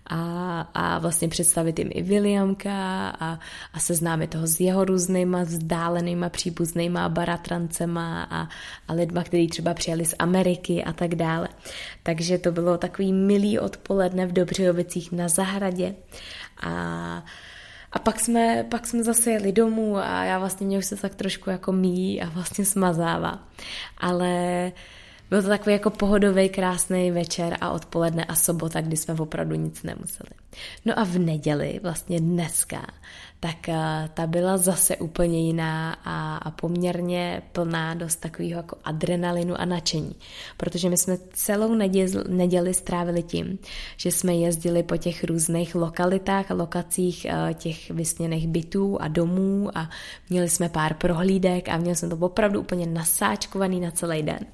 a, 0.10 0.62
a 0.74 1.00
vlastně 1.00 1.28
představit 1.28 1.80
jim 1.80 1.90
i 1.92 2.02
Williamka 2.02 3.10
a, 3.10 3.40
a 3.74 3.80
seznámit 3.80 4.30
toho 4.30 4.48
s 4.48 4.60
jeho 4.60 4.86
různýma 4.86 5.44
vzdálenýma 5.44 6.30
příbuznýma 6.30 7.10
baratrancema 7.10 8.28
a, 8.32 8.48
a 8.88 8.94
lidma, 8.94 9.24
kteří 9.24 9.48
třeba 9.48 9.74
přijeli 9.74 10.06
z 10.06 10.16
Ameriky 10.20 10.84
a 10.84 10.94
tak 10.94 11.16
dále. 11.16 11.48
Takže 12.04 12.38
to 12.38 12.52
bylo 12.52 12.78
takový 12.78 13.14
milý 13.14 13.60
odpoledne 13.60 14.26
v 14.26 14.34
Dobřejovicích 14.34 15.12
na 15.12 15.28
zahradě 15.28 15.96
a 16.64 17.24
a 17.92 18.00
pak 18.00 18.20
jsme, 18.20 18.66
pak 18.70 18.88
jsme 18.88 19.04
zase 19.04 19.32
jeli 19.32 19.52
domů 19.52 19.98
a 19.98 20.24
já 20.24 20.40
vlastně 20.40 20.68
mě 20.68 20.78
už 20.78 20.86
se 20.86 20.96
tak 20.96 21.16
trošku 21.16 21.50
jako 21.50 21.72
míjí 21.72 22.22
a 22.22 22.30
vlastně 22.30 22.66
smazává. 22.66 23.48
Ale 23.98 24.72
byl 25.30 25.42
to 25.42 25.48
takový 25.48 25.74
jako 25.74 25.90
pohodový, 25.90 26.50
krásný 26.50 27.12
večer 27.12 27.58
a 27.62 27.72
odpoledne 27.72 28.26
a 28.26 28.36
sobota, 28.36 28.82
kdy 28.82 28.98
jsme 28.98 29.14
opravdu 29.14 29.56
nic 29.56 29.84
nemuseli. 29.84 30.30
No 30.86 31.00
a 31.00 31.04
v 31.04 31.18
neděli, 31.18 31.80
vlastně 31.84 32.20
dneska, 32.20 32.88
tak 33.40 33.70
eh, 33.70 34.10
ta 34.14 34.28
byla 34.28 34.58
zase 34.58 34.98
úplně 34.98 35.48
jiná 35.48 35.94
a, 36.06 36.38
a 36.38 36.52
poměrně 36.52 37.42
plná 37.52 37.94
dost 37.94 38.16
takového 38.16 38.58
jako 38.58 38.78
adrenalinu 38.84 39.62
a 39.62 39.66
nadšení. 39.66 40.16
Protože 40.58 40.90
my 40.90 40.98
jsme 40.98 41.18
celou 41.34 41.76
neděli, 41.76 42.12
neděli 42.28 42.74
strávili 42.74 43.24
tím, 43.24 43.60
že 43.98 44.12
jsme 44.12 44.36
jezdili 44.36 44.84
po 44.84 44.98
těch 44.98 45.24
různých 45.24 45.76
lokalitách 45.76 46.52
a 46.52 46.54
lokacích 46.54 47.26
eh, 47.26 47.54
těch 47.54 47.92
vysněných 47.92 48.48
bytů 48.48 49.02
a 49.02 49.08
domů 49.08 49.70
a 49.78 49.90
měli 50.30 50.50
jsme 50.50 50.70
pár 50.70 50.94
prohlídek 50.94 51.70
a 51.70 51.78
měli 51.78 51.96
jsme 51.96 52.10
to 52.10 52.18
opravdu 52.18 52.60
úplně 52.60 52.88
nasáčkovaný 52.88 53.80
na 53.80 53.92
celý 53.92 54.24
den. 54.24 54.46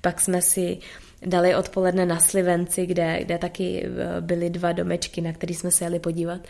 Pak 0.00 0.20
jsme 0.20 0.42
si 0.42 0.78
dali 1.26 1.54
odpoledne 1.54 2.06
na 2.06 2.20
Slivenci, 2.20 2.86
kde, 2.86 3.24
kde 3.24 3.38
taky 3.38 3.86
eh, 3.86 4.20
byly 4.20 4.50
dva 4.50 4.72
domečky, 4.72 5.20
na 5.20 5.32
který 5.32 5.54
jsme 5.54 5.70
se 5.70 5.84
jeli 5.84 5.98
podívat, 5.98 6.40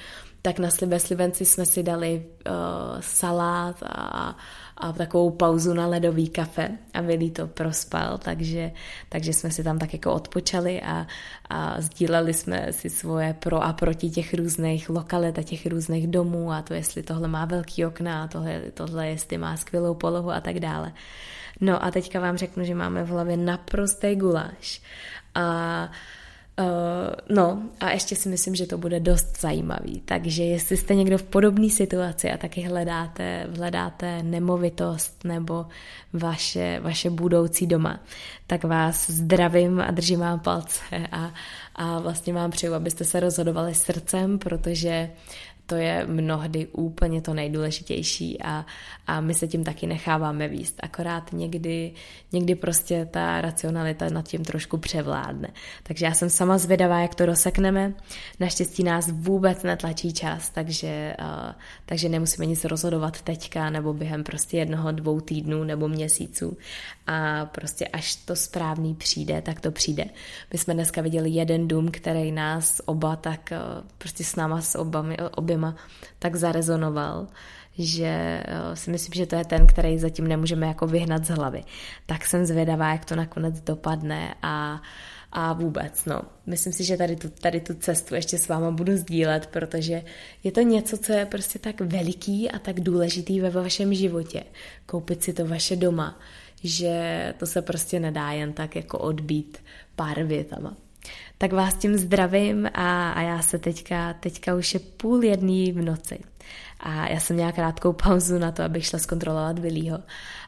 tak 0.43 0.59
na 0.59 0.71
Slive 0.71 1.01
Slivenci 1.01 1.45
jsme 1.45 1.67
si 1.67 1.83
dali 1.83 2.27
uh, 2.49 2.53
salát 3.01 3.83
a, 3.83 4.37
a 4.77 4.93
takovou 4.93 5.31
pauzu 5.31 5.75
na 5.75 5.87
ledový 5.87 6.29
kafe 6.29 6.71
a 6.95 7.01
Vili 7.01 7.31
to 7.31 7.47
prospal, 7.47 8.19
takže, 8.19 8.73
takže 9.09 9.33
jsme 9.33 9.51
si 9.51 9.65
tam 9.65 9.79
tak 9.79 9.93
jako 9.93 10.13
odpočali 10.13 10.83
a, 10.83 11.07
a 11.51 11.81
sdíleli 11.81 12.35
jsme 12.35 12.73
si 12.73 12.91
svoje 12.91 13.35
pro 13.35 13.63
a 13.63 13.73
proti 13.73 14.11
těch 14.11 14.35
různých 14.35 14.91
lokalit 14.91 15.39
a 15.39 15.43
těch 15.43 15.67
různých 15.67 16.07
domů 16.07 16.53
a 16.53 16.63
to, 16.63 16.75
jestli 16.75 17.03
tohle 17.03 17.29
má 17.29 17.45
velký 17.45 17.87
okna 17.87 18.25
a 18.25 18.29
tohle, 18.29 18.63
tohle 18.75 19.09
jestli 19.09 19.39
má 19.39 19.57
skvělou 19.57 19.95
polohu 19.95 20.31
a 20.31 20.41
tak 20.41 20.61
dále. 20.61 20.93
No 21.61 21.85
a 21.85 21.91
teďka 21.91 22.21
vám 22.21 22.37
řeknu, 22.37 22.65
že 22.65 22.75
máme 22.75 23.05
v 23.05 23.09
hlavě 23.09 23.37
naprostý 23.37 24.15
guláš. 24.15 24.83
A 25.35 25.85
Uh, 25.85 25.95
no 27.29 27.63
a 27.81 27.91
ještě 27.91 28.17
si 28.17 28.29
myslím, 28.29 28.55
že 28.55 28.67
to 28.67 28.79
bude 28.79 29.01
dost 29.01 29.41
zajímavý. 29.41 30.03
Takže 30.05 30.45
jestli 30.45 30.77
jste 30.77 30.95
někdo 30.95 31.19
v 31.19 31.23
podobné 31.23 31.71
situaci 31.71 32.31
a 32.31 32.37
taky 32.37 32.61
hledáte, 32.61 33.47
hledáte 33.57 34.23
nemovitost 34.23 35.25
nebo 35.25 35.67
vaše, 36.13 36.81
vaše 36.83 37.11
budoucí 37.11 37.67
doma, 37.67 38.01
tak 38.47 38.65
vás 38.65 39.11
zdravím 39.11 39.81
a 39.81 39.91
držím 39.91 40.21
vám 40.21 40.41
palce 40.41 40.83
a, 41.13 41.35
a 41.75 41.99
vlastně 41.99 42.33
vám 42.33 42.51
přeju, 42.51 42.75
abyste 42.75 43.05
se 43.05 43.21
rozhodovali 43.21 43.75
srdcem, 43.75 44.39
protože 44.39 45.11
to 45.71 45.77
je 45.77 46.07
mnohdy 46.07 46.67
úplně 46.67 47.23
to 47.23 47.35
nejdůležitější 47.35 48.43
a, 48.43 48.67
a 49.07 49.21
my 49.21 49.35
se 49.35 49.49
tím 49.49 49.65
taky 49.65 49.87
necháváme 49.87 50.49
výst. 50.49 50.77
Akorát 50.83 51.33
někdy, 51.33 51.93
někdy 52.33 52.55
prostě 52.55 53.09
ta 53.11 53.41
racionalita 53.41 54.09
nad 54.09 54.29
tím 54.29 54.45
trošku 54.45 54.79
převládne. 54.79 55.49
Takže 55.83 56.07
já 56.07 56.15
jsem 56.15 56.31
sama 56.31 56.59
zvědavá, 56.59 57.01
jak 57.01 57.15
to 57.15 57.27
rozsekneme. 57.27 57.93
Naštěstí 58.41 58.83
nás 58.83 59.11
vůbec 59.13 59.63
netlačí 59.63 60.13
čas, 60.13 60.51
takže, 60.51 61.17
uh, 61.21 61.53
takže 61.87 62.09
nemusíme 62.09 62.47
nic 62.47 62.65
rozhodovat 62.65 63.23
teďka 63.23 63.71
nebo 63.71 63.95
během 63.95 64.25
prostě 64.25 64.57
jednoho, 64.57 64.93
dvou 64.93 65.21
týdnů 65.21 65.65
nebo 65.65 65.89
měsíců. 65.89 66.57
A 67.07 67.47
prostě 67.47 67.89
až 67.89 68.17
to 68.17 68.37
správný 68.37 68.95
přijde, 68.95 69.43
tak 69.43 69.61
to 69.61 69.71
přijde. 69.71 70.05
My 70.53 70.59
jsme 70.59 70.75
dneska 70.75 71.01
viděli 71.03 71.31
jeden 71.31 71.69
dům, 71.69 71.91
který 71.91 72.33
nás 72.33 72.81
oba 72.85 73.17
tak 73.17 73.53
uh, 73.53 73.87
prostě 73.99 74.25
s 74.25 74.37
náma 74.37 74.61
s 74.61 74.79
obami, 74.79 75.17
oběma 75.37 75.60
tak 76.19 76.37
zarezonoval, 76.37 77.27
že 77.79 78.43
eh, 78.47 78.77
si 78.77 78.91
myslím, 78.91 79.13
že 79.15 79.27
to 79.27 79.37
je 79.37 79.45
ten, 79.45 79.67
který 79.67 79.99
zatím 79.99 80.29
nemůžeme 80.29 80.67
jako 80.67 80.87
vyhnat 80.87 81.25
z 81.25 81.29
hlavy. 81.29 81.63
Tak 82.07 82.25
jsem 82.25 82.47
zvědavá, 82.47 82.93
jak 82.93 83.05
to 83.05 83.17
nakonec 83.17 83.61
dopadne 83.61 84.35
a, 84.43 84.83
a 85.33 85.53
vůbec, 85.53 86.05
no. 86.05 86.23
Myslím 86.47 86.73
si, 86.73 86.85
že 86.85 86.97
tady 86.97 87.17
tu, 87.17 87.29
tady 87.29 87.61
tu 87.61 87.75
cestu 87.75 88.15
ještě 88.15 88.39
s 88.39 88.49
váma 88.49 88.71
budu 88.71 88.97
sdílet, 88.97 89.47
protože 89.47 90.03
je 90.45 90.53
to 90.53 90.61
něco, 90.61 90.99
co 90.99 91.13
je 91.13 91.27
prostě 91.27 91.59
tak 91.59 91.81
veliký 91.81 92.51
a 92.51 92.59
tak 92.59 92.81
důležitý 92.81 93.41
ve 93.41 93.51
vašem 93.51 93.95
životě. 93.95 94.45
Koupit 94.87 95.23
si 95.23 95.33
to 95.33 95.47
vaše 95.47 95.77
doma, 95.77 96.19
že 96.63 97.35
to 97.39 97.47
se 97.47 97.63
prostě 97.63 98.01
nedá 98.01 98.31
jen 98.31 98.53
tak 98.53 98.77
jako 98.77 98.99
odbít 98.99 99.59
pár 99.97 100.23
větama. 100.23 100.77
Tak 101.41 101.53
vás 101.53 101.75
tím 101.75 101.97
zdravím 101.97 102.67
a, 102.75 103.13
a 103.13 103.21
já 103.21 103.43
se 103.43 103.59
teďka, 103.59 104.13
teďka 104.13 104.55
už 104.55 104.75
je 104.75 104.81
půl 104.81 105.25
jedný 105.25 105.73
v 105.73 105.83
noci. 105.83 106.19
A 106.81 107.09
já 107.09 107.21
jsem 107.21 107.37
měla 107.37 107.53
krátkou 107.53 107.93
pauzu 107.93 108.39
na 108.39 108.53
to, 108.53 108.63
abych 108.63 108.87
šla 108.87 108.99
zkontrolovat 108.99 109.59
Billyho. 109.59 109.99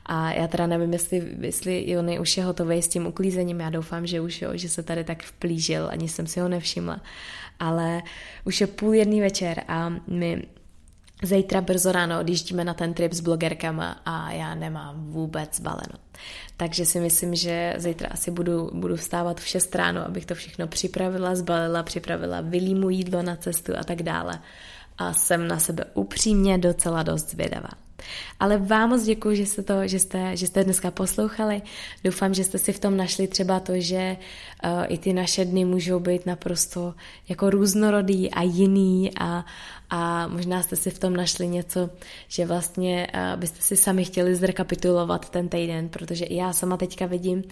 A 0.06 0.32
já 0.32 0.48
teda 0.48 0.66
nevím, 0.66 0.92
jestli, 0.92 1.36
jestli 1.40 1.98
on 1.98 2.08
je 2.08 2.20
už 2.20 2.36
je 2.36 2.44
hotový 2.44 2.82
s 2.82 2.88
tím 2.88 3.06
uklízením. 3.06 3.60
Já 3.60 3.70
doufám, 3.70 4.06
že 4.06 4.20
už 4.20 4.42
jo, 4.42 4.50
že 4.54 4.68
se 4.68 4.82
tady 4.82 5.04
tak 5.04 5.22
vplížil, 5.22 5.88
ani 5.88 6.08
jsem 6.08 6.26
si 6.26 6.40
ho 6.40 6.48
nevšimla. 6.48 7.00
Ale 7.58 8.02
už 8.44 8.60
je 8.60 8.66
půl 8.66 8.94
jedný 8.94 9.20
večer 9.20 9.62
a 9.68 9.92
my 10.06 10.42
Zítra 11.22 11.60
brzo 11.60 11.92
ráno 11.92 12.20
odjíždíme 12.20 12.64
na 12.64 12.74
ten 12.74 12.94
trip 12.94 13.12
s 13.12 13.20
blogerkama 13.20 14.00
a 14.06 14.32
já 14.32 14.54
nemám 14.54 15.06
vůbec 15.10 15.60
baleno. 15.60 15.98
Takže 16.56 16.86
si 16.86 17.00
myslím, 17.00 17.34
že 17.34 17.74
zítra 17.78 18.08
asi 18.12 18.30
budu, 18.30 18.70
budu 18.74 18.96
vstávat 18.96 19.40
v 19.40 19.46
6 19.46 19.74
ráno, 19.74 20.06
abych 20.06 20.26
to 20.26 20.34
všechno 20.34 20.66
připravila, 20.66 21.34
zbalila, 21.34 21.82
připravila 21.82 22.40
vylímu 22.40 22.90
jídlo 22.90 23.22
na 23.22 23.36
cestu 23.36 23.72
a 23.78 23.84
tak 23.84 24.02
dále. 24.02 24.40
A 24.98 25.12
jsem 25.12 25.48
na 25.48 25.58
sebe 25.58 25.84
upřímně 25.94 26.58
docela 26.58 27.02
dost 27.02 27.30
zvědavá. 27.30 27.70
Ale 28.40 28.58
vám 28.58 28.90
moc 28.90 29.02
děkuji, 29.02 29.36
že 29.36 29.46
jste, 29.46 29.62
to, 29.62 29.88
že 29.88 29.98
jste, 29.98 30.36
že 30.36 30.46
jste 30.46 30.64
dneska 30.64 30.90
poslouchali. 30.90 31.62
Doufám, 32.04 32.34
že 32.34 32.44
jste 32.44 32.58
si 32.58 32.72
v 32.72 32.78
tom 32.78 32.96
našli 32.96 33.28
třeba 33.28 33.60
to, 33.60 33.72
že 33.76 34.16
uh, 34.64 34.70
i 34.88 34.98
ty 34.98 35.12
naše 35.12 35.44
dny 35.44 35.64
můžou 35.64 36.00
být 36.00 36.26
naprosto 36.26 36.94
jako 37.28 37.50
různorodý 37.50 38.30
a 38.30 38.42
jiný 38.42 39.10
a, 39.20 39.44
a 39.94 40.26
možná 40.26 40.62
jste 40.62 40.76
si 40.76 40.90
v 40.90 40.98
tom 40.98 41.16
našli 41.16 41.48
něco, 41.48 41.90
že 42.28 42.46
vlastně 42.46 43.06
uh, 43.14 43.40
byste 43.40 43.62
si 43.62 43.76
sami 43.76 44.04
chtěli 44.04 44.34
zrekapitulovat 44.34 45.30
ten 45.30 45.48
týden, 45.48 45.88
protože 45.88 46.24
i 46.24 46.36
já 46.36 46.52
sama 46.52 46.76
teďka 46.76 47.06
vidím, 47.06 47.42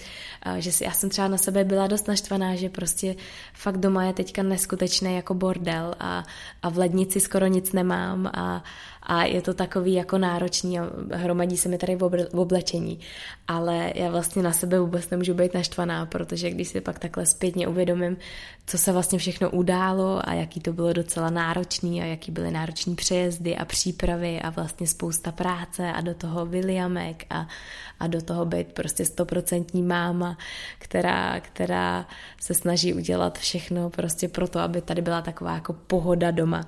uh, 0.46 0.56
že 0.56 0.72
si, 0.72 0.84
já 0.84 0.92
jsem 0.92 1.10
třeba 1.10 1.28
na 1.28 1.38
sebe 1.38 1.64
byla 1.64 1.86
dost 1.86 2.08
naštvaná, 2.08 2.54
že 2.54 2.68
prostě 2.68 3.16
fakt 3.54 3.76
doma 3.76 4.04
je 4.04 4.12
teďka 4.12 4.42
neskutečný 4.42 5.14
jako 5.14 5.34
bordel 5.34 5.94
a, 6.00 6.24
a 6.62 6.68
v 6.68 6.78
lednici 6.78 7.20
skoro 7.20 7.46
nic 7.46 7.72
nemám 7.72 8.26
a, 8.26 8.64
a 9.02 9.24
je 9.24 9.42
to 9.42 9.54
takový 9.54 9.92
jako 9.92 10.18
náročný 10.18 10.78
a 10.80 10.90
hromadí 11.12 11.56
se 11.56 11.68
mi 11.68 11.78
tady 11.78 11.96
v 11.96 12.38
oblečení. 12.38 13.00
Ale 13.48 13.92
já 13.94 14.10
vlastně 14.10 14.42
na 14.42 14.52
sebe 14.52 14.80
vůbec 14.80 15.10
nemůžu 15.10 15.34
být 15.34 15.54
naštvaná, 15.54 16.06
protože 16.06 16.50
když 16.50 16.68
si 16.68 16.80
pak 16.80 16.98
takhle 16.98 17.26
zpětně 17.26 17.68
uvědomím, 17.68 18.16
co 18.66 18.78
se 18.78 18.92
vlastně 18.92 19.18
všechno 19.18 19.50
událo 19.50 20.28
a 20.28 20.34
jaký 20.34 20.60
to 20.60 20.72
bylo 20.72 20.92
docela 20.92 21.30
náročný 21.30 22.02
a 22.02 22.04
jaký 22.04 22.29
byly 22.30 22.50
náročný 22.50 22.94
přejezdy 22.94 23.56
a 23.56 23.64
přípravy 23.64 24.40
a 24.40 24.50
vlastně 24.50 24.86
spousta 24.86 25.32
práce 25.32 25.92
a 25.92 26.00
do 26.00 26.14
toho 26.14 26.46
Williamek 26.46 27.26
a, 27.30 27.48
a 28.00 28.06
do 28.06 28.22
toho 28.22 28.44
být 28.44 28.72
prostě 28.72 29.04
stoprocentní 29.04 29.82
máma, 29.82 30.38
která, 30.78 31.40
která 31.40 32.06
se 32.40 32.54
snaží 32.54 32.94
udělat 32.94 33.38
všechno 33.38 33.90
prostě 33.90 34.28
proto, 34.28 34.58
aby 34.58 34.80
tady 34.80 35.02
byla 35.02 35.22
taková 35.22 35.54
jako 35.54 35.72
pohoda 35.72 36.30
doma, 36.30 36.66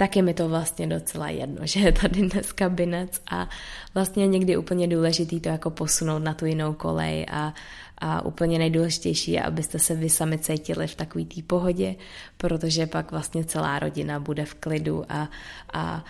tak 0.00 0.16
je 0.16 0.22
mi 0.22 0.34
to 0.34 0.48
vlastně 0.48 0.86
docela 0.86 1.28
jedno, 1.28 1.58
že 1.66 1.80
je 1.80 1.92
tady 1.92 2.28
dnes 2.28 2.52
kabinec 2.52 3.20
a 3.30 3.48
vlastně 3.94 4.26
někdy 4.26 4.56
úplně 4.56 4.88
důležitý 4.88 5.40
to 5.40 5.48
jako 5.48 5.70
posunout 5.70 6.18
na 6.18 6.34
tu 6.34 6.46
jinou 6.46 6.72
kolej 6.72 7.26
a, 7.30 7.54
a 8.00 8.24
úplně 8.24 8.58
nejdůležitější 8.58 9.32
je, 9.32 9.42
abyste 9.42 9.78
se 9.78 9.94
vy 9.94 10.10
sami 10.10 10.38
cítili 10.38 10.86
v 10.86 10.94
takové 10.94 11.24
té 11.24 11.42
pohodě, 11.42 11.94
protože 12.36 12.86
pak 12.86 13.10
vlastně 13.10 13.44
celá 13.44 13.78
rodina 13.78 14.20
bude 14.20 14.44
v 14.44 14.54
klidu 14.54 15.04
a, 15.08 15.28
a 15.72 16.04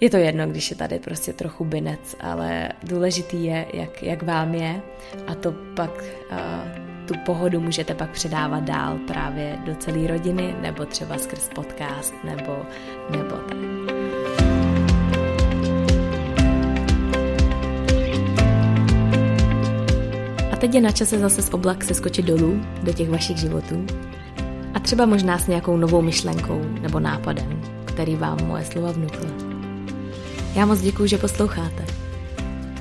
je 0.00 0.10
to 0.10 0.16
jedno, 0.16 0.46
když 0.46 0.70
je 0.70 0.76
tady 0.76 0.98
prostě 0.98 1.32
trochu 1.32 1.64
binec, 1.64 2.16
ale 2.20 2.68
důležitý 2.82 3.44
je, 3.44 3.66
jak, 3.72 4.02
jak 4.02 4.22
vám 4.22 4.54
je 4.54 4.82
a 5.26 5.34
to 5.34 5.52
pak 5.76 6.04
uh, 6.30 6.38
tu 7.06 7.14
pohodu 7.24 7.60
můžete 7.60 7.94
pak 7.94 8.10
předávat 8.10 8.64
dál 8.64 8.98
právě 9.06 9.58
do 9.64 9.74
celé 9.74 10.06
rodiny, 10.06 10.54
nebo 10.60 10.86
třeba 10.86 11.18
skrz 11.18 11.48
podcast, 11.54 12.14
nebo, 12.24 12.66
nebo 13.10 13.36
tak. 13.36 14.23
Teď 20.64 20.74
je 20.74 20.80
na 20.80 20.92
čase 20.92 21.18
zase 21.18 21.42
z 21.42 21.54
oblak 21.54 21.84
se 21.84 21.94
skočit 21.94 22.24
dolů 22.24 22.60
do 22.82 22.92
těch 22.92 23.10
vašich 23.10 23.36
životů 23.36 23.86
a 24.74 24.80
třeba 24.80 25.06
možná 25.06 25.38
s 25.38 25.46
nějakou 25.46 25.76
novou 25.76 26.02
myšlenkou 26.02 26.60
nebo 26.80 27.00
nápadem, 27.00 27.62
který 27.84 28.16
vám 28.16 28.38
moje 28.46 28.64
slova 28.64 28.92
vnukla. 28.92 29.28
Já 30.54 30.66
moc 30.66 30.80
děkuji, 30.80 31.08
že 31.08 31.18
posloucháte. 31.18 31.84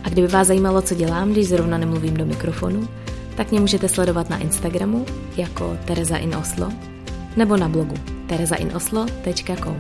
A 0.03 0.09
kdyby 0.09 0.27
vás 0.27 0.47
zajímalo, 0.47 0.81
co 0.81 0.95
dělám, 0.95 1.31
když 1.31 1.47
zrovna 1.47 1.77
nemluvím 1.77 2.13
do 2.13 2.25
mikrofonu, 2.25 2.87
tak 3.35 3.51
mě 3.51 3.59
můžete 3.59 3.89
sledovat 3.89 4.29
na 4.29 4.37
Instagramu 4.37 5.05
jako 5.37 5.77
Tereza 5.85 6.17
in 6.17 6.35
Oslo 6.35 6.71
nebo 7.37 7.57
na 7.57 7.69
blogu 7.69 7.95
terezainoslo.com. 8.27 9.79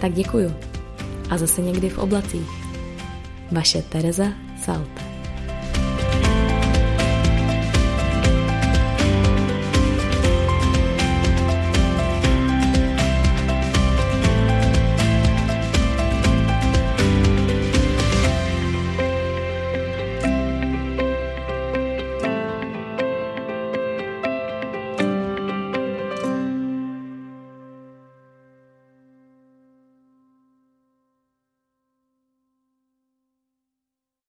Tak 0.00 0.12
děkuju 0.12 0.54
a 1.30 1.38
zase 1.38 1.62
někdy 1.62 1.88
v 1.88 1.98
oblacích. 1.98 2.50
Vaše 3.52 3.82
Tereza 3.82 4.26
Salte. 4.62 5.09